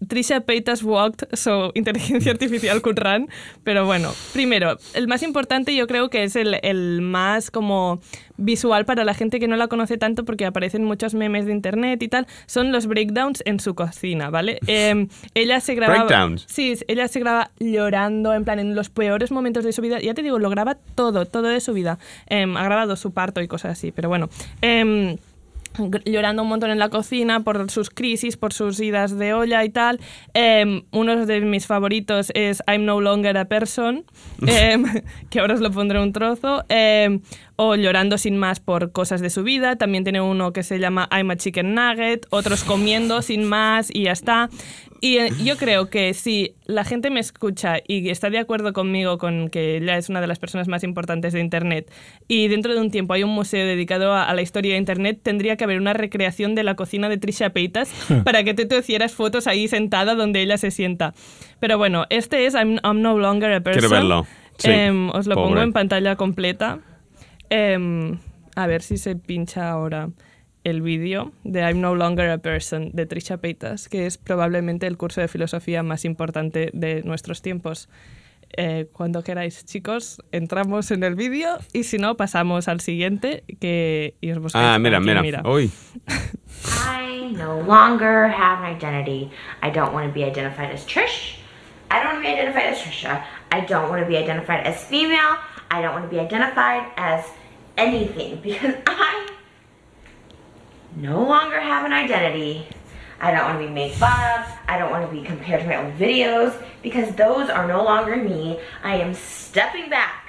Trisha 0.06 0.42
Paytas 0.42 0.84
walked, 0.84 1.28
so 1.36 1.72
inteligencia 1.76 2.32
artificial 2.32 2.82
could 2.82 3.00
run. 3.00 3.30
Pero 3.64 3.86
bueno, 3.86 4.12
primero, 4.34 4.78
el 4.94 5.08
más 5.08 5.24
importante 5.24 5.76
yo 5.76 5.88
creo 5.88 6.10
que 6.10 6.24
es 6.24 6.36
el, 6.36 6.60
el 6.62 7.02
más 7.02 7.52
como 7.52 8.00
visual 8.38 8.86
para 8.86 9.04
la 9.04 9.14
gente 9.14 9.40
que 9.40 9.48
no 9.48 9.56
la 9.56 9.68
conoce 9.68 9.98
tanto 9.98 10.24
porque 10.24 10.46
aparecen 10.46 10.84
muchos 10.84 11.14
memes 11.14 11.46
de 11.46 11.52
internet 11.52 12.02
y 12.04 12.08
tal, 12.08 12.28
son 12.46 12.72
los 12.72 12.88
breakdowns 12.88 13.42
en 13.46 13.60
su 13.60 13.76
cocina, 13.76 14.30
¿vale? 14.30 14.60
Em, 14.68 15.08
ella 15.34 15.60
se 15.60 15.76
graba... 15.76 16.06
Breakdowns. 16.06 16.46
Sí, 16.48 16.76
ella 16.88 17.08
se 17.08 17.20
graba 17.20 17.52
llorando, 17.60 18.34
en 18.34 18.44
plan, 18.44 18.60
en 18.60 18.76
los 18.76 18.90
peores 18.90 19.32
momentos 19.32 19.64
de 19.64 19.74
su 19.74 19.82
vida. 19.82 20.00
Ya 20.00 20.14
te 20.14 20.22
digo, 20.22 20.40
lo 20.40 20.50
graba 20.50 20.76
todo, 20.76 21.26
todo 21.26 21.48
de 21.48 21.60
su 21.60 21.74
vida. 21.74 21.98
Em, 22.28 22.56
ha 22.58 22.64
grabado 22.64 22.96
su 22.96 23.12
parto 23.12 23.42
y 23.42 23.48
cosas 23.48 23.72
así, 23.72 23.92
pero 23.92 24.10
bueno. 24.10 24.30
Em, 24.62 25.18
llorando 26.06 26.44
un 26.44 26.50
montón 26.50 26.72
en 26.72 26.80
la 26.80 26.90
cocina 26.90 27.42
por 27.42 27.70
sus 27.72 27.90
crisis, 27.90 28.38
por 28.38 28.54
sus 28.54 28.80
idas 28.80 29.18
de 29.18 29.34
olla 29.34 29.64
y 29.64 29.70
tal. 29.70 30.00
Em, 30.34 30.84
uno 30.92 31.26
de 31.26 31.42
mis 31.42 31.68
favoritos 31.68 32.32
es 32.34 32.62
I'm 32.68 32.86
No 32.86 33.02
Longer 33.02 33.38
a 33.38 33.46
Person, 33.46 34.06
em, 34.48 34.84
que 35.30 35.40
ahora 35.40 35.56
os 35.56 35.62
lo 35.62 35.72
pondré 35.72 36.00
un 36.00 36.14
trozo. 36.14 36.64
em, 36.70 37.22
o 37.58 37.76
llorando 37.76 38.18
sin 38.18 38.38
más 38.38 38.60
por 38.60 38.92
cosas 38.92 39.20
de 39.20 39.30
su 39.30 39.44
vida. 39.44 39.76
También 39.76 40.04
tiene 40.04 40.22
uno 40.22 40.54
que 40.54 40.64
se 40.64 40.80
llama 40.80 41.10
I'm 41.12 41.30
a 41.32 41.36
Chicken 41.36 41.74
Nugget, 41.76 42.26
otros 42.30 42.64
comiendo 42.64 43.22
sin 43.22 43.44
más 43.44 43.90
y 43.94 44.04
ya 44.04 44.12
está. 44.14 44.50
Y 45.02 45.18
eh, 45.18 45.30
yo 45.44 45.58
creo 45.58 45.90
que 45.90 46.14
si 46.14 46.56
la 46.66 46.84
gente 46.84 47.10
me 47.12 47.20
escucha 47.20 47.76
y 47.88 48.10
está 48.10 48.30
de 48.30 48.40
acuerdo 48.40 48.74
conmigo 48.74 49.18
con 49.20 49.50
que 49.50 49.78
ella 49.78 49.98
es 49.98 50.10
una 50.10 50.22
de 50.22 50.28
las 50.28 50.40
personas 50.40 50.68
más 50.68 50.84
importantes 50.84 51.34
de 51.34 51.40
Internet 51.40 51.92
y 52.28 52.48
dentro 52.48 52.74
de 52.74 52.80
un 52.80 52.90
tiempo 52.90 53.14
hay 53.14 53.24
un 53.24 53.30
museo 53.30 53.66
dedicado 53.66 54.14
a, 54.14 54.24
a 54.24 54.34
la 54.34 54.42
historia 54.42 54.74
de 54.74 54.80
Internet, 54.80 55.20
tendría 55.22 55.56
que 55.56 55.64
haber 55.66 55.80
una 55.80 55.94
recreación 55.94 56.56
de 56.56 56.64
la 56.64 56.76
cocina 56.76 57.10
de 57.10 57.18
Trisha 57.18 57.52
Paytas 57.52 57.92
para 58.24 58.44
que 58.44 58.54
tú 58.56 58.68
te 58.68 58.78
hicieras 58.78 59.14
fotos 59.14 59.46
ahí 59.48 59.68
sentada 59.68 60.16
donde 60.16 60.42
ella 60.42 60.58
se 60.58 60.72
sienta. 60.72 61.14
Pero 61.60 61.78
bueno, 61.78 62.06
este 62.10 62.46
es 62.48 62.54
I'm, 62.56 62.80
I'm 62.84 63.02
No 63.02 63.18
Longer 63.20 63.52
a 63.54 63.62
Person. 63.62 63.80
Quiero 63.80 63.90
verlo. 63.96 64.28
Sí, 64.58 64.70
Em, 64.72 65.10
os 65.12 65.28
lo 65.28 65.36
pongo 65.36 65.50
pobre. 65.50 65.62
en 65.64 65.74
pantalla 65.74 66.16
completa. 66.16 66.80
Em, 67.50 68.18
a 68.56 68.68
ver 68.68 68.82
si 68.82 68.98
se 68.98 69.16
pincha 69.16 69.70
ahora 69.70 70.10
el 70.64 70.82
vídeo 70.82 71.32
de 71.44 71.62
I'm 71.62 71.80
No 71.80 71.96
Longer 71.96 72.30
a 72.30 72.38
Person 72.40 72.92
de 72.92 73.06
Trisha 73.06 73.38
Paytas, 73.38 73.88
que 73.88 74.06
es 74.06 74.18
probablemente 74.18 74.86
el 74.88 74.98
curso 74.98 75.22
de 75.22 75.28
filosofía 75.28 75.82
más 75.84 76.04
importante 76.04 76.72
de 76.74 77.04
nuestros 77.04 77.42
tiempos. 77.42 77.88
Eh, 78.56 78.88
cuando 78.94 79.24
queráis, 79.24 79.66
chicos, 79.66 80.22
entramos 80.32 80.92
en 80.92 81.04
el 81.04 81.16
vídeo 81.16 81.58
y 81.74 81.84
si 81.84 81.98
no, 81.98 82.16
pasamos 82.16 82.68
al 82.68 82.80
siguiente 82.80 83.44
que 83.60 84.16
y 84.22 84.32
os 84.32 84.40
buscáis 84.40 84.66
Ah, 84.66 84.80
mira, 84.80 84.98
aquí, 84.98 85.08
mira. 85.22 85.42
Uy. 85.46 85.70
I 86.08 87.32
no 87.34 87.62
longer 87.62 88.30
have 88.30 88.64
an 88.66 88.76
identity. 88.76 89.30
I 89.62 89.70
don't 89.70 89.94
want 89.94 90.08
to 90.08 90.14
be 90.14 90.24
identified 90.24 90.72
as 90.74 90.86
Trish. 90.86 91.38
I 91.90 92.04
don't 92.04 92.16
want 92.16 92.26
to 92.26 92.30
be 92.30 92.34
identified 92.34 92.74
as 92.74 92.80
Trisha. 92.80 93.24
I 93.52 93.62
don't 93.66 93.90
want 93.90 94.02
to 94.02 94.08
be 94.08 94.18
identified 94.18 94.66
as 94.66 94.84
female. 94.86 95.38
I 95.70 95.82
don't 95.82 95.94
want 95.94 96.06
to 96.06 96.10
be 96.10 96.20
identified 96.20 96.84
as 96.98 97.24
anything 97.78 98.40
because 98.44 98.76
I 98.88 99.28
no 100.96 101.22
longer 101.24 101.60
have 101.60 101.86
an 101.86 101.94
identity. 101.94 102.66
I 103.20 103.32
don't 103.32 103.46
want 103.46 103.60
to 103.62 103.68
be 103.68 103.74
made 103.74 103.94
fun 103.94 104.12
of. 104.40 104.46
I 104.68 104.78
don't 104.78 104.92
want 104.92 105.10
to 105.10 105.12
be 105.12 105.24
compared 105.26 105.62
to 105.62 105.68
my 105.68 105.76
own 105.78 105.92
videos 105.98 106.54
because 106.84 107.14
those 107.16 107.50
are 107.50 107.68
no 107.68 107.84
longer 107.84 108.16
me. 108.16 108.60
I 108.84 108.98
am 109.02 109.14
stepping 109.14 109.90
back. 109.90 110.24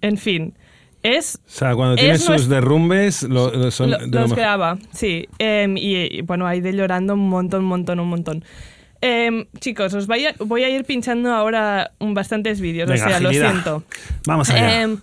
En 0.00 0.16
fin, 0.16 0.54
es 1.02 1.38
O 1.46 1.50
sea, 1.50 1.74
cuando 1.74 1.94
Es 1.94 2.00
tiene 2.00 2.18
sus 2.18 2.28
nuestro- 2.28 2.54
derrumbes, 2.54 3.22
lo, 3.24 3.50
lo 3.50 3.70
son 3.70 3.90
Lo- 3.90 3.98
de 3.98 4.06
los 4.06 4.30
mejor. 4.30 4.36
graba, 4.36 4.78
sí. 4.92 5.28
Em, 5.38 5.76
y, 5.76 6.18
y, 6.18 6.22
bueno, 6.22 6.46
hay 6.46 6.60
de 6.60 6.72
llorando 6.72 7.14
un 7.14 7.28
montón, 7.28 7.60
un 7.62 7.66
montón, 7.68 8.00
un 8.00 8.08
montón. 8.08 8.44
Em, 9.06 9.44
chicos, 9.60 9.92
os 9.92 10.06
voy 10.06 10.24
a, 10.24 10.34
voy 10.38 10.64
a 10.64 10.70
ir 10.70 10.84
pinchando 10.84 11.30
ahora 11.30 11.90
un 11.98 12.14
bastantes 12.14 12.58
vídeos, 12.58 12.88
Venga, 12.88 13.04
o 13.04 13.08
sea, 13.08 13.16
agilidad. 13.18 13.44
lo 13.44 13.50
siento. 13.50 13.82
Vamos 14.26 14.48
allá. 14.48 14.80
Em, 14.80 14.96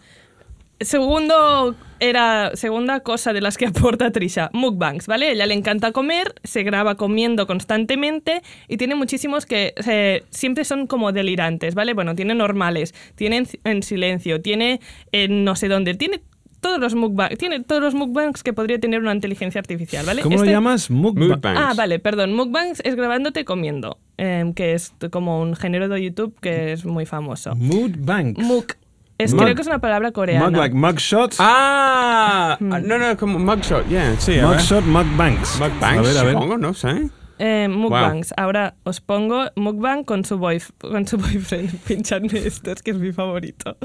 segundo 0.80 1.76
era 2.00 2.50
segunda 2.56 3.02
cosa 3.02 3.32
de 3.32 3.42
las 3.42 3.58
que 3.60 3.66
aporta 3.68 4.10
Trisha, 4.10 4.50
mukbangs, 4.54 5.06
¿vale? 5.06 5.32
Ella 5.34 5.46
le 5.46 5.54
encanta 5.54 5.92
comer, 5.92 6.34
se 6.44 6.64
graba 6.64 6.96
comiendo 6.96 7.46
constantemente 7.46 8.42
y 8.68 8.78
tiene 8.78 8.96
muchísimos 8.96 9.46
que 9.46 9.76
eh, 9.86 10.24
siempre 10.32 10.66
son 10.66 10.88
como 10.88 11.12
delirantes, 11.12 11.76
¿vale? 11.76 11.94
Bueno, 11.94 12.16
tiene 12.16 12.34
normales, 12.34 12.96
tiene 13.14 13.38
en, 13.38 13.48
en 13.66 13.84
silencio, 13.84 14.42
tiene 14.42 14.82
en 15.12 15.44
no 15.44 15.56
sé 15.56 15.68
dónde, 15.68 15.94
tiene 15.94 16.22
todos 16.62 16.80
los 16.80 16.96
mukbangs, 16.96 17.38
tiene 17.38 17.60
todos 17.62 17.82
los 17.82 17.94
mukbangs 17.94 18.44
que 18.44 18.54
podría 18.54 18.80
tener 18.80 19.02
una 19.02 19.14
inteligencia 19.14 19.60
artificial, 19.60 20.06
¿vale? 20.06 20.22
¿Cómo 20.22 20.38
lo 20.38 20.44
Este- 20.44 20.54
llamas? 20.54 20.90
Mukbang. 20.90 21.30
Mukbang. 21.30 21.58
Ah, 21.58 21.74
vale, 21.76 22.00
perdón. 22.00 22.34
Mukbangs 22.34 22.82
es 22.86 22.96
grabándote 22.96 23.44
comiendo, 23.44 23.98
em, 24.18 24.54
que 24.54 24.74
es 24.74 24.94
como 25.12 25.42
un 25.42 25.56
género 25.56 25.90
de 25.90 26.02
YouTube 26.04 26.34
que 26.40 26.72
es 26.72 26.86
muy 26.86 27.06
famoso. 27.06 27.56
Mood 27.56 27.92
banks. 27.98 28.42
Muk. 28.42 28.74
Es, 29.18 29.34
Mug- 29.34 29.44
creo 29.44 29.56
que 29.56 29.62
es 29.62 29.68
una 29.68 29.80
palabra 29.80 30.12
coreana. 30.12 30.46
Mug 30.50 30.58
like 30.58 30.76
mugshots. 30.76 31.38
Ah, 31.40 32.58
no, 32.60 32.80
no, 32.98 33.18
como 33.18 33.38
mugshot, 33.40 33.88
yeah, 33.90 34.16
sí. 34.20 34.34
Mugshot, 34.42 34.84
mugbanks. 34.86 35.60
Mukbangs, 35.60 36.00
A 36.00 36.02
ver, 36.02 36.18
a 36.18 36.24
ver. 36.24 36.34
supongo, 36.34 36.58
no 36.58 36.74
sé. 36.74 37.10
Eh, 37.40 37.68
mukbangs. 37.68 38.34
Ahora 38.38 38.76
os 38.84 39.02
pongo 39.02 39.46
mukbang 39.56 40.04
con 40.06 40.24
su, 40.26 40.38
boyf- 40.38 40.72
con 40.80 41.08
su 41.08 41.18
boyfriend. 41.18 41.72
Pinchadme 41.88 42.38
esto, 42.40 42.72
es 42.72 42.82
que 42.84 42.92
es 42.92 42.98
mi 42.98 43.12
favorito. 43.12 43.78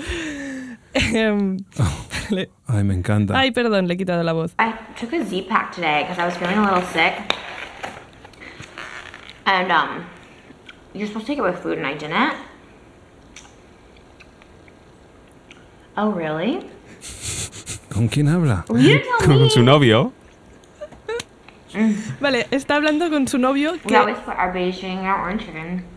Em. 1.14 1.58
Ay, 2.68 2.82
me 2.82 2.94
encanta. 2.94 3.34
Ay, 3.36 3.50
perdón, 3.52 3.86
le 3.86 3.94
he 3.94 3.96
quitado 3.96 4.22
la 4.24 4.32
voz. 4.32 4.54
I 4.58 4.72
took 4.98 5.12
a 5.12 5.24
Z 5.24 5.42
pack 5.48 5.72
today 5.72 6.02
because 6.02 6.18
I 6.18 6.24
was 6.26 6.36
feeling 6.36 6.58
a 6.58 6.62
little 6.62 6.82
sick. 6.88 7.14
And 9.46 9.70
um, 9.70 10.04
you're 10.92 11.06
supposed 11.06 11.26
to 11.26 11.32
take 11.32 11.38
it 11.38 11.42
with 11.42 11.58
food, 11.62 11.78
and 11.78 11.86
I 11.86 11.94
didn't. 11.94 12.34
Oh, 15.96 16.10
really? 16.10 16.58
¿Con 17.90 18.08
quién 18.08 18.28
habla? 18.28 18.64
Well, 18.68 18.82
you 18.82 18.98
didn't 18.98 19.18
tell 19.20 19.28
me. 19.28 19.38
Con 19.38 19.50
su 19.50 19.62
novio. 19.62 20.12
Vale, 22.20 22.46
está 22.50 22.76
hablando 22.76 23.10
con 23.10 23.28
su 23.28 23.38
novio 23.38 23.74
que 23.74 23.92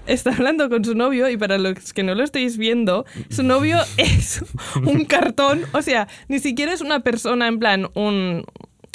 está 0.07 0.31
hablando 0.31 0.69
con 0.69 0.83
su 0.83 0.95
novio 0.95 1.29
y 1.29 1.37
para 1.37 1.57
los 1.57 1.93
que 1.93 2.03
no 2.03 2.15
lo 2.15 2.23
estáis 2.23 2.57
viendo, 2.57 3.05
su 3.29 3.43
novio 3.43 3.77
es 3.97 4.43
un 4.75 5.05
cartón, 5.05 5.61
o 5.73 5.81
sea, 5.81 6.07
ni 6.27 6.39
siquiera 6.39 6.73
es 6.73 6.81
una 6.81 7.01
persona 7.01 7.47
en 7.47 7.59
plan 7.59 7.87
un 7.93 8.45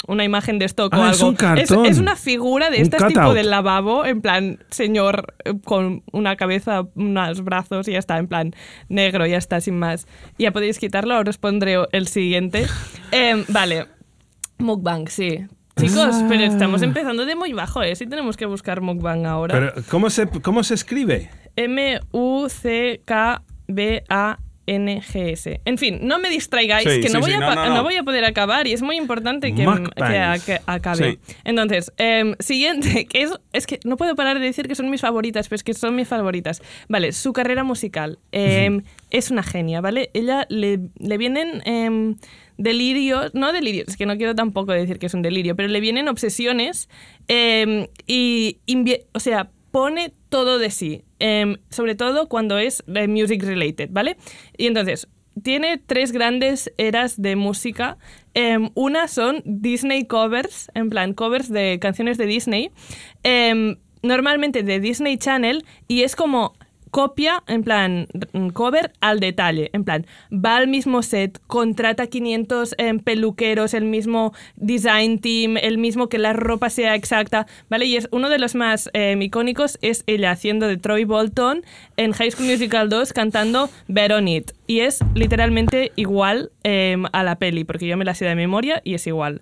una 0.07 0.23
imagen 0.23 0.59
de 0.59 0.65
stock 0.65 0.93
o 0.93 0.97
Ah, 0.97 1.09
algo. 1.09 1.15
es 1.15 1.21
un 1.23 1.35
cartón. 1.35 1.85
Es, 1.85 1.97
una 1.97 2.15
figura 2.15 2.69
de 2.69 2.77
Un 2.77 2.83
estas 2.83 3.07
tipo 3.07 3.33
del 3.33 3.49
lavabo, 3.49 4.05
en 4.05 4.21
plan 4.21 4.59
señor 4.69 5.33
con 5.63 6.03
una 6.11 6.35
cabeza, 6.35 6.83
unos 6.95 7.43
brazos 7.43 7.87
y 7.87 7.93
ya 7.93 7.99
está, 7.99 8.17
en 8.17 8.27
plan 8.27 8.55
negro, 8.87 9.25
ya 9.25 9.37
está, 9.37 9.61
sin 9.61 9.79
más. 9.79 10.07
Ya 10.37 10.51
podéis 10.51 10.79
quitarlo, 10.79 11.15
ahora 11.15 11.29
os 11.29 11.37
pondré 11.37 11.77
el 11.91 12.07
siguiente. 12.07 12.67
Em, 13.11 13.45
vale, 13.47 13.87
mukbang, 14.57 15.07
sí. 15.07 15.45
Chicos, 15.77 16.15
pero 16.29 16.43
estamos 16.43 16.81
empezando 16.81 17.25
de 17.25 17.35
muy 17.35 17.51
bajo, 17.53 17.83
¿eh? 17.83 17.95
Sí 17.95 18.07
tenemos 18.07 18.37
que 18.37 18.45
buscar 18.45 18.79
mukbang 18.81 19.25
ahora. 19.25 19.53
Pero, 19.53 19.73
¿cómo 19.89 20.09
se, 20.09 20.27
¿Cómo 20.27 20.63
se 20.63 20.73
escribe? 20.73 21.29
M-U-C-K-B-A-N-G-S. 24.67 25.61
En 25.65 25.77
fin, 25.77 25.99
no 26.01 26.19
me 26.19 26.29
distraigáis, 26.29 26.89
Sí, 26.89 27.01
que 27.01 27.09
no, 27.09 27.19
voy 27.19 27.31
sí, 27.31 27.37
a 27.37 27.39
no, 27.69 27.83
voy 27.83 27.95
a 27.97 28.03
poder 28.03 28.25
acabar 28.25 28.67
y 28.67 28.73
es 28.73 28.81
muy 28.81 28.95
importante 28.97 29.53
que, 29.53 29.63
que, 29.65 30.41
que 30.45 30.59
acabe. 30.65 31.19
Sí. 31.23 31.33
Entonces, 31.43 31.91
em, 31.97 32.35
siguiente, 32.39 33.05
que 33.09 33.23
es, 33.23 33.31
es 33.53 33.67
que 33.67 33.79
no 33.83 33.97
puedo 33.97 34.15
parar 34.15 34.39
de 34.39 34.45
decir 34.45 34.67
que 34.67 34.75
son 34.75 34.89
mis 34.89 35.01
favoritas, 35.01 35.47
pero 35.49 35.57
es 35.57 35.63
que 35.63 35.73
son 35.73 35.95
mis 35.95 36.07
favoritas. 36.07 36.61
Vale, 36.87 37.11
su 37.11 37.33
carrera 37.33 37.63
musical. 37.63 38.17
em, 38.31 38.81
Es 39.11 39.29
una 39.31 39.43
genia, 39.43 39.81
¿vale? 39.81 40.09
Ella 40.13 40.45
le, 40.49 40.79
le 40.97 41.17
vienen 41.17 41.61
em, 41.65 42.15
delirios, 42.57 43.33
no 43.33 43.53
delirios, 43.53 43.87
es 43.89 43.97
que 43.97 44.05
no 44.05 44.17
quiero 44.17 44.35
tampoco 44.35 44.71
decir 44.71 44.99
que 44.99 45.07
es 45.07 45.13
un 45.13 45.21
delirio, 45.21 45.55
pero 45.55 45.69
le 45.69 45.79
vienen 45.79 46.07
obsesiones 46.07 46.89
em, 47.27 47.87
y, 48.07 48.59
o 49.13 49.19
sea, 49.19 49.49
pone 49.71 50.13
todo 50.29 50.57
de 50.57 50.71
sí, 50.71 51.03
em, 51.19 51.57
sobre 51.69 51.95
todo 51.95 52.27
cuando 52.27 52.57
es 52.57 52.83
de 52.87 53.07
music 53.07 53.43
related, 53.43 53.89
¿vale? 53.91 54.17
Y 54.57 54.67
entonces, 54.67 55.07
tiene 55.43 55.77
tres 55.77 56.13
grandes 56.13 56.71
eras 56.77 57.21
de 57.21 57.35
música. 57.35 57.97
Em, 58.33 58.69
una 58.73 59.09
son 59.09 59.41
Disney 59.43 60.05
covers, 60.05 60.71
en 60.75 60.89
plan 60.89 61.13
covers 61.13 61.49
de 61.49 61.77
canciones 61.81 62.17
de 62.17 62.25
Disney, 62.25 62.71
normalmente 64.01 64.63
de 64.63 64.79
Disney 64.79 65.17
Channel, 65.17 65.65
y 65.87 66.03
es 66.03 66.15
como 66.15 66.53
copia, 66.95 67.43
en 67.47 67.61
plan, 67.65 68.07
mm, 68.31 68.51
cover 68.51 68.93
al 69.01 69.19
detalle. 69.19 69.69
En 69.73 69.83
plan, 69.83 70.05
va 70.31 70.55
al 70.55 70.69
mismo 70.69 71.03
set, 71.03 71.41
contrata 71.45 72.07
500 72.07 72.73
em, 72.77 72.99
peluqueros, 72.99 73.73
el 73.73 73.83
mismo 73.83 74.33
design 74.55 75.19
team, 75.19 75.57
el 75.57 75.77
mismo 75.77 76.07
que 76.07 76.17
la 76.19 76.31
ropa 76.31 76.69
sea 76.69 76.95
exacta, 76.95 77.47
¿vale? 77.69 77.83
Y 77.83 77.97
es 77.97 78.07
uno 78.11 78.29
de 78.29 78.39
los 78.39 78.55
más 78.55 78.89
em, 78.93 79.21
icónicos 79.21 79.77
es 79.81 80.05
ella 80.07 80.31
haciendo 80.31 80.69
de 80.69 80.77
Troy 80.77 81.03
Bolton 81.03 81.63
en 81.97 82.13
High 82.13 82.31
School 82.31 82.47
Musical 82.47 82.87
2 82.87 83.11
cantando 83.11 83.69
Bet 83.89 84.13
on 84.13 84.29
It. 84.29 84.53
Y 84.65 84.79
es 84.79 85.01
literalmente 85.15 85.91
igual 85.97 86.49
em, 86.63 87.03
a 87.11 87.23
la 87.23 87.35
peli, 87.35 87.65
porque 87.65 87.87
yo 87.87 87.97
me 87.97 88.05
la 88.05 88.15
sé 88.15 88.23
de 88.23 88.35
memoria 88.35 88.81
y 88.85 88.93
es 88.93 89.05
igual. 89.05 89.41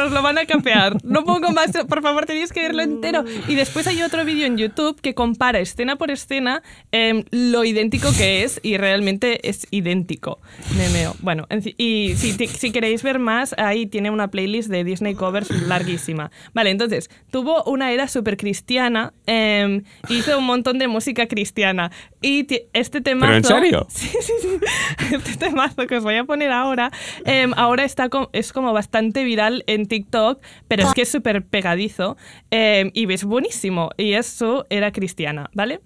nos 0.00 0.12
lo 0.12 0.22
van 0.22 0.38
a 0.38 0.46
capear. 0.46 0.96
No 1.04 1.24
pongo 1.24 1.50
más, 1.50 1.72
por 1.88 2.02
favor, 2.02 2.26
tenéis 2.26 2.52
que 2.52 2.60
verlo 2.60 2.82
entero. 2.82 3.24
Y 3.48 3.54
después 3.54 3.86
hay 3.86 4.02
otro 4.02 4.24
vídeo 4.24 4.46
en 4.46 4.56
YouTube 4.56 5.00
que 5.00 5.14
compara 5.14 5.60
escena 5.60 5.96
por 5.96 6.10
escena 6.10 6.62
em, 6.92 7.24
lo 7.30 7.64
idéntico 7.64 8.08
que 8.16 8.44
es 8.44 8.60
y 8.62 8.76
realmente 8.76 9.48
es 9.48 9.66
idéntico. 9.70 10.38
Me 10.76 10.88
meo. 10.90 11.14
Bueno, 11.20 11.46
y 11.76 12.14
si, 12.16 12.32
si 12.32 12.72
queréis 12.72 13.02
ver 13.02 13.18
más, 13.18 13.54
ahí 13.58 13.86
tiene 13.86 14.10
una 14.10 14.28
playlist 14.28 14.70
de 14.70 14.84
Disney 14.84 15.14
covers 15.14 15.50
larguísima. 15.50 16.30
Vale, 16.54 16.70
entonces, 16.70 17.10
tuvo 17.30 17.62
una 17.64 17.92
era 17.92 18.08
súper 18.08 18.36
cristiana, 18.36 19.12
em, 19.26 19.82
hizo 20.08 20.38
un 20.38 20.44
montón 20.44 20.78
de 20.78 20.88
música 20.88 21.26
cristiana. 21.26 21.90
Y 22.22 22.46
este 22.72 23.00
tema. 23.00 23.26
¿Pero 23.26 23.36
en 23.36 23.44
serio? 23.44 23.86
Sí, 24.00 24.08
sí, 24.08 24.32
sí. 24.40 25.14
Este 25.14 25.36
temazo 25.36 25.86
que 25.86 25.96
os 25.96 26.04
voy 26.04 26.16
a 26.16 26.24
poner 26.24 26.50
ahora, 26.52 26.90
em, 27.24 27.52
ahora 27.56 27.84
está 27.84 28.08
es 28.32 28.52
como 28.52 28.72
bastante 28.72 29.24
viral 29.24 29.62
en 29.66 29.86
TikTok, 29.90 30.40
pero 30.68 30.84
es 30.84 30.94
que 30.94 31.02
es 31.02 31.10
súper 31.10 31.44
pegadizo 31.44 32.16
em, 32.50 32.90
y 32.94 33.12
es 33.12 33.24
buenísimo. 33.24 33.90
Y 33.98 34.14
eso 34.14 34.66
era 34.70 34.92
cristiana, 34.92 35.50
¿vale? 35.52 35.80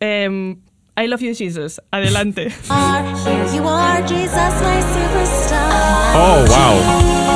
Em, 0.00 0.56
I 0.96 1.06
love 1.06 1.20
you, 1.20 1.34
Jesus. 1.34 1.80
Adelante. 1.90 2.44
Here 3.24 3.54
you 3.54 3.68
are, 3.68 4.02
Jesus, 4.06 4.54
my 4.62 4.80
superstar. 4.80 6.16
Oh, 6.16 6.44
wow. 6.48 7.29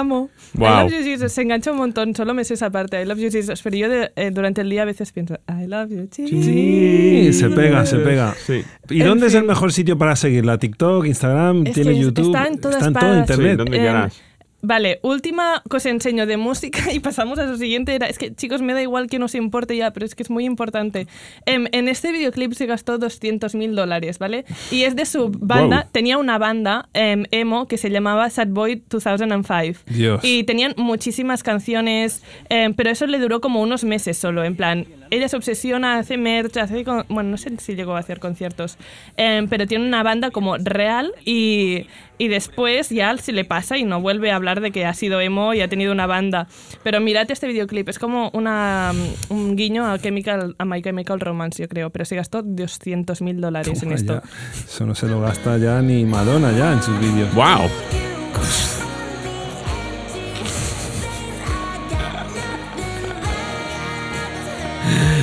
Amo. 0.00 0.30
Wow. 0.54 0.66
I 0.66 0.82
love 0.84 0.92
you, 0.92 1.04
Jesus. 1.04 1.32
Se 1.32 1.42
engancha 1.42 1.70
un 1.70 1.78
montón. 1.78 2.14
Solo 2.14 2.34
me 2.34 2.44
sé 2.44 2.54
esa 2.54 2.70
parte. 2.70 3.00
I 3.00 3.04
love 3.06 3.18
you, 3.18 3.30
Jesus. 3.30 3.62
Pero 3.62 3.76
yo 3.76 3.88
de- 3.88 4.10
eh, 4.16 4.30
durante 4.32 4.60
el 4.62 4.70
día 4.70 4.82
a 4.82 4.84
veces 4.86 5.12
pienso, 5.12 5.38
I 5.48 5.66
love 5.66 5.90
you, 5.90 6.08
Jesus. 6.14 6.44
Sí, 6.44 7.32
se 7.32 7.50
pega, 7.50 7.86
se 7.86 7.98
pega. 7.98 8.34
Sí. 8.46 8.62
¿Y 8.90 9.00
En 9.02 9.06
dónde 9.08 9.28
es 9.28 9.34
el 9.34 9.44
mejor 9.44 9.72
sitio 9.72 9.96
para 9.96 10.16
seguirla? 10.16 10.58
¿TikTok, 10.58 11.06
Instagram, 11.06 11.66
Es 11.66 11.74
tiene 11.74 11.98
YouTube? 11.98 12.26
está 12.26 12.46
en 12.48 12.58
todas 12.60 12.78
todo 12.80 12.92
partes. 12.92 13.18
internet. 13.20 13.50
Sí, 13.52 13.56
¿dónde 13.56 13.78
quieras? 13.78 14.22
Vale, 14.62 15.00
última 15.02 15.62
cosa 15.68 15.90
enseño 15.90 16.26
de 16.26 16.36
música 16.36 16.80
y 16.92 17.00
pasamos 17.00 17.38
a 17.38 17.46
lo 17.46 17.56
siguiente. 17.56 17.94
Era, 17.94 18.06
es 18.06 18.18
que, 18.18 18.34
chicos, 18.34 18.62
me 18.62 18.74
da 18.74 18.82
igual 18.82 19.08
que 19.08 19.18
no 19.18 19.28
se 19.28 19.38
importe 19.38 19.76
ya, 19.76 19.92
pero 19.92 20.06
es 20.06 20.14
que 20.14 20.22
es 20.22 20.30
muy 20.30 20.44
importante. 20.44 21.06
Em, 21.46 21.66
en 21.72 21.88
este 21.88 22.12
videoclip 22.12 22.52
se 22.52 22.66
gastó 22.66 22.98
200 22.98 23.54
mil 23.54 23.74
dólares, 23.74 24.18
¿vale? 24.18 24.44
Y 24.70 24.82
es 24.82 24.96
de 24.96 25.06
su 25.06 25.30
banda. 25.30 25.82
Wow. 25.82 25.90
Tenía 25.92 26.18
una 26.18 26.38
banda 26.38 26.88
em, 26.92 27.24
emo 27.30 27.66
que 27.66 27.78
se 27.78 27.90
llamaba 27.90 28.28
Sad 28.30 28.48
Boy 28.48 28.82
2005. 28.88 29.80
Dios. 29.86 30.20
Y 30.22 30.44
tenían 30.44 30.74
muchísimas 30.76 31.42
canciones, 31.42 32.22
em, 32.48 32.74
pero 32.74 32.90
eso 32.90 33.06
le 33.06 33.18
duró 33.18 33.40
como 33.40 33.62
unos 33.62 33.84
meses 33.84 34.18
solo. 34.18 34.44
En 34.44 34.56
plan, 34.56 34.86
ella 35.10 35.28
se 35.28 35.36
obsesiona, 35.36 35.98
hace 35.98 36.16
merch, 36.16 36.56
hace. 36.58 36.84
con- 36.84 37.04
bueno, 37.08 37.30
no 37.30 37.36
sé 37.36 37.50
si 37.58 37.74
llegó 37.74 37.96
a 37.96 37.98
hacer 37.98 38.20
conciertos, 38.20 38.78
em, 39.16 39.48
pero 39.48 39.66
tiene 39.66 39.86
una 39.86 40.02
banda 40.02 40.30
como 40.30 40.56
real 40.56 41.12
y, 41.24 41.86
y 42.18 42.28
después 42.28 42.88
ya 42.90 43.16
se 43.16 43.32
le 43.32 43.44
pasa 43.44 43.76
y 43.78 43.84
no 43.84 44.00
vuelve 44.00 44.30
a 44.30 44.36
hablar 44.36 44.60
de 44.60 44.70
que 44.70 44.86
ha 44.86 44.94
sido 44.94 45.20
emo 45.20 45.52
y 45.54 45.60
ha 45.60 45.68
tenido 45.68 45.92
una 45.92 46.06
banda. 46.06 46.46
Pero 46.82 47.00
mirad 47.00 47.30
este 47.30 47.46
videoclip, 47.48 47.88
es 47.88 47.98
como 47.98 48.30
una, 48.32 48.92
mm, 49.28 49.32
un 49.32 49.56
guiño 49.56 49.86
a, 49.86 49.98
Chemical, 49.98 50.54
a 50.58 50.64
My 50.64 50.80
Chemical 50.82 51.20
Romance, 51.20 51.62
yo 51.62 51.68
creo, 51.68 51.90
pero 51.90 52.04
se 52.04 52.16
gastó 52.16 52.42
200 52.42 53.20
mil 53.22 53.40
dólares 53.40 53.82
en 53.82 53.92
esto. 53.92 54.22
ya. 54.22 54.64
Eso 54.64 54.86
no 54.86 54.94
se 54.94 55.06
lo 55.08 55.20
gasta 55.20 55.58
ya 55.58 55.82
ni 55.82 56.04
Madonna 56.04 56.52
ya 56.52 56.72
en 56.72 56.82
sus 56.82 56.98
vídeos. 57.00 57.32
Wow. 57.34 57.68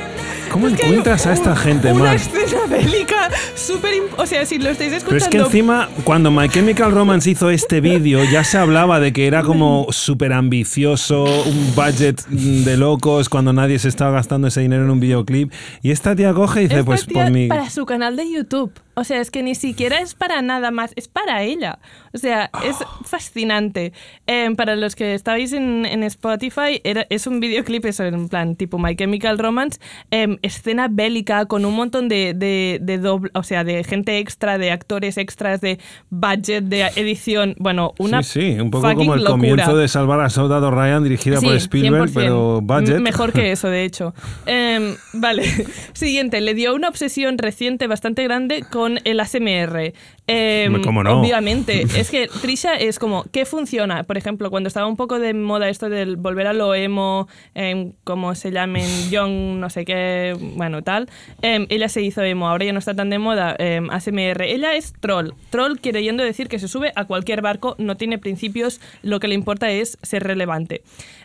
¿Cómo 0.50 0.68
encuentras 0.68 1.26
a 1.26 1.32
esta 1.32 1.54
gente, 1.54 1.92
Una 1.92 2.04
Mar? 2.04 2.16
escena 2.16 2.66
bélica 2.68 3.30
súper... 3.54 3.94
O 4.16 4.26
sea, 4.26 4.46
si 4.46 4.58
lo 4.58 4.70
estáis 4.70 4.92
escuchando... 4.92 5.26
Pero 5.30 5.44
es 5.44 5.50
que 5.50 5.58
encima, 5.58 5.88
cuando 6.04 6.30
My 6.30 6.48
Chemical 6.48 6.92
Romance 6.92 7.30
hizo 7.30 7.50
este 7.50 7.80
vídeo, 7.80 8.24
ya 8.24 8.44
se 8.44 8.56
hablaba 8.56 9.00
de 9.00 9.12
que 9.12 9.26
era 9.26 9.42
como 9.42 9.86
súper 9.90 10.32
ambicioso, 10.32 11.24
un 11.24 11.74
budget 11.74 12.24
de 12.28 12.76
locos, 12.76 13.28
cuando 13.28 13.52
nadie 13.52 13.78
se 13.78 13.88
estaba 13.88 14.12
gastando 14.12 14.48
ese 14.48 14.60
dinero 14.62 14.84
en 14.84 14.90
un 14.90 15.00
videoclip. 15.00 15.52
Y 15.82 15.90
esta 15.90 16.14
tía 16.14 16.32
coge 16.32 16.60
y 16.60 16.62
dice, 16.64 16.76
Esta 16.76 16.86
pues 16.86 17.06
tía 17.06 17.24
por 17.24 17.32
mi... 17.32 17.48
Para 17.48 17.68
su 17.68 17.84
canal 17.84 18.16
de 18.16 18.30
YouTube. 18.30 18.72
O 18.98 19.04
sea, 19.04 19.20
es 19.20 19.30
que 19.30 19.42
ni 19.42 19.54
siquiera 19.54 20.00
es 20.00 20.14
para 20.14 20.40
nada 20.40 20.70
más, 20.70 20.92
es 20.96 21.06
para 21.06 21.42
ella. 21.42 21.78
O 22.14 22.18
sea, 22.18 22.50
es 22.64 22.76
fascinante. 23.04 23.92
Em, 24.26 24.56
para 24.56 24.74
los 24.74 24.96
que 24.96 25.14
estáis 25.14 25.52
en, 25.52 25.84
en 25.84 26.02
Spotify, 26.02 26.80
era- 26.82 27.06
es 27.10 27.26
un 27.26 27.40
videoclip, 27.40 27.84
eso, 27.84 28.04
en 28.04 28.28
plan 28.28 28.56
tipo 28.56 28.78
My 28.78 28.96
Chemical 28.96 29.38
Romance, 29.38 29.78
em, 30.10 30.38
escena 30.42 30.88
bélica 30.90 31.44
con 31.46 31.64
un 31.66 31.74
montón 31.74 32.08
de, 32.08 32.32
de, 32.34 32.78
de 32.80 32.98
doble- 33.00 33.30
o 33.34 33.42
sea, 33.42 33.64
de 33.64 33.84
gente 33.84 34.18
extra, 34.18 34.56
de 34.58 34.70
actores 34.70 35.18
extras, 35.18 35.60
de 35.60 35.78
budget, 36.10 36.64
de 36.64 36.86
edición. 36.96 37.54
Bueno, 37.58 37.92
una 37.98 38.22
sí, 38.22 38.54
sí, 38.54 38.60
un 38.60 38.70
poco 38.70 38.92
como 38.94 39.14
el 39.14 39.20
locura. 39.24 39.30
comienzo 39.30 39.76
de 39.76 39.88
Salvar 39.88 40.20
a 40.20 40.30
Soldado 40.30 40.70
Ryan, 40.70 41.02
dirigida 41.02 41.40
por 41.40 41.50
Sí, 41.50 41.56
Spielberg, 41.58 42.10
100%. 42.10 42.14
pero 42.14 42.60
budget. 42.62 43.00
Mejor 43.00 43.32
que 43.32 43.52
eso, 43.52 43.68
de 43.68 43.84
hecho. 43.84 44.14
Em, 44.46 44.96
vale. 45.12 45.42
Siguiente, 45.92 46.40
le 46.40 46.54
dio 46.54 46.74
una 46.74 46.88
obsesión 46.88 47.36
reciente 47.38 47.86
bastante 47.88 48.22
grande 48.24 48.64
con 48.70 48.85
el 48.86 49.20
ASMR. 49.20 49.92
Em, 50.26 50.82
¿cómo 50.82 51.02
no? 51.02 51.20
Obviamente. 51.20 51.82
es 51.96 52.10
que 52.10 52.28
Trisha 52.28 52.74
es 52.74 52.98
como, 52.98 53.24
¿qué 53.32 53.44
funciona? 53.44 54.04
Por 54.04 54.16
ejemplo, 54.16 54.50
cuando 54.50 54.68
estaba 54.68 54.86
un 54.86 54.96
poco 54.96 55.18
de 55.18 55.34
moda 55.34 55.68
esto 55.68 55.88
del 55.88 56.16
volver 56.16 56.46
a 56.46 56.52
lo 56.52 56.74
emo, 56.74 57.28
em, 57.54 57.92
como 58.04 58.34
se 58.34 58.50
llamen, 58.50 58.86
young, 59.10 59.58
no 59.58 59.70
sé 59.70 59.84
qué, 59.84 60.36
bueno, 60.56 60.82
tal, 60.82 61.08
em, 61.42 61.66
ella 61.68 61.88
se 61.88 62.02
hizo 62.02 62.22
emo. 62.22 62.48
Ahora 62.48 62.64
ya 62.64 62.72
no 62.72 62.78
está 62.78 62.94
tan 62.94 63.10
de 63.10 63.18
moda 63.18 63.56
ASMR. 63.90 64.42
Ella 64.42 64.74
es 64.74 64.92
troll. 65.00 65.30
Troll 65.50 65.78
queriendo 65.78 66.22
decir 66.22 66.48
que 66.48 66.58
se 66.58 66.68
sube 66.68 66.92
a 66.96 67.04
cualquier 67.04 67.42
barco, 67.42 67.74
no 67.78 67.96
tiene 67.96 68.18
principios, 68.18 68.80
lo 69.02 69.20
que 69.20 69.28
le 69.28 69.34
importa 69.34 69.70
es 69.70 69.98
ser 70.02 70.24
relevante. 70.24 70.82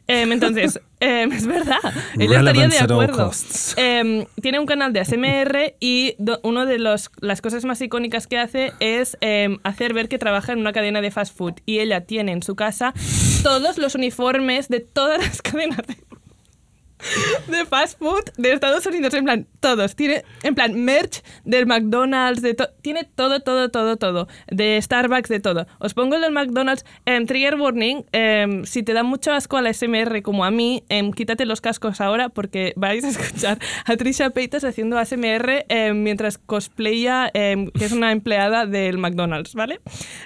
Entonces, 0.08 0.80
em, 1.02 1.32
es 1.32 1.46
verdad, 1.46 1.80
ella 2.20 2.40
estaría 2.40 2.68
de 2.68 2.80
acuerdo. 2.80 3.32
Em, 3.76 4.26
tiene 4.42 4.60
un 4.60 4.66
canal 4.66 4.94
de 4.94 5.02
ASMR 5.02 5.76
y 5.80 6.16
una 6.44 6.66
de 6.66 6.80
los, 6.80 7.12
las 7.20 7.42
cosas 7.42 7.66
más 7.66 7.82
icónicas 7.82 8.28
que 8.28 8.38
hace 8.38 8.74
es 8.80 9.18
em, 9.22 9.60
hacer 9.64 9.94
ver 9.94 10.08
que 10.08 10.18
trabaja 10.18 10.54
en 10.54 10.60
una 10.60 10.72
cadena 10.72 11.02
de 11.02 11.12
fast 11.12 11.36
food. 11.36 11.56
Y 11.66 11.80
ella 11.80 12.06
tiene 12.06 12.32
en 12.32 12.44
su 12.44 12.56
casa 12.56 12.94
todos 13.44 13.78
los 13.78 13.96
uniformes 13.96 14.70
de 14.70 14.80
todas 14.80 15.20
las 15.20 15.42
cadenas 15.42 15.86
de, 15.88 15.98
de 17.48 17.66
fast 17.66 17.98
food 18.00 18.24
de 18.38 18.54
Estados 18.54 18.86
Unidos. 18.86 19.14
En 19.14 19.24
plan, 19.24 19.48
todos. 19.60 19.96
Tiene, 19.96 20.24
en 20.44 20.56
plan, 20.56 20.74
merch 20.84 21.22
del 21.46 21.66
McDonald's, 21.66 22.42
de 22.42 22.54
to- 22.54 22.70
tiene 22.82 23.04
todo, 23.04 23.40
todo, 23.42 23.70
todo, 23.70 23.98
todo. 23.98 24.28
De 24.48 24.80
Starbucks, 24.82 25.30
de 25.30 25.40
todo. 25.40 25.68
Os 25.80 25.94
pongo 25.94 26.16
el 26.16 26.22
del 26.22 26.32
McDonald's. 26.32 26.86
em, 27.06 27.26
trigger 27.26 27.56
warning, 27.56 28.04
em, 28.12 28.64
si 28.66 28.84
te 28.84 28.94
da 28.94 29.04
mucho 29.04 29.32
asco 29.34 29.58
a 29.58 29.62
la 29.62 29.70
SMR 29.74 30.22
como 30.22 30.46
a 30.46 30.52
mí, 30.52 30.84
em, 30.90 31.12
quítate 31.12 31.46
los 31.46 31.62
cascos 31.62 32.02
ahora 32.02 32.30
porque 32.30 32.74
vais 32.76 33.04
a 33.04 33.10
escuchar 33.10 33.60
a 33.86 33.98
Trisha 33.98 34.30
Paytas 34.30 34.64
haciendo 34.64 34.98
ASMR 34.98 35.66
em, 35.70 36.02
mientras 36.04 36.38
cosplaya, 36.38 37.30
que 37.32 37.70
es 37.86 37.92
una 37.92 38.12
empleada 38.12 38.66
del 38.66 38.98
McDonald's, 38.98 39.54
¿vale? 39.56 39.80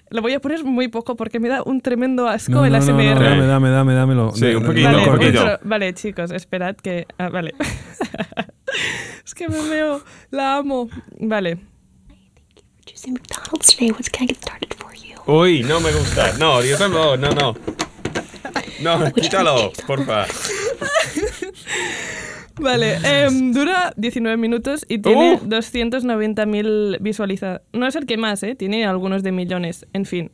Lo 0.10 0.22
voy 0.22 0.34
a 0.34 0.40
poner 0.40 0.64
muy 0.64 0.88
poco 0.88 1.16
porque 1.16 1.40
me 1.40 1.50
da 1.50 1.64
un 1.64 1.82
tremendo 1.82 2.28
asco 2.28 2.52
No, 2.54 2.66
el 2.66 2.74
no, 2.74 2.80
no, 2.80 2.86
no, 2.86 2.92
ASMR. 3.00 3.24
dame, 3.24 3.46
dame, 3.48 3.70
dame, 3.70 3.94
dámelo. 3.94 4.32
Sí, 4.34 4.46
un 4.46 4.64
poquito, 4.66 4.88
Vale, 4.92 5.04
cortes. 5.06 5.28
poquito. 5.28 5.42
otro- 5.44 5.60
vale, 5.64 5.94
chicos, 5.94 6.32
esperad 6.70 6.76
que. 6.78 7.06
ah, 7.18 7.30
vale. 7.30 7.54
es 9.26 9.34
que 9.34 9.48
me 9.50 9.62
veo. 9.70 10.04
La 10.32 10.58
amo. 10.58 10.90
Vale. 11.20 11.58
Uy, 15.28 15.64
no 15.64 15.80
me 15.80 15.92
gusta. 15.92 16.34
No, 16.38 16.62
Dios 16.62 16.80
no, 16.80 17.18
no, 17.18 17.30
no. 17.32 17.56
No, 18.82 19.12
quítalo, 19.14 19.72
porfa. 19.88 20.26
Vale, 22.58 23.00
em, 23.04 23.52
dura 23.52 23.92
19 23.98 24.38
minutos 24.38 24.86
y 24.88 25.00
tiene 25.00 25.34
Uh. 25.34 25.46
290.000 25.46 27.00
visualizados. 27.02 27.62
No 27.74 27.86
es 27.86 27.96
el 27.98 28.06
que 28.06 28.16
más, 28.16 28.44
¿eh? 28.44 28.56
Tiene 28.56 28.86
algunos 28.86 29.24
de 29.24 29.34
millones. 29.34 29.86
En 29.92 30.06
fin. 30.06 30.32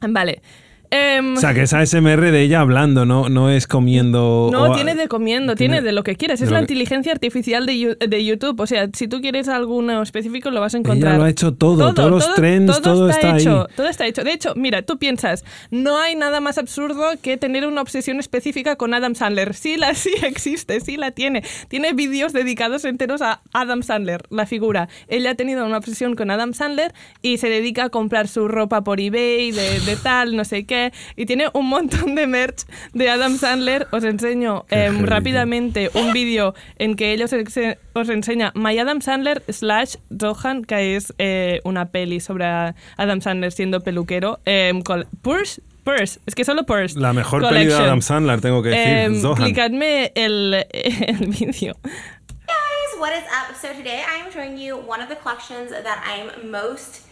Vale. 0.00 0.42
Em, 0.96 1.34
O 1.36 1.40
sea, 1.40 1.54
que 1.54 1.62
es 1.62 1.72
ASMR 1.72 2.30
de 2.30 2.42
ella 2.42 2.60
hablando, 2.60 3.04
no, 3.04 3.28
no 3.28 3.50
es 3.50 3.66
comiendo. 3.66 4.48
No, 4.52 4.70
o- 4.70 4.74
tiene 4.76 4.94
de 4.94 5.08
comiendo, 5.08 5.56
tiene, 5.56 5.82
de 5.82 5.90
lo 5.90 6.04
que 6.04 6.14
quieras. 6.14 6.38
de 6.38 6.46
Es 6.46 6.52
la 6.52 6.58
que- 6.58 6.62
inteligencia 6.64 7.10
artificial 7.10 7.66
de, 7.66 7.96
de 7.98 8.24
YouTube. 8.24 8.60
O 8.60 8.66
sea, 8.66 8.88
si 8.92 9.08
tú 9.08 9.20
quieres 9.20 9.48
alguno 9.48 10.02
específico, 10.02 10.50
lo 10.52 10.60
vas 10.60 10.74
a 10.74 10.78
encontrar. 10.78 11.14
Ella 11.14 11.18
lo 11.18 11.24
ha 11.24 11.30
hecho 11.30 11.52
todo, 11.54 11.92
todos 11.94 12.10
los 12.10 12.34
trends, 12.34 12.80
todo 12.80 13.08
está 13.10 13.36
hecho, 13.36 13.62
ahí. 13.62 13.74
Todo 13.76 13.88
está 13.88 14.06
hecho. 14.06 14.22
De 14.22 14.32
hecho, 14.32 14.52
mira, 14.54 14.82
tú 14.82 14.98
piensas, 14.98 15.44
no 15.72 15.98
hay 15.98 16.14
nada 16.14 16.40
más 16.40 16.58
absurdo 16.58 17.02
que 17.20 17.36
tener 17.38 17.66
una 17.66 17.80
obsesión 17.80 18.20
específica 18.20 18.76
con 18.76 18.94
Adam 18.94 19.16
Sandler. 19.16 19.54
Sí, 19.54 19.76
la, 19.76 19.94
sí 19.94 20.12
existe, 20.22 20.80
sí 20.80 20.96
la 20.96 21.10
tiene. 21.10 21.42
Tiene 21.68 21.92
vídeos 21.92 22.32
dedicados 22.32 22.84
enteros 22.84 23.20
a 23.20 23.40
Adam 23.52 23.82
Sandler, 23.82 24.22
la 24.30 24.46
figura. 24.46 24.88
Ella 25.08 25.30
ha 25.30 25.34
tenido 25.34 25.66
una 25.66 25.78
obsesión 25.78 26.14
con 26.14 26.30
Adam 26.30 26.54
Sandler 26.54 26.92
y 27.20 27.38
se 27.38 27.48
dedica 27.48 27.84
a 27.84 27.88
comprar 27.88 28.28
su 28.28 28.46
ropa 28.46 28.84
por 28.84 29.00
eBay, 29.00 29.50
de, 29.50 29.80
de 29.80 29.96
tal, 29.96 30.36
no 30.36 30.44
sé 30.44 30.64
qué. 30.66 30.83
Y 31.16 31.26
tiene 31.26 31.48
un 31.52 31.68
montón 31.68 32.14
de 32.14 32.26
merch 32.26 32.64
de 32.92 33.08
Adam 33.10 33.36
Sandler. 33.38 33.86
Os 33.92 34.04
enseño 34.04 34.64
em, 34.70 34.94
heavy, 34.96 35.06
rápidamente 35.06 35.90
un 35.94 36.12
vídeo 36.12 36.54
en 36.78 36.96
que 36.96 37.12
ellos 37.12 37.30
os 37.94 38.08
enseña 38.08 38.52
My 38.54 38.78
Adam 38.78 39.00
Sandler 39.00 39.42
slash 39.48 39.96
Zohan, 40.20 40.64
que 40.64 40.96
es 40.96 41.12
eh, 41.18 41.60
una 41.64 41.86
peli 41.86 42.20
sobre 42.20 42.44
Adam 42.44 43.20
Sandler 43.20 43.52
siendo 43.52 43.80
peluquero. 43.80 44.40
em, 44.44 44.82
col- 44.82 45.06
Purse, 45.22 45.60
Purse, 45.84 46.18
es 46.26 46.34
que 46.34 46.44
solo 46.44 46.64
Purse. 46.64 46.98
La 46.98 47.12
mejor 47.12 47.42
peli 47.42 47.54
de 47.54 47.64
Collection. 47.66 47.82
Adam 47.84 48.00
Sandler, 48.02 48.40
tengo 48.40 48.62
que 48.62 48.70
decir. 48.70 48.88
Em, 48.88 49.20
Zohan. 49.20 49.36
clicadme 49.44 50.12
el, 50.14 50.66
el 50.72 51.26
vídeo. 51.28 51.76
guys, 52.46 53.00
what 53.00 53.12
is 53.12 53.24
up? 53.30 53.54
So 53.60 53.68
today 53.72 54.00
I 54.02 54.24
am 54.24 54.30
showing 54.32 54.56
you 54.58 54.76
one 54.76 55.02
of 55.02 55.08
the 55.08 55.16
collections 55.16 55.70
that 55.70 56.02
I'm 56.06 56.50
most 56.50 57.02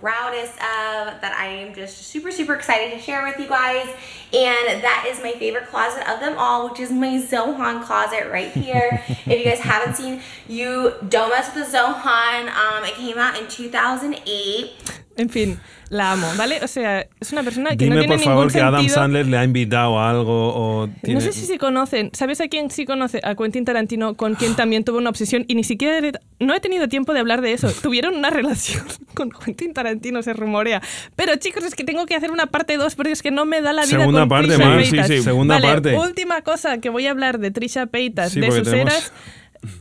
proudest 0.00 0.52
of, 0.54 1.20
that 1.20 1.34
I 1.38 1.46
am 1.46 1.74
just 1.74 1.98
super, 1.98 2.30
super 2.30 2.54
excited 2.54 2.92
to 2.92 2.98
share 2.98 3.24
with 3.24 3.38
you 3.38 3.48
guys. 3.48 3.86
And 4.32 4.82
that 4.82 5.06
is 5.08 5.22
my 5.22 5.32
favorite 5.32 5.68
closet 5.68 6.08
of 6.08 6.20
them 6.20 6.36
all, 6.38 6.68
which 6.68 6.80
is 6.80 6.90
my 6.90 7.18
Zohan 7.18 7.84
closet 7.84 8.30
right 8.30 8.50
here. 8.52 9.02
if 9.08 9.26
you 9.26 9.44
guys 9.44 9.60
haven't 9.60 9.94
seen, 9.96 10.20
you 10.48 10.94
don't 11.08 11.30
mess 11.30 11.54
with 11.54 11.70
the 11.70 11.76
Zohan. 11.76 12.48
Um, 12.50 12.84
it 12.84 12.94
came 12.94 13.18
out 13.18 13.38
in 13.38 13.48
2008. 13.48 15.05
En 15.18 15.30
fin, 15.30 15.58
la 15.88 16.12
amo, 16.12 16.26
¿vale? 16.36 16.58
O 16.62 16.68
sea, 16.68 17.06
es 17.20 17.32
una 17.32 17.42
persona 17.42 17.70
que 17.70 17.86
no 17.86 17.94
Dime 17.94 18.00
tiene 18.00 18.14
por 18.16 18.24
favor 18.24 18.46
ningún 18.46 18.52
que 18.52 18.60
Adam 18.60 18.80
sentido. 18.80 18.94
Sandler 18.96 19.26
le 19.26 19.38
ha 19.38 19.44
invitado 19.44 19.98
a 19.98 20.10
algo 20.10 20.52
o 20.82 20.88
tiene- 21.02 21.14
No 21.14 21.20
sé 21.22 21.32
si 21.32 21.46
se 21.46 21.56
conocen. 21.58 22.10
¿Sabes 22.12 22.40
a 22.42 22.48
quién 22.48 22.70
sí 22.70 22.84
conoce? 22.84 23.20
A 23.24 23.34
Quentin 23.34 23.64
Tarantino, 23.64 24.14
con 24.14 24.34
quien 24.34 24.56
también 24.56 24.84
tuvo 24.84 24.98
una 24.98 25.08
obsesión 25.08 25.46
y 25.48 25.54
ni 25.54 25.64
siquiera 25.64 26.06
no 26.38 26.54
he 26.54 26.60
tenido 26.60 26.88
tiempo 26.88 27.14
de 27.14 27.20
hablar 27.20 27.40
de 27.40 27.52
eso. 27.54 27.70
Tuvieron 27.82 28.14
una 28.14 28.28
relación 28.28 28.84
con 29.14 29.30
Quentin 29.30 29.72
Tarantino, 29.72 30.22
se 30.22 30.34
rumorea. 30.34 30.82
Pero 31.16 31.36
chicos, 31.36 31.64
es 31.64 31.74
que 31.74 31.84
tengo 31.84 32.04
que 32.04 32.14
hacer 32.14 32.30
una 32.30 32.46
parte 32.46 32.76
2 32.76 32.94
porque 32.94 33.12
es 33.12 33.22
que 33.22 33.30
no 33.30 33.46
me 33.46 33.62
da 33.62 33.72
la 33.72 33.86
vida 33.86 33.98
Segunda 34.00 34.20
con 34.20 34.28
parte, 34.28 34.48
Trisha 34.48 34.64
Mar, 34.68 34.78
Paytas. 34.82 35.06
sí, 35.06 35.16
sí, 35.16 35.22
segunda 35.22 35.54
Vale, 35.54 35.66
parte. 35.68 35.94
última 35.96 36.42
cosa 36.42 36.78
que 36.78 36.90
voy 36.90 37.06
a 37.06 37.10
hablar 37.12 37.38
de 37.38 37.50
Trisha 37.50 37.86
Paytas, 37.86 38.32
Sí, 38.32 38.40
de 38.40 38.50
sus 38.52 38.64
tenemos 38.64 38.92
eras. 38.92 39.12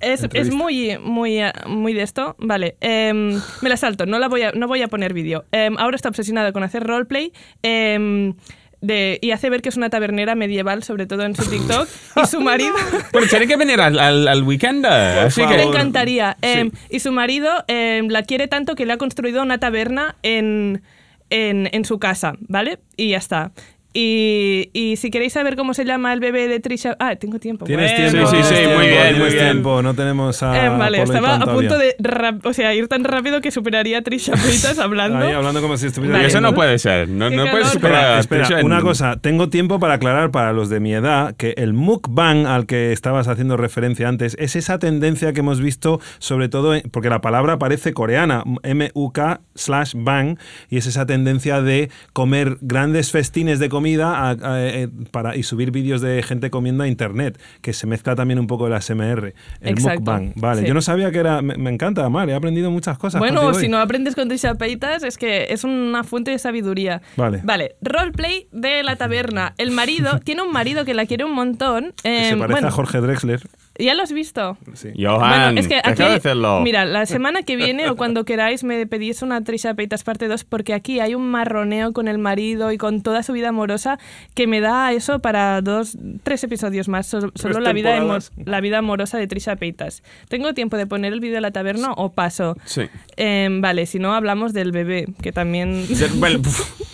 Es, 0.02 0.26
es 0.34 0.52
muy, 0.52 0.98
muy, 1.00 1.40
muy 1.68 1.94
de 1.94 2.02
esto. 2.04 2.36
Vale, 2.40 2.76
em, 2.82 3.40
me 3.62 3.70
la 3.70 3.78
salto, 3.78 4.06
no, 4.06 4.20
la 4.20 4.28
voy 4.28 4.42
a, 4.44 4.52
no 4.52 4.68
voy 4.68 4.82
a 4.82 4.88
poner 4.88 5.14
vídeo. 5.14 5.46
Em, 5.52 5.78
ahora 5.78 5.96
está 5.96 6.10
obsesionada 6.10 6.52
con 6.52 6.64
hacer 6.64 6.84
roleplay. 6.84 7.32
em, 7.64 8.34
de, 8.82 9.18
y 9.22 9.32
hace 9.32 9.50
ver 9.50 9.64
que 9.64 9.70
es 9.70 9.78
una 9.78 9.90
tabernera 9.90 10.36
medieval, 10.36 10.84
sobre 10.84 11.08
todo 11.08 11.24
en 11.24 11.36
su 11.36 11.50
TikTok. 11.50 11.88
Y 12.24 12.28
su 12.28 12.40
marido. 12.42 12.76
Pero 13.12 13.26
tiene 13.26 13.48
que 13.48 13.56
venir 13.58 13.82
al, 13.82 13.98
al, 13.98 14.28
al 14.28 14.44
weekend. 14.44 14.86
eh, 14.86 15.22
Así 15.26 15.42
que. 15.44 15.58
Le 15.58 15.64
encantaría. 15.64 16.38
Sí. 16.44 16.72
Y 16.92 17.00
su 17.00 17.12
marido 17.12 17.50
la 17.68 18.24
quiere 18.24 18.48
tanto 18.48 18.76
que 18.76 18.86
le 18.86 18.94
ha 18.94 18.98
construido 18.98 19.42
una 19.42 19.58
taberna 19.60 20.18
en, 20.22 20.84
en, 21.32 21.68
en 21.72 21.86
su 21.86 21.98
casa, 21.98 22.36
¿vale? 22.42 22.78
Y 22.96 23.10
ya 23.10 23.18
está. 23.18 23.54
Y, 23.98 24.72
y 24.74 24.98
si 24.98 25.10
queréis 25.10 25.32
saber 25.32 25.56
cómo 25.56 25.74
se 25.74 25.86
llama 25.86 26.12
el 26.12 26.20
bebé 26.20 26.50
de 26.50 26.60
Trisha... 26.60 26.98
Ah, 27.00 27.16
tengo 27.16 27.40
tiempo. 27.40 27.64
Tienes 27.66 27.94
Bueno. 27.94 28.12
tiempo, 28.12 28.30
Sí, 28.30 28.38
sí, 28.44 28.56
sí, 28.56 28.68
muy 28.76 28.88
bien, 28.88 29.02
tienes 29.04 29.18
muy 29.20 29.30
bien. 29.30 29.44
tiempo, 29.46 29.82
no 29.82 29.94
tenemos 29.94 30.44
a 30.44 30.66
Eh, 30.66 30.70
vale, 30.70 31.02
estaba 31.02 31.36
a 31.36 31.46
punto 31.46 31.78
de 31.78 31.96
rap- 32.00 32.46
o 32.46 32.52
sea, 32.52 32.74
ir 32.76 32.90
tan 32.90 33.06
rápido 33.06 33.40
que 33.40 33.52
superaría 33.52 34.00
a 34.00 34.02
Trisha 34.02 34.34
Paytas 34.34 34.80
hablando. 34.80 35.20
Ahí 35.26 35.32
hablando 35.32 35.62
como 35.62 35.78
si 35.78 35.88
estuviera 35.88 36.18
Vale. 36.18 36.28
eso 36.28 36.42
no 36.42 36.54
puede 36.54 36.78
ser. 36.78 37.08
No, 37.08 37.30
no 37.30 37.50
puedes 37.50 37.70
superar 37.70 38.20
Espera, 38.20 38.60
en- 38.60 38.66
una 38.66 38.82
cosa. 38.82 39.16
Tengo 39.22 39.48
tiempo 39.48 39.80
para 39.80 39.94
aclarar 39.94 40.30
para 40.30 40.52
los 40.52 40.68
de 40.68 40.82
mi 40.82 40.94
edad 40.94 41.34
que 41.38 41.54
el 41.56 41.72
mukbang 41.74 42.48
al 42.48 42.66
que 42.66 42.92
estabas 42.92 43.30
haciendo 43.30 43.56
referencia 43.56 44.10
antes 44.10 44.36
es 44.42 44.58
esa 44.58 44.78
tendencia 44.78 45.32
que 45.32 45.40
hemos 45.40 45.62
visto, 45.62 46.02
sobre 46.20 46.50
todo, 46.50 46.76
en- 46.76 46.82
porque 46.92 47.10
la 47.10 47.22
palabra 47.22 47.60
parece 47.60 47.94
coreana, 47.94 48.44
M-U-K 48.64 49.40
slash 49.56 49.94
bang, 49.96 50.38
y 50.70 50.78
es 50.80 50.86
esa 50.86 51.06
tendencia 51.06 51.62
de 51.62 51.90
comer 52.12 52.58
grandes 52.60 53.12
festines 53.12 53.58
de 53.60 53.70
comida 53.70 53.85
a- 54.02 54.30
a- 54.32 54.38
eh, 54.68 54.90
para, 55.12 55.36
y 55.36 55.44
subir 55.44 55.72
vídeos 55.72 56.02
de 56.02 56.22
gente 56.24 56.50
comiendo 56.50 56.84
a 56.84 56.88
internet, 56.88 57.40
que 57.62 57.74
se 57.74 57.88
mezcla 57.88 58.16
también 58.16 58.40
un 58.40 58.48
poco 58.48 58.68
el 58.68 58.74
ASMR, 58.74 59.34
el 59.62 59.70
Exacto, 59.70 60.00
mukbang. 60.00 60.34
Vale, 60.36 60.62
sí. 60.62 60.68
yo 60.68 60.74
no 60.74 60.82
sabía 60.82 61.12
que 61.12 61.20
era. 61.20 61.42
Me, 61.42 61.56
me 61.58 61.70
encanta, 61.70 62.08
Mar, 62.10 62.30
he 62.30 62.34
aprendido 62.34 62.72
muchas 62.72 62.98
cosas. 62.98 63.20
Bueno, 63.20 63.54
si 63.54 63.66
hoy. 63.66 63.68
no 63.70 63.78
aprendes 63.80 64.16
con 64.16 64.28
Trisha 64.28 64.56
Paytas, 64.56 65.04
es 65.04 65.18
que 65.18 65.48
es 65.50 65.64
una 65.64 66.04
fuente 66.04 66.32
de 66.32 66.40
sabiduría. 66.40 67.02
Vale. 67.18 67.42
Vale, 67.44 67.76
roleplay 67.82 68.48
de 68.52 68.84
la 68.84 68.96
taberna. 68.96 69.54
El 69.58 69.72
marido 69.72 70.20
tiene 70.24 70.42
un 70.42 70.52
marido 70.52 70.86
que 70.86 70.94
la 70.94 71.06
quiere 71.06 71.26
un 71.26 71.34
montón. 71.34 71.94
Que 72.04 72.10
se 72.26 72.30
em, 72.30 72.40
parece 72.40 72.54
bueno, 72.54 72.68
a 72.68 72.72
Jorge 72.72 73.02
Drexler. 73.02 73.42
¿Ya 73.78 73.94
lo 73.94 74.04
has 74.04 74.12
visto? 74.14 74.58
Sí. 74.74 74.90
Johan, 74.98 75.20
bueno, 75.54 75.60
es 75.60 75.68
que 75.68 75.76
deja 75.76 75.90
aquí, 75.90 76.04
de 76.04 76.14
hacerlo. 76.14 76.62
mira, 76.62 76.86
la 76.86 77.06
semana 77.06 77.44
que 77.44 77.56
viene 77.58 77.90
o 77.90 77.96
cuando 77.96 78.24
queráis 78.24 78.64
me 78.64 78.86
pedís 78.88 79.22
una 79.22 79.44
Trisha 79.44 79.74
Paytas 79.74 80.04
parte 80.04 80.28
2 80.30 80.44
porque 80.46 80.74
aquí 80.74 81.00
hay 81.02 81.14
un 81.14 81.30
marroneo 81.30 81.92
con 81.92 82.08
el 82.08 82.18
marido 82.18 82.72
y 82.72 82.78
con 82.78 83.02
toda 83.02 83.22
su 83.24 83.34
vida 83.34 83.50
amorosa 83.50 84.00
que 84.34 84.48
me 84.48 84.62
da 84.62 84.94
eso 84.94 85.20
para 85.20 85.62
dos, 85.62 85.98
tres 86.24 86.44
episodios 86.44 86.88
más. 86.88 87.08
So- 87.08 87.32
Solo 87.36 87.60
la 87.60 87.74
vida, 87.74 88.00
la 88.46 88.62
vida 88.62 88.78
amorosa 88.78 89.18
de 89.18 89.28
Trisha 89.28 89.56
Paytas. 89.58 90.04
¿Tengo 90.30 90.54
tiempo 90.54 90.78
de 90.78 90.88
poner 90.88 91.12
el 91.14 91.20
vídeo 91.20 91.36
de 91.36 91.42
la 91.42 91.52
taberna 91.52 91.92
o 91.98 92.12
paso? 92.14 92.56
Sí. 92.66 92.84
Em, 93.18 93.60
vale, 93.62 93.86
si 93.88 94.00
no 94.00 94.14
hablamos 94.14 94.54
del 94.54 94.72
bebé, 94.72 95.06
que 95.22 95.32
también... 95.34 95.86
Bueno, 96.16 96.40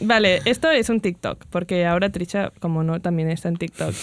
Vale, 0.00 0.40
esto 0.46 0.70
es 0.70 0.88
un 0.88 1.00
TikTok, 1.00 1.44
porque 1.50 1.84
ahora 1.86 2.10
Trisha, 2.10 2.50
como 2.60 2.82
no, 2.82 3.00
también 3.00 3.30
está 3.30 3.48
en 3.48 3.56
TikTok. 3.56 3.94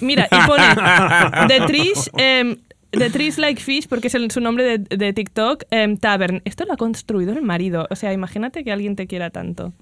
Mira, 0.00 0.28
y 0.30 0.46
pone 0.46 0.62
The 1.48 1.60
Trish, 1.66 2.10
em, 2.16 2.56
The 2.92 3.10
Trish 3.10 3.38
Like 3.38 3.60
Fish, 3.60 3.88
porque 3.88 4.06
es 4.06 4.14
el- 4.14 4.30
su 4.30 4.40
nombre 4.40 4.78
de, 4.78 4.96
de 4.96 5.12
TikTok, 5.12 5.64
em, 5.70 5.96
Tavern. 5.96 6.42
Esto 6.44 6.64
lo 6.64 6.74
ha 6.74 6.76
construido 6.76 7.32
el 7.32 7.42
marido. 7.42 7.86
O 7.90 7.96
sea, 7.96 8.12
imagínate 8.12 8.62
que 8.64 8.70
alguien 8.72 8.94
te 8.96 9.06
quiera 9.06 9.30
tanto. 9.30 9.72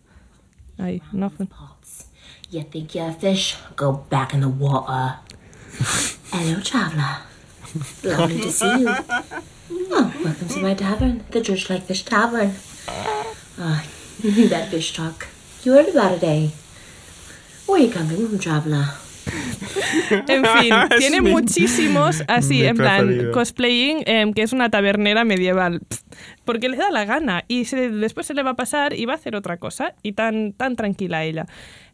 Ay, 0.79 1.03
no. 1.13 1.31
You 2.51 2.63
think 2.65 2.95
you're 2.95 3.11
a 3.11 3.13
fish? 3.15 3.57
Go 3.77 4.07
back 4.11 4.33
in 4.35 4.41
the 4.41 4.47
water. 4.47 5.17
Hello, 6.33 6.61
traveler. 6.63 7.19
Lovely 8.03 8.41
to 8.41 8.51
see 8.51 8.67
you. 8.81 8.89
Oh, 9.93 10.13
welcome 10.25 10.49
to 10.49 10.59
my 10.61 10.75
tavern, 10.75 11.23
the 11.31 11.41
Judge 11.41 11.69
Like 11.71 11.85
Fish 11.87 12.03
Tavern. 12.05 12.53
Ah, 13.59 13.85
that 14.49 14.71
fish 14.71 14.93
talk. 14.95 15.27
You 15.65 15.75
heard 15.75 15.89
about 15.95 16.17
it, 16.17 16.23
eh? 16.25 16.49
You 17.69 17.91
coming 17.91 18.27
from, 18.27 18.39
traveler? 18.39 18.85
En 20.27 20.45
fin, 20.45 20.75
tiene 20.99 21.21
mi- 21.21 21.31
muchísimos 21.31 22.25
así, 22.27 22.65
en 22.65 22.77
plan, 22.77 23.31
cosplaying, 23.33 24.03
em, 24.07 24.33
que 24.33 24.43
es 24.43 24.53
una 24.53 24.71
tabernera 24.71 25.25
medieval. 25.25 25.81
Pff, 25.81 26.01
Porque 26.45 26.69
le 26.69 26.77
da 26.77 26.91
la 26.91 27.05
gana 27.05 27.45
y 27.47 27.65
se- 27.67 27.91
después 27.91 28.27
se 28.27 28.35
le 28.35 28.43
va 28.43 28.51
a 28.51 28.57
pasar 28.57 28.93
y 28.95 29.05
va 29.07 29.13
a 29.13 29.17
hacer 29.17 29.37
otra 29.37 29.59
cosa 29.59 29.95
y 30.03 30.13
tan, 30.13 30.53
tan 30.53 30.75
tranquila 30.75 31.23
ella. 31.25 31.47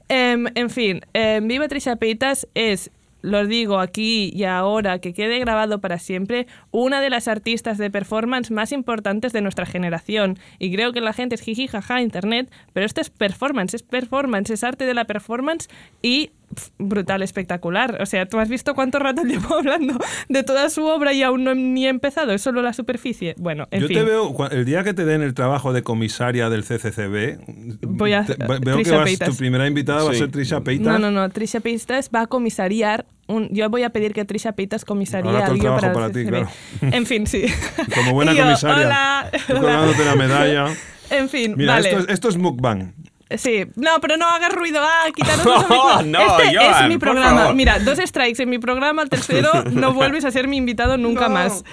Em, 0.08 0.46
en 0.54 0.70
fin, 0.70 1.00
em, 1.12 1.46
Viva 1.46 1.68
Trisha 1.68 1.96
Paytas 1.96 2.48
es, 2.54 2.90
lo 3.22 3.44
digo 3.46 3.80
aquí 3.80 4.30
y 4.34 4.44
ahora, 4.44 4.98
que 5.00 5.12
quede 5.12 5.38
grabado 5.40 5.80
para 5.80 5.98
siempre, 5.98 6.46
una 6.79 7.01
de 7.01 7.09
las 7.09 7.27
artistas 7.27 7.79
de 7.79 7.91
performance 7.91 8.51
más 8.51 8.70
importantes 8.70 9.33
de 9.33 9.41
nuestra 9.41 9.64
generación. 9.64 10.39
Y 10.59 10.70
creo 10.74 10.93
que 10.93 11.01
la 11.01 11.14
gente 11.14 11.35
es 11.35 11.41
jiji, 11.41 11.68
jaja, 11.68 12.03
internet, 12.03 12.51
pero 12.74 12.85
esto 12.85 13.01
es 13.01 13.09
performance, 13.09 13.72
es 13.74 13.83
performance, 13.83 14.51
es 14.51 14.62
arte 14.62 14.85
de 14.85 14.93
la 14.93 15.07
performance 15.07 15.68
y 16.03 16.33
pf, 16.55 16.70
brutal, 16.79 17.22
espectacular. 17.22 17.97
O 18.03 18.05
sea, 18.05 18.27
tú 18.27 18.39
has 18.39 18.51
visto 18.51 18.74
cuánto 18.74 18.99
rato 18.99 19.22
llevo 19.24 19.55
hablando 19.57 19.97
de 20.29 20.43
toda 20.43 20.68
su 20.68 20.85
obra 20.85 21.14
y 21.14 21.22
aún 21.22 21.45
no 21.45 21.53
he 21.53 21.55
ni 21.55 21.87
he 21.87 21.89
empezado, 21.89 22.33
es 22.33 22.43
solo 22.43 22.61
la 22.61 22.74
superficie. 22.74 23.35
Bueno, 23.39 23.66
en 23.70 23.81
Yo 23.81 23.89
fin. 23.89 23.97
te 23.97 24.05
veo, 24.05 24.37
el 24.51 24.64
día 24.66 24.85
que 24.85 24.93
te 24.93 25.07
den 25.07 25.22
el 25.22 25.33
trabajo 25.33 25.72
de 25.72 25.83
comisaria 25.83 26.51
del 26.51 26.62
CCCB, 26.62 27.39
Voy 27.87 28.12
a- 28.12 28.24
te- 28.27 28.35
veo 28.37 28.61
que 28.77 28.83
Trisha 28.83 28.97
vas, 28.99 29.05
Paytas. 29.05 29.29
tu 29.31 29.37
primera 29.37 29.66
invitada 29.66 30.05
va 30.05 30.11
a 30.11 30.12
Sí. 30.12 30.18
ser 30.18 30.31
Trisha 30.31 30.61
Paytas. 30.61 30.87
No, 30.87 30.99
no, 30.99 31.11
no. 31.11 31.31
Trisha 31.31 31.61
Paytas 31.61 32.11
va 32.14 32.20
a 32.20 32.27
comisariar. 32.27 33.07
Un, 33.29 33.49
yo 33.51 33.68
voy 33.70 33.83
a 33.83 33.91
pedir 33.91 34.12
que 34.12 34.24
Trisha 34.24 34.53
Paytas 34.53 34.85
comisaría 34.85 35.31
Ahora 35.31 35.47
para, 35.47 35.59
trabajo 35.59 35.87
el 35.87 35.93
para 35.93 36.11
ti, 36.11 36.27
claro. 36.27 36.49
En 36.81 37.07
fin, 37.07 37.27
sí. 37.27 37.45
Como 37.95 38.12
buena 38.12 38.33
yo, 38.35 38.45
comisaria. 38.45 38.87
Hola. 38.87 39.31
Tú 39.47 39.55
colgándote 39.55 40.05
la 40.05 40.16
medalla. 40.16 40.66
En 41.09 41.29
fin, 41.29 41.55
Mira, 41.57 41.74
vale. 41.74 41.89
esto, 41.89 42.01
es, 42.01 42.09
esto 42.09 42.29
es 42.29 42.37
mukbang. 42.37 42.93
Sí, 43.37 43.64
no, 43.74 43.99
pero 44.01 44.16
no 44.16 44.29
hagas 44.29 44.53
ruido. 44.53 44.81
Ah, 44.81 45.07
quitaros 45.12 45.45
los 45.68 46.07
No, 46.07 46.39
Este 46.39 46.70
es 46.70 46.89
mi 46.89 46.97
programa. 46.97 47.53
Mira, 47.53 47.81
dos 47.81 47.99
strikes 47.99 48.41
en 48.41 48.49
mi 48.49 48.59
programa, 48.59 49.03
al 49.03 49.09
tercero 49.09 49.51
no 49.72 49.93
vuelves 49.93 50.24
a 50.24 50.31
ser 50.31 50.47
mi 50.47 50.57
invitado 50.57 50.97
nunca 50.97 51.29
más. 51.29 51.64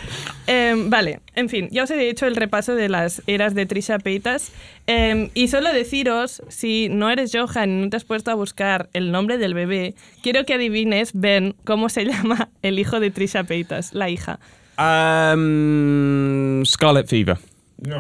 Em, 0.48 0.90
vale, 0.90 1.20
en 1.36 1.50
fin, 1.50 1.70
ya 1.72 1.84
os 1.84 1.92
he 1.92 2.10
hecho 2.10 2.26
el 2.26 2.36
repaso 2.36 2.74
de 2.74 2.90
las 2.90 3.22
eras 3.28 3.54
de 3.54 3.68
Trisha 3.68 4.00
Paytas. 4.00 4.52
Em, 4.88 5.30
y 5.36 5.48
solo 5.48 5.72
deciros, 5.72 6.42
si 6.50 6.90
no 6.90 7.12
eres 7.12 7.32
Johan 7.32 7.70
y 7.70 7.82
no 7.84 7.90
te 7.92 7.98
has 7.98 8.04
puesto 8.04 8.32
a 8.32 8.34
buscar 8.34 8.90
el 8.94 9.12
nombre 9.12 9.38
del 9.38 9.54
bebé, 9.54 9.94
quiero 10.24 10.46
que 10.46 10.56
adivines, 10.56 11.12
Ben, 11.14 11.56
cómo 11.66 11.88
se 11.90 12.06
llama 12.08 12.50
el 12.64 12.80
hijo 12.80 13.00
de 13.00 13.12
Trisha 13.12 13.44
Paytas, 13.44 13.94
la 13.94 14.10
hija. 14.10 14.40
um, 14.80 16.66
Scarlet 16.66 17.08
Fever. 17.08 17.38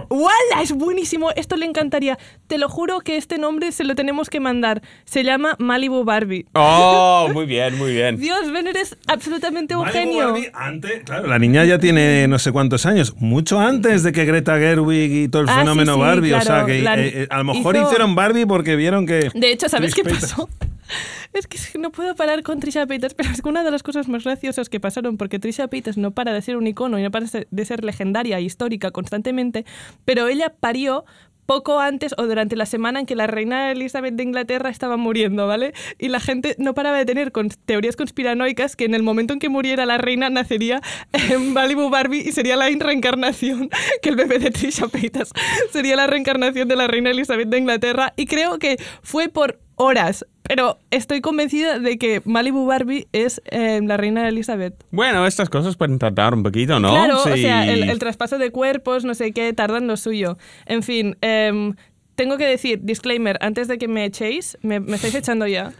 ¡Wala! 0.10 0.62
Es 0.62 0.72
buenísimo. 0.72 1.32
Esto 1.36 1.56
le 1.56 1.66
encantaría. 1.66 2.18
Te 2.48 2.58
lo 2.58 2.70
juro 2.70 3.02
que 3.02 3.18
este 3.18 3.38
nombre 3.38 3.72
se 3.72 3.84
lo 3.84 3.96
tenemos 3.96 4.30
que 4.30 4.40
mandar. 4.40 4.82
Se 5.06 5.24
llama 5.24 5.56
Malibu 5.60 6.04
Barbie. 6.04 6.46
Oh, 6.56 7.30
muy 7.34 7.46
bien, 7.46 7.78
muy 7.78 7.94
bien. 7.94 8.18
Dios, 8.18 8.52
Ben, 8.52 8.68
eres 8.68 8.98
absolutamente 9.08 9.76
un 9.76 9.82
Malibu 9.84 10.00
genio. 10.00 10.26
Barbie, 10.32 10.50
antes, 10.54 11.04
claro, 11.04 11.28
la 11.28 11.40
niña 11.40 11.66
ya 11.66 11.80
tiene 11.80 12.28
no 12.28 12.40
sé 12.40 12.52
cuántos 12.52 12.86
años, 12.86 13.16
mucho 13.18 13.60
antes 13.60 14.04
de 14.04 14.12
que 14.12 14.26
Greta 14.26 14.58
Gerwig 14.58 15.12
y 15.12 15.28
todo 15.28 15.42
el 15.44 15.50
Ah, 15.50 15.54
sí, 15.54 15.60
fenómeno 15.60 15.96
sí, 15.96 16.00
Barbie. 16.00 16.34
o 16.34 16.42
sea, 16.42 16.66
que 16.66 16.82
la- 16.82 17.00
eh, 17.00 17.12
eh, 17.24 17.28
a 17.30 17.38
lo 17.40 17.44
mejor 17.44 17.76
hizo- 17.76 17.86
hicieron 17.88 18.16
Barbie 18.16 18.46
porque 18.46 18.76
vieron 18.76 19.06
que. 19.06 19.30
De 19.34 19.52
hecho, 19.52 19.70
¿sabes 19.70 19.94
qué 19.96 20.04
pasó? 20.04 20.48
Es 21.34 21.48
que 21.48 21.80
no 21.80 21.92
puedo 21.92 22.16
parar 22.16 22.44
con 22.44 22.60
Trisha 22.60 22.86
Paytas, 22.86 23.14
pero 23.14 23.30
es 23.32 23.42
que 23.42 23.50
una 23.50 23.64
de 23.64 23.72
las 23.72 23.84
cosas 23.84 24.08
más 24.08 24.24
graciosas 24.24 24.70
que 24.70 24.80
pasaron, 24.80 25.18
porque 25.18 25.40
Trisha 25.40 25.68
Paytas 25.68 25.98
no 25.98 26.12
para 26.12 26.34
de 26.34 26.42
ser 26.42 26.58
un 26.58 26.68
icono 26.68 27.00
y 27.00 27.04
no 27.04 27.12
para 27.12 27.26
de 27.50 27.66
ser 27.66 27.84
legendaria 27.84 28.38
e 28.38 28.42
histórica 28.44 28.92
constantemente, 28.92 29.66
pero 30.06 30.28
ella 30.28 30.54
parió 30.60 31.06
poco 31.46 31.80
antes 31.80 32.14
o 32.18 32.26
durante 32.26 32.56
la 32.56 32.66
semana 32.66 33.02
en 33.02 33.06
que 33.06 33.16
la 33.16 33.28
reina 33.28 33.70
Elizabeth 33.72 34.14
de 34.14 34.24
Inglaterra 34.24 34.70
estaba 34.70 34.96
muriendo, 34.96 35.46
¿vale? 35.46 35.74
Y 36.00 36.08
la 36.08 36.22
gente 36.22 36.56
no 36.58 36.74
paraba 36.74 36.98
de 36.98 37.06
tener 37.06 37.34
con- 37.34 37.50
teorías 37.50 37.98
conspiranoicas 37.98 38.78
que 38.78 38.86
en 38.86 38.96
el 38.96 39.04
momento 39.04 39.34
en 39.34 39.40
que 39.40 39.50
muriera 39.50 39.86
la 39.86 39.98
reina 39.98 40.30
nacería 40.30 40.82
en 41.12 41.52
Malibu 41.52 41.90
Barbie 41.90 42.22
y 42.22 42.32
sería 42.32 42.56
la 42.56 42.70
reencarnación, 42.70 43.70
que 44.02 44.10
el 44.10 44.16
bebé 44.16 44.40
de 44.40 44.52
Trisha 44.52 44.88
Paytas 44.88 45.32
sería 45.72 45.98
la 45.98 46.08
reencarnación 46.08 46.68
de 46.70 46.76
la 46.78 46.88
reina 46.88 47.10
Elizabeth 47.12 47.50
de 47.50 47.58
Inglaterra. 47.58 48.14
Y 48.16 48.26
creo 48.26 48.58
que 48.58 48.78
fue 49.02 49.28
por 49.28 49.60
horas 49.76 50.26
Pero 50.44 50.78
estoy 50.92 51.22
convencida 51.22 51.80
de 51.80 51.98
que 51.98 52.22
Malibu 52.26 52.66
Barbie 52.66 53.08
es 53.14 53.42
eh, 53.46 53.80
la 53.84 53.96
reina 53.98 54.28
Elizabeth. 54.28 54.76
Bueno, 54.92 55.26
estas 55.26 55.50
cosas 55.50 55.78
pueden 55.78 56.00
tardar 56.00 56.34
un 56.34 56.44
poquito, 56.44 56.80
¿no? 56.80 56.90
Claro, 56.90 57.22
o 57.24 57.34
Sí. 57.36 57.42
sea, 57.44 57.66
el, 57.72 57.84
el 57.90 57.98
traspaso 58.00 58.38
de 58.38 58.52
cuerpos, 58.52 59.06
no 59.06 59.14
sé 59.14 59.32
qué, 59.32 59.54
tardan 59.54 59.88
lo 59.88 59.96
suyo. 59.96 60.38
En 60.66 60.84
fin, 60.84 61.16
em, 61.22 61.76
tengo 62.16 62.38
que 62.38 62.46
decir, 62.46 62.80
disclaimer, 62.84 63.38
antes 63.42 63.68
de 63.70 63.78
que 63.78 63.88
me 63.88 64.04
echéis, 64.06 64.58
me, 64.62 64.80
me 64.82 64.96
estáis 64.98 65.16
echando 65.16 65.48
ya. 65.48 65.72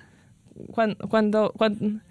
Cuando, 0.72 0.96
cuando, 1.10 1.52
cuan- 1.58 2.02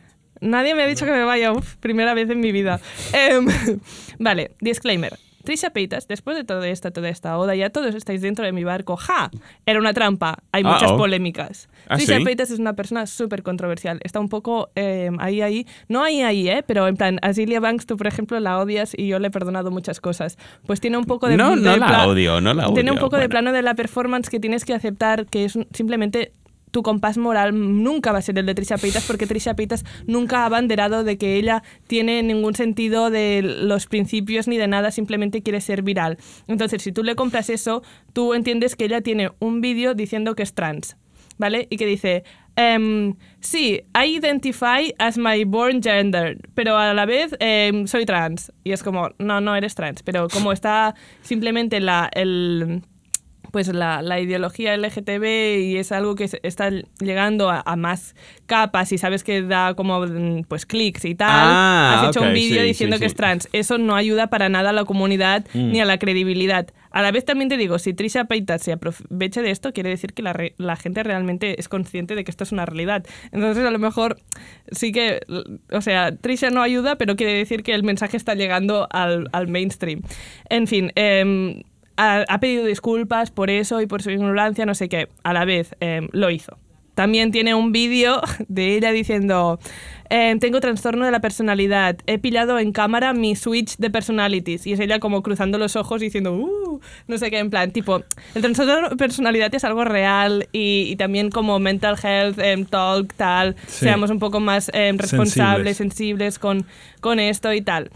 Nadie 0.40 0.74
me 0.74 0.82
ha 0.82 0.86
dicho 0.88 1.05
que 1.07 1.12
me 1.12 1.22
vaya, 1.22 1.53
uf, 1.53 1.76
primera 1.76 2.14
vez 2.14 2.28
en 2.28 2.40
mi 2.40 2.50
vida. 2.50 2.80
Em, 3.12 3.46
vale, 4.18 4.50
disclaimer. 4.61 5.16
Trisha 5.43 5.70
Paytas, 5.70 6.09
después 6.09 6.36
de 6.36 6.45
todo 6.45 6.62
esta, 6.64 6.90
toda 6.90 7.09
esta 7.09 7.36
oda, 7.38 7.55
ya 7.55 7.70
todos 7.70 7.95
estáis 7.95 8.22
dentro 8.22 8.45
de 8.45 8.53
mi 8.53 8.64
barco. 8.64 8.97
¡Ja! 8.97 9.30
Era 9.66 9.78
una 9.78 9.93
trampa. 9.93 10.38
Hay 10.53 10.64
muchas 10.64 10.93
Uh-oh. 10.93 10.99
polémicas. 10.99 11.68
¿Ah, 11.88 11.97
Trisha 11.97 12.18
sí? 12.18 12.24
Paytas 12.24 12.51
es 12.51 12.59
una 12.59 12.74
persona 12.74 13.07
súper 13.07 13.43
controversial. 13.43 14.01
Está 14.05 14.20
un 14.20 14.28
poco 14.28 14.70
eh, 14.76 15.11
ahí, 15.18 15.40
ahí. 15.43 15.66
No 15.88 16.03
ahí, 16.03 16.22
ahí, 16.22 16.49
¿eh? 16.49 16.62
Pero 16.66 16.86
en 16.88 16.97
plan, 16.97 17.18
a 17.22 17.32
Zilia 17.34 17.61
Banks 17.61 17.86
tú, 17.86 17.97
por 17.97 18.07
ejemplo, 18.07 18.38
la 18.40 18.59
odias 18.59 18.93
y 18.97 19.09
yo 19.09 19.18
le 19.18 19.28
he 19.28 19.30
perdonado 19.30 19.70
muchas 19.70 20.01
cosas. 20.01 20.38
Pues 20.66 20.80
tiene 20.80 20.97
un 20.99 21.05
poco 21.05 21.28
de... 21.28 21.36
No, 21.36 21.57
no 21.57 21.72
de 21.72 21.76
la 21.78 21.86
pla- 21.86 22.07
odio, 22.07 22.40
no 22.40 22.55
la 22.55 22.72
Tiene 22.72 22.90
un 22.90 22.99
odio, 22.99 23.07
poco 23.07 23.16
de 23.16 23.22
bueno. 23.22 23.30
plano 23.30 23.53
de 23.53 23.62
la 23.62 23.74
performance 23.74 24.28
que 24.30 24.40
tienes 24.40 24.64
que 24.64 24.74
aceptar 24.74 25.26
que 25.26 25.45
es 25.45 25.59
simplemente 25.72 26.32
tu 26.73 26.83
compás 26.83 27.18
moral 27.18 27.53
nunca 27.83 28.11
va 28.11 28.18
a 28.18 28.23
ser 28.23 28.37
el 28.39 28.47
de 28.47 28.55
Trisha 28.55 28.79
Paytas 28.79 29.07
porque 29.07 29.27
Trisha 29.27 29.55
Paytas 29.55 29.85
nunca 30.07 30.41
ha 30.41 30.47
abanderado 30.47 31.05
de 31.05 31.18
que 31.18 31.37
ella 31.37 31.62
tiene 31.87 32.23
ningún 32.23 32.55
sentido 32.55 33.11
de 33.11 33.43
los 33.43 33.87
principios 33.87 34.49
ni 34.49 34.57
de 34.57 34.66
nada, 34.66 34.91
simplemente 34.91 35.43
quiere 35.43 35.61
ser 35.61 35.83
viral. 35.83 36.18
Entonces, 36.49 36.83
si 36.83 36.91
tú 36.91 37.05
le 37.05 37.14
compras 37.14 37.51
eso, 37.51 37.83
tú 38.12 38.35
entiendes 38.35 38.75
que 38.75 38.87
ella 38.87 39.03
tiene 39.03 39.31
un 39.39 39.61
vídeo 39.61 39.95
diciendo 39.95 40.35
que 40.35 40.43
es 40.43 40.55
trans, 40.55 40.97
¿vale? 41.37 41.68
Y 41.70 41.77
que 41.77 41.87
dice, 41.87 42.25
em, 42.57 43.16
sí, 43.41 43.83
I 43.95 44.16
identify 44.16 44.95
as 44.99 45.18
my 45.18 45.45
born 45.45 45.83
gender, 45.83 46.39
pero 46.55 46.79
a 46.79 46.95
la 46.95 47.05
vez 47.05 47.37
em, 47.39 47.87
soy 47.87 48.07
trans. 48.07 48.51
Y 48.64 48.73
es 48.73 48.83
como, 48.83 49.11
no, 49.18 49.43
no 49.43 49.55
eres 49.55 49.75
trans, 49.75 50.03
pero 50.03 50.29
como 50.29 50.53
está 50.53 50.95
simplemente 51.20 51.81
la, 51.81 52.09
el 52.14 52.83
pues 53.53 53.68
la, 53.68 54.03
la 54.03 54.18
ideología 54.18 54.76
LGTB 54.76 55.61
y 55.61 55.76
es 55.76 55.92
algo 55.92 56.16
que 56.16 56.28
está 56.42 56.70
llegando 57.00 57.48
a, 57.50 57.62
a 57.64 57.76
más 57.76 58.16
capas 58.46 58.90
y 58.90 58.98
sabes 58.98 59.22
que 59.22 59.42
da 59.42 59.74
como 59.74 60.00
mm, 60.05 60.42
pues 60.48 60.66
clics 60.66 61.05
y 61.05 61.14
tal, 61.14 61.28
Ah, 61.30 62.00
has 62.03 62.09
hecho 62.09 62.20
ok, 62.20 62.26
un 62.26 62.34
vídeo 62.34 62.62
sí, 62.62 62.66
diciendo 62.66 62.96
sí, 62.96 63.03
que 63.03 63.09
sí. 63.09 63.12
es 63.12 63.16
trans. 63.16 63.48
Eso 63.53 63.78
no 63.78 63.94
ayuda 63.94 64.26
para 64.28 64.48
nada 64.48 64.70
a 64.70 64.72
la 64.72 64.84
comunidad 64.84 65.44
Mm. 65.55 65.70
ni 65.70 65.80
a 65.80 65.84
la 65.84 65.98
credibilidad. 65.98 66.66
A 66.90 67.00
la 67.03 67.11
vez 67.11 67.24
también 67.24 67.48
te 67.48 67.57
digo, 67.57 67.78
si 67.78 67.94
Trisha 67.94 68.24
Paytas 68.24 68.62
se 68.62 68.72
aprovecha 68.72 69.40
de 69.40 69.50
esto, 69.50 69.72
quiere 69.72 69.88
decir 69.90 70.12
que 70.12 70.22
la, 70.22 70.32
re- 70.34 70.55
la 70.59 70.76
gente 70.76 71.03
realmente 71.03 71.59
es 71.59 71.68
consciente 71.68 72.14
de 72.14 72.24
que 72.24 72.30
esto 72.30 72.44
es 72.44 72.53
una 72.53 72.66
realidad. 72.66 73.07
Entonces 73.32 73.64
a 73.64 73.70
lo 73.70 73.78
mejor 73.78 74.18
sí 74.70 74.92
que, 74.92 75.20
o 75.70 75.80
sea, 75.80 76.14
Trisha 76.16 76.50
no 76.50 76.61
ayuda, 76.62 76.96
pero 76.96 77.16
quiere 77.16 77.32
decir 77.34 77.62
que 77.62 77.72
el 77.74 77.82
mensaje 77.82 78.16
está 78.16 78.34
llegando 78.34 78.88
al, 78.90 79.28
al 79.32 79.48
mainstream. 79.48 80.03
En 80.50 80.66
fin, 80.66 80.92
em, 80.94 81.62
ha, 81.97 82.24
ha 82.28 82.40
pedido 82.40 82.64
disculpas 82.64 83.30
por 83.30 83.51
eso 83.51 83.80
y 83.80 83.86
por 83.86 84.03
su 84.03 84.11
ignorancia, 84.11 84.66
no 84.66 84.74
sé 84.74 84.88
qué. 84.88 85.09
A 85.24 85.32
la 85.32 85.45
vez, 85.45 85.74
em, 85.80 86.09
lo 86.12 86.30
hizo. 86.30 86.59
También 86.95 87.32
tiene 87.32 87.55
un 87.55 87.72
vídeo 87.72 88.20
de 88.49 88.76
ella 88.76 88.93
diciendo, 88.93 89.59
em, 90.11 90.38
tengo 90.38 90.61
trastorno 90.61 91.07
de 91.07 91.11
la 91.11 91.20
personalidad, 91.20 91.97
he 92.07 92.18
pillado 92.18 92.59
en 92.59 92.72
cámara 92.72 93.14
mi 93.14 93.34
switch 93.34 93.78
de 93.78 93.88
personalities. 93.88 94.66
Y 94.66 94.74
es 94.74 94.80
ella 94.80 94.99
como 94.99 95.22
cruzando 95.22 95.57
los 95.57 95.74
ojos 95.74 96.03
diciendo, 96.03 96.34
uh, 96.34 96.80
no 97.09 97.16
sé 97.16 97.30
qué, 97.30 97.38
en 97.38 97.49
plan, 97.49 97.70
tipo, 97.70 98.03
el 98.34 98.43
trastorno 98.43 98.90
de 98.90 98.97
personalidad 98.97 99.55
es 99.55 99.64
algo 99.64 99.84
real 99.84 100.49
y, 100.53 100.86
y 100.90 100.97
también 100.97 101.30
como 101.30 101.59
mental 101.59 101.97
health, 102.03 102.38
em, 102.38 102.66
talk, 102.66 103.14
tal, 103.14 103.57
Sí. 103.68 103.86
seamos 103.86 104.11
un 104.11 104.18
poco 104.18 104.40
más 104.40 104.70
em, 104.74 104.99
responsables, 104.99 105.76
Sensibles. 105.76 105.76
sensibles 105.78 106.38
con, 106.38 106.66
con 107.01 107.20
esto 107.20 107.55
y 107.55 107.62
tal. 107.62 107.90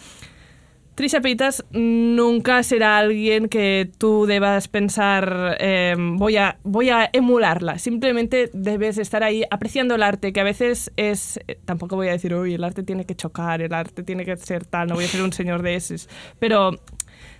Trisha 0.97 1.20
Paytas 1.20 1.62
nunca 1.72 2.62
será 2.62 2.97
alguien 2.97 3.51
que 3.51 3.90
tú 3.99 4.24
debas 4.24 4.66
pensar 4.66 5.59
eh, 5.61 5.94
voy, 5.99 6.38
a, 6.38 6.59
voy 6.64 6.88
a 6.88 7.11
emularla. 7.12 7.78
Simplemente 7.78 8.49
debes 8.55 8.97
estar 8.97 9.22
ahí 9.22 9.44
apreciando 9.51 9.94
el 9.94 10.03
arte, 10.03 10.32
que 10.32 10.40
a 10.40 10.44
veces 10.44 10.90
es... 10.97 11.38
Tampoco 11.66 11.97
voy 11.97 12.09
a 12.09 12.12
decir, 12.12 12.34
uy, 12.34 12.55
el 12.55 12.64
arte 12.64 12.82
tiene 12.82 13.05
que 13.05 13.14
chocar, 13.14 13.61
el 13.61 13.74
arte 13.74 14.05
tiene 14.05 14.24
que 14.24 14.38
ser 14.38 14.64
tal, 14.64 14.88
no 14.88 14.94
voy 14.94 15.05
a 15.05 15.09
ser 15.09 15.20
un 15.20 15.34
señor 15.34 15.61
de 15.61 15.74
esos. 15.74 16.09
Pero 16.38 16.70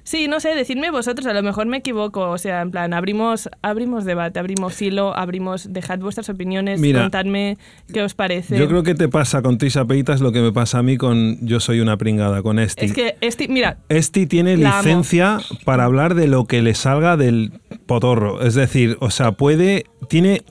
sí, 0.07 0.29
no 0.29 0.41
sé, 0.41 0.55
decidme 0.55 0.91
vosotros, 0.91 1.27
a 1.27 1.35
lo 1.35 1.43
mejor 1.43 1.67
me 1.67 1.79
equivoco. 1.79 2.31
O 2.31 2.39
sea, 2.39 2.63
en 2.63 2.71
plan, 2.71 2.95
abrimos, 2.95 3.51
abrimos 3.61 4.05
debate, 4.05 4.39
abrimos 4.39 4.81
hilo, 4.81 5.15
abrimos, 5.17 5.73
dejad 5.73 5.99
vuestras 5.99 6.29
opiniones, 6.29 6.81
Mira, 6.81 7.03
contadme 7.03 7.59
qué 7.93 8.03
os 8.03 8.15
parece. 8.15 8.57
Yo 8.57 8.69
creo 8.69 8.83
que 8.85 8.95
te 8.95 9.09
pasa 9.09 9.43
con 9.43 9.59
Trisha 9.59 9.85
Paytas 9.85 10.21
lo 10.21 10.33
que 10.33 10.41
me 10.41 10.53
pasa 10.53 10.79
a 10.79 10.83
mí 10.83 10.97
con 10.97 11.45
Yo 11.45 11.61
soy 11.61 11.81
una 11.81 11.97
pringada, 11.97 12.43
con 12.43 12.59
Esti. 12.59 12.87
Es 12.87 12.93
que, 12.93 13.17
este, 13.21 13.49
mira, 13.49 13.79
Esti 13.89 14.27
tiene 14.27 14.55
amo. 14.55 14.65
licencia 14.65 15.39
para 15.65 15.85
hablar 15.85 16.15
de 16.15 16.29
lo 16.29 16.47
que 16.47 16.63
le 16.63 16.75
salga 16.75 17.17
del 17.17 17.53
potorro. 17.87 18.43
Es 18.43 18.55
decir, 18.55 18.97
o 19.01 19.11
sea, 19.11 19.33
puede. 19.33 19.87
Tiene. 20.09 20.43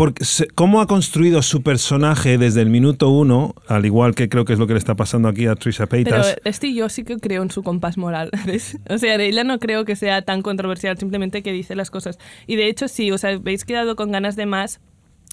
Porque 0.00 0.24
cómo 0.54 0.80
ha 0.80 0.86
construido 0.86 1.42
su 1.42 1.62
personaje 1.62 2.38
desde 2.38 2.62
el 2.62 2.70
minuto 2.70 3.10
uno, 3.10 3.54
al 3.68 3.84
igual 3.84 4.14
que 4.14 4.30
creo 4.30 4.46
que 4.46 4.54
es 4.54 4.58
lo 4.58 4.66
que 4.66 4.72
le 4.72 4.78
está 4.78 4.94
pasando 4.94 5.28
aquí 5.28 5.46
a 5.46 5.56
Trisha 5.56 5.84
Pero 5.84 6.04
Paytas. 6.04 6.36
este 6.44 6.72
yo 6.72 6.88
sí 6.88 7.04
que 7.04 7.18
creo 7.18 7.42
en 7.42 7.50
su 7.50 7.62
compás 7.62 7.98
moral, 7.98 8.30
¿ves? 8.46 8.78
O 8.88 8.96
sea, 8.96 9.18
de 9.18 9.26
ella 9.26 9.44
no 9.44 9.58
creo 9.58 9.84
que 9.84 9.96
sea 9.96 10.22
tan 10.22 10.40
controversial, 10.40 10.96
simplemente 10.96 11.42
que 11.42 11.52
dice 11.52 11.74
las 11.76 11.90
cosas. 11.90 12.18
Y 12.46 12.56
de 12.56 12.68
hecho, 12.68 12.88
si 12.88 13.10
os 13.12 13.24
habéis 13.24 13.66
quedado 13.66 13.94
con 13.94 14.10
ganas 14.10 14.36
de 14.36 14.46
más, 14.46 14.80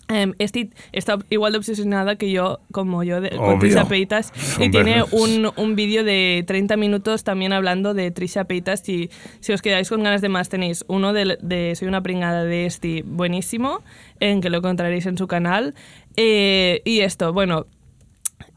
em, 0.08 0.34
Esti 0.40 0.72
está 0.92 1.18
igual 1.30 1.54
de 1.54 1.60
obsesionada 1.60 2.16
que 2.16 2.32
yo, 2.32 2.60
como 2.72 3.04
yo, 3.04 3.22
de, 3.22 3.32
con. 3.32 3.60
Trisha 3.60 3.86
Paytas. 3.86 4.34
Y 4.60 4.70
tiene 4.70 5.04
un, 5.12 5.52
un 5.56 5.76
vídeo 5.76 6.04
de 6.04 6.44
30 6.48 6.78
minutos 6.78 7.24
también 7.24 7.54
hablando 7.54 7.94
de 7.94 8.12
Trisha 8.12 8.46
Paytas. 8.46 8.82
Si, 8.82 9.10
si 9.40 9.54
os 9.54 9.62
quedáis 9.62 9.90
con 9.90 10.04
ganas 10.04 10.22
de 10.22 10.30
más, 10.30 10.50
tenéis 10.50 10.86
uno 10.88 11.14
de, 11.14 11.38
de 11.42 11.76
Soy 11.76 11.88
una 11.88 12.02
pringada 12.02 12.44
de 12.44 12.66
Esti, 12.66 13.04
buenísimo, 13.06 13.82
en 14.20 14.42
que 14.42 14.50
lo 14.50 14.58
encontraréis 14.58 15.06
en 15.06 15.18
su 15.18 15.28
canal. 15.28 15.76
Eh, 16.16 16.82
y 16.86 17.02
esto, 17.02 17.34
bueno, 17.34 17.68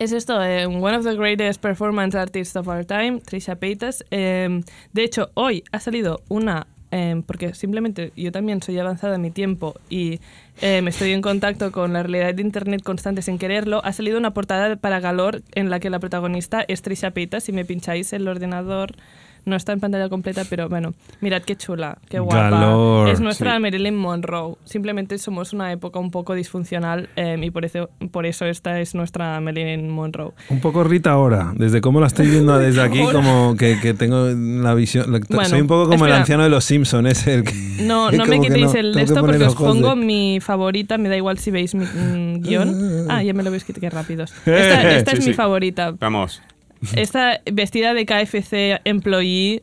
es 0.00 0.12
esto, 0.12 0.42
eh, 0.42 0.66
one 0.66 0.96
of 0.96 1.04
the 1.04 1.14
greatest 1.14 1.60
performance 1.60 2.16
artists 2.16 2.56
of 2.56 2.68
our 2.68 2.84
time, 2.84 3.20
Trisha 3.20 3.56
Paytas. 3.56 4.02
Eh, 4.10 4.62
de 4.92 5.04
hecho, 5.04 5.30
hoy 5.34 5.62
ha 5.72 5.78
salido 5.78 6.22
una, 6.28 6.66
eh, 6.90 7.22
porque 7.26 7.54
simplemente 7.54 8.12
yo 8.16 8.32
también 8.32 8.62
soy 8.62 8.78
avanzada 8.78 9.16
en 9.16 9.22
mi 9.22 9.30
tiempo 9.30 9.74
y 9.90 10.20
eh, 10.60 10.82
me 10.82 10.90
estoy 10.90 11.12
en 11.12 11.22
contacto 11.22 11.72
con 11.72 11.92
la 11.92 12.02
realidad 12.02 12.34
de 12.34 12.42
Internet 12.42 12.82
constante 12.82 13.22
sin 13.22 13.38
quererlo, 13.38 13.80
ha 13.84 13.92
salido 13.92 14.18
una 14.18 14.34
portada 14.34 14.76
para 14.76 15.00
Galor 15.00 15.42
en 15.54 15.70
la 15.70 15.80
que 15.80 15.90
la 15.90 15.98
protagonista 15.98 16.64
es 16.68 16.82
Trisha 16.82 17.12
Paytas. 17.12 17.44
Si 17.44 17.52
me 17.52 17.64
pincháis 17.64 18.12
el 18.12 18.28
ordenador, 18.28 18.94
no 19.44 19.56
está 19.56 19.72
en 19.72 19.80
pantalla 19.80 20.08
completa, 20.08 20.42
pero 20.48 20.68
bueno, 20.68 20.94
mirad 21.20 21.42
qué 21.42 21.56
chula, 21.56 21.98
qué 22.08 22.18
guapa. 22.18 22.50
Galor, 22.50 23.08
es 23.08 23.20
nuestra 23.20 23.54
sí. 23.56 23.60
Marilyn 23.60 23.96
Monroe. 23.96 24.56
Simplemente 24.64 25.18
somos 25.18 25.52
una 25.52 25.72
época 25.72 25.98
un 25.98 26.10
poco 26.10 26.34
disfuncional 26.34 27.08
eh, 27.16 27.36
y 27.40 27.50
por 27.50 27.64
eso, 27.64 27.90
por 28.10 28.26
eso 28.26 28.44
esta 28.46 28.80
es 28.80 28.94
nuestra 28.94 29.40
Marilyn 29.40 29.88
Monroe. 29.90 30.32
Un 30.48 30.60
poco 30.60 30.84
Rita 30.84 31.10
ahora, 31.12 31.52
desde 31.56 31.80
cómo 31.80 32.00
la 32.00 32.06
estoy 32.06 32.28
viendo 32.28 32.58
desde 32.58 32.82
aquí, 32.82 33.00
como 33.12 33.56
que, 33.56 33.78
que 33.80 33.94
tengo 33.94 34.26
la 34.28 34.74
visión. 34.74 35.10
la- 35.12 35.20
Bueno, 35.28 35.44
soy 35.48 35.60
un 35.60 35.66
poco 35.66 35.88
como 35.90 36.06
el 36.06 36.12
anciano 36.12 36.42
de 36.42 36.50
los 36.50 36.64
Simpsons, 36.64 37.08
es 37.08 37.26
el 37.26 37.44
que. 37.44 37.54
No, 37.80 38.10
no 38.12 38.26
me 38.26 38.40
quitéis 38.40 38.74
no, 38.74 38.80
el 38.80 38.94
de 38.94 39.02
esto 39.02 39.20
porque 39.20 39.42
os 39.44 39.56
de- 39.56 39.64
pongo 39.64 39.96
mi 39.96 40.38
favorita, 40.40 40.98
me 40.98 41.08
da 41.08 41.16
igual 41.16 41.38
si 41.38 41.50
veis 41.50 41.74
mi 41.74 41.84
mm, 41.86 42.40
guion. 42.42 43.06
Ah, 43.08 43.22
ya 43.22 43.32
me 43.32 43.42
lo 43.42 43.50
veis 43.50 43.64
que 43.64 43.72
qué 43.72 43.88
rápidos. 43.90 44.32
Esta, 44.44 44.96
esta 44.96 45.10
sí, 45.12 45.16
es 45.18 45.24
sí. 45.24 45.30
mi 45.30 45.34
favorita. 45.34 45.92
Vamos. 45.98 46.42
Esta 46.96 47.40
vestida 47.52 47.94
de 47.94 48.06
KFC 48.06 48.80
employee 48.84 49.62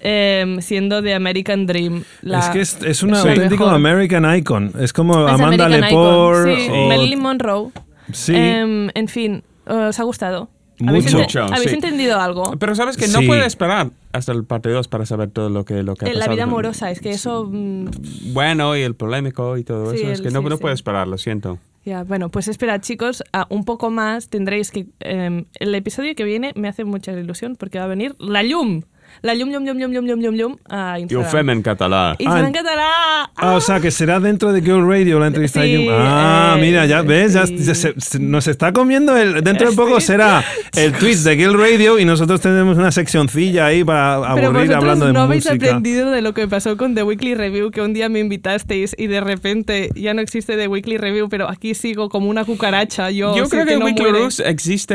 em, 0.00 0.60
siendo 0.60 1.02
de 1.02 1.14
American 1.14 1.66
Dream. 1.66 2.04
La- 2.22 2.40
es 2.40 2.48
que 2.50 2.60
es, 2.60 2.82
es 2.82 3.02
un 3.02 3.10
la 3.12 3.20
auténtico 3.20 3.64
mejor. 3.64 3.74
American 3.74 4.36
Icon. 4.36 4.72
Es 4.80 4.92
como 4.92 5.26
Es 5.26 5.34
Amanda 5.34 5.66
American 5.66 5.90
Lepore. 5.90 6.56
Sí, 6.56 6.68
o- 6.70 6.88
Marilyn 6.88 7.20
Monroe. 7.20 7.70
Sí. 8.12 8.32
Em, 8.34 8.90
en 8.94 9.08
fin, 9.08 9.42
¿os 9.66 9.98
ha 9.98 10.02
gustado? 10.04 10.48
¿Habéis, 10.86 11.06
Mucho. 11.06 11.16
ente- 11.18 11.40
Mucho, 11.40 11.52
¿habéis 11.52 11.70
sí. 11.70 11.74
entendido 11.74 12.20
algo? 12.20 12.54
Pero 12.56 12.72
sabes 12.76 12.96
que 12.96 13.08
no 13.08 13.20
puede 13.22 13.44
esperar 13.44 13.88
hasta 14.12 14.30
el 14.30 14.44
parte 14.44 14.68
2 14.70 14.86
para 14.86 15.06
saber 15.06 15.28
todo 15.30 15.50
lo 15.50 15.64
que, 15.64 15.82
lo 15.82 15.96
que 15.96 16.04
ha 16.04 16.08
Eh, 16.08 16.12
la 16.12 16.20
pasado 16.20 16.34
vida 16.36 16.44
con- 16.44 16.52
amorosa, 16.52 16.90
es 16.92 17.00
que 17.00 17.10
eso... 17.10 17.48
mm, 17.50 17.86
Bueno, 18.32 18.76
y 18.76 18.82
el 18.82 18.94
polémico 18.94 19.56
y 19.56 19.64
todo 19.64 19.90
Sí, 19.90 20.02
eso. 20.02 20.12
Es 20.12 20.20
que 20.20 20.30
no, 20.30 20.38
sí, 20.40 20.44
no 20.48 20.56
sí. 20.56 20.60
puedo 20.62 20.72
esperar, 20.74 21.08
lo 21.08 21.18
siento. 21.18 21.58
Bueno, 22.06 22.28
pues 22.30 22.48
espera, 22.48 22.80
chicos, 22.80 23.22
un 23.48 23.64
poco 23.64 23.90
más 23.90 24.28
tendréis 24.28 24.70
que... 24.70 24.86
em, 25.00 25.44
el 25.58 25.74
episodio 25.74 26.14
que 26.14 26.24
viene 26.24 26.52
me 26.54 26.68
hace 26.68 26.84
mucha 26.84 27.12
ilusión 27.12 27.56
porque 27.56 27.78
va 27.78 27.84
a 27.84 27.88
venir 27.88 28.14
la 28.18 28.42
Llum. 28.42 28.82
La 29.22 29.34
llum, 29.34 29.50
llum, 29.50 29.64
llum, 29.64 29.78
llum, 29.78 29.92
llum, 29.92 30.04
llum, 30.06 30.20
llum, 30.20 30.34
llum 30.34 30.56
a 30.68 30.98
I 30.98 31.02
ho 31.02 31.04
Instagram. 31.04 31.30
fem 31.30 31.50
en 31.50 31.62
català. 31.62 32.16
I 32.18 32.24
Ah, 32.26 32.32
serà 32.32 32.46
en- 32.46 32.52
català! 32.52 32.90
Ah, 33.36 33.54
o 33.54 33.60
sea, 33.60 33.80
que 33.80 33.90
serà 33.90 34.20
dentro 34.20 34.52
de 34.52 34.60
Girl 34.62 34.88
Radio 34.88 35.18
la 35.20 35.26
entrevista 35.28 35.62
Sí, 35.62 35.72
de 35.72 35.78
Jim. 35.78 35.88
Ah, 35.92 36.54
eh, 36.56 36.60
mira, 36.60 36.86
ya 36.86 37.02
ves, 37.02 37.32
ya, 37.34 37.46
sí. 37.46 37.56
ya 37.58 37.74
se- 37.74 37.94
se- 37.98 38.18
nos 38.18 38.46
está 38.48 38.72
comiendo 38.72 39.16
el. 39.16 39.42
Dentro 39.42 39.70
de 39.70 39.76
poco 39.76 40.00
será 40.00 40.44
el 40.76 40.92
tweet 40.92 41.16
de 41.16 41.36
Girl 41.36 41.58
Radio 41.58 41.98
y 41.98 42.04
nosotros 42.04 42.40
tenemos 42.40 42.76
una 42.78 42.90
seccioncilla 42.92 43.66
ahí 43.66 43.84
para 43.84 44.14
aburrir 44.16 44.72
hablando 44.74 45.06
de 45.06 45.12
no 45.12 45.20
habéis 45.22 45.46
música. 45.46 45.66
aprendido 45.66 46.10
de 46.10 46.22
lo 46.22 46.34
que 46.34 46.46
pasó 46.48 46.76
con 46.76 46.94
The 46.94 47.02
Weekly 47.02 47.34
Review, 47.34 47.70
que 47.70 47.80
un 47.82 47.94
día 47.94 48.08
me 48.08 48.18
invitasteis 48.20 48.94
y 48.98 49.06
de 49.06 49.20
repente 49.20 49.90
ya 49.94 50.14
no 50.14 50.20
existe 50.20 50.56
The 50.56 50.68
Weekly 50.68 50.98
Review, 50.98 51.28
pero 51.28 51.48
aquí 51.48 51.74
sigo 51.74 52.08
como 52.08 52.28
una 52.28 52.44
cucaracha. 52.44 53.10
Yo, 53.10 53.36
Yo 53.36 53.48
creo 53.48 53.64
que, 53.66 53.76
no 53.78 53.84
Weekly 53.84 54.02
muere. 54.02 54.12
Reviews 54.18 54.40
existe 54.40 54.94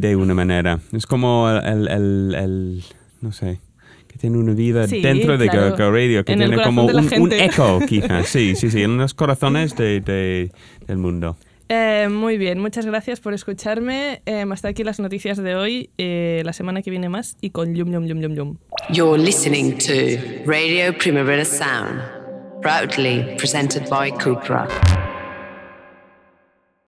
de 0.00 0.16
una 0.16 0.34
manera. 0.34 0.78
Es 0.92 1.06
como 1.06 1.48
el, 1.50 1.88
el- 1.88 2.34
el- 2.34 2.84
no 3.20 3.32
sé, 3.32 3.58
que 4.08 4.18
tiene 4.18 4.38
una 4.38 4.52
vida 4.52 4.86
Sí, 4.86 5.00
dentro 5.00 5.36
de 5.38 5.48
claro. 5.48 5.70
Go, 5.70 5.76
Go 5.76 5.90
Radio, 5.92 6.24
que 6.24 6.32
En 6.32 6.38
tiene 6.38 6.62
como 6.62 6.84
un, 6.86 7.32
eco, 7.32 7.80
quizás. 7.86 8.28
Sí, 8.28 8.54
sí, 8.56 8.70
sí, 8.70 8.82
en 8.82 8.96
los 8.98 9.14
corazones 9.14 9.76
de, 9.76 10.00
de- 10.00 10.50
del 10.86 10.98
mundo. 10.98 11.36
Eh, 11.68 12.06
muy 12.08 12.38
bien, 12.38 12.60
muchas 12.60 12.86
gracias 12.86 13.18
por 13.18 13.34
escucharme. 13.34 14.22
Eh, 14.24 14.44
hasta 14.52 14.68
aquí 14.68 14.84
las 14.84 15.00
noticias 15.00 15.36
de 15.36 15.56
hoy. 15.56 15.90
Eh, 15.98 16.42
la 16.44 16.52
semana 16.52 16.80
que 16.82 16.90
viene 16.90 17.08
más 17.08 17.36
y 17.40 17.50
con 17.50 17.74
Yum 17.74 17.90
Yum 17.90 18.06
Yum 18.06 18.20
Yum 18.20 18.34
Yum. 18.34 18.56
You're 18.90 19.20
listening 19.20 19.76
to 19.78 20.48
Radio 20.48 20.92
Primavera 20.96 21.44
Sound, 21.44 22.00
proudly 22.62 23.34
presented 23.36 23.88
by 23.90 24.12
Cupra. 24.12 24.68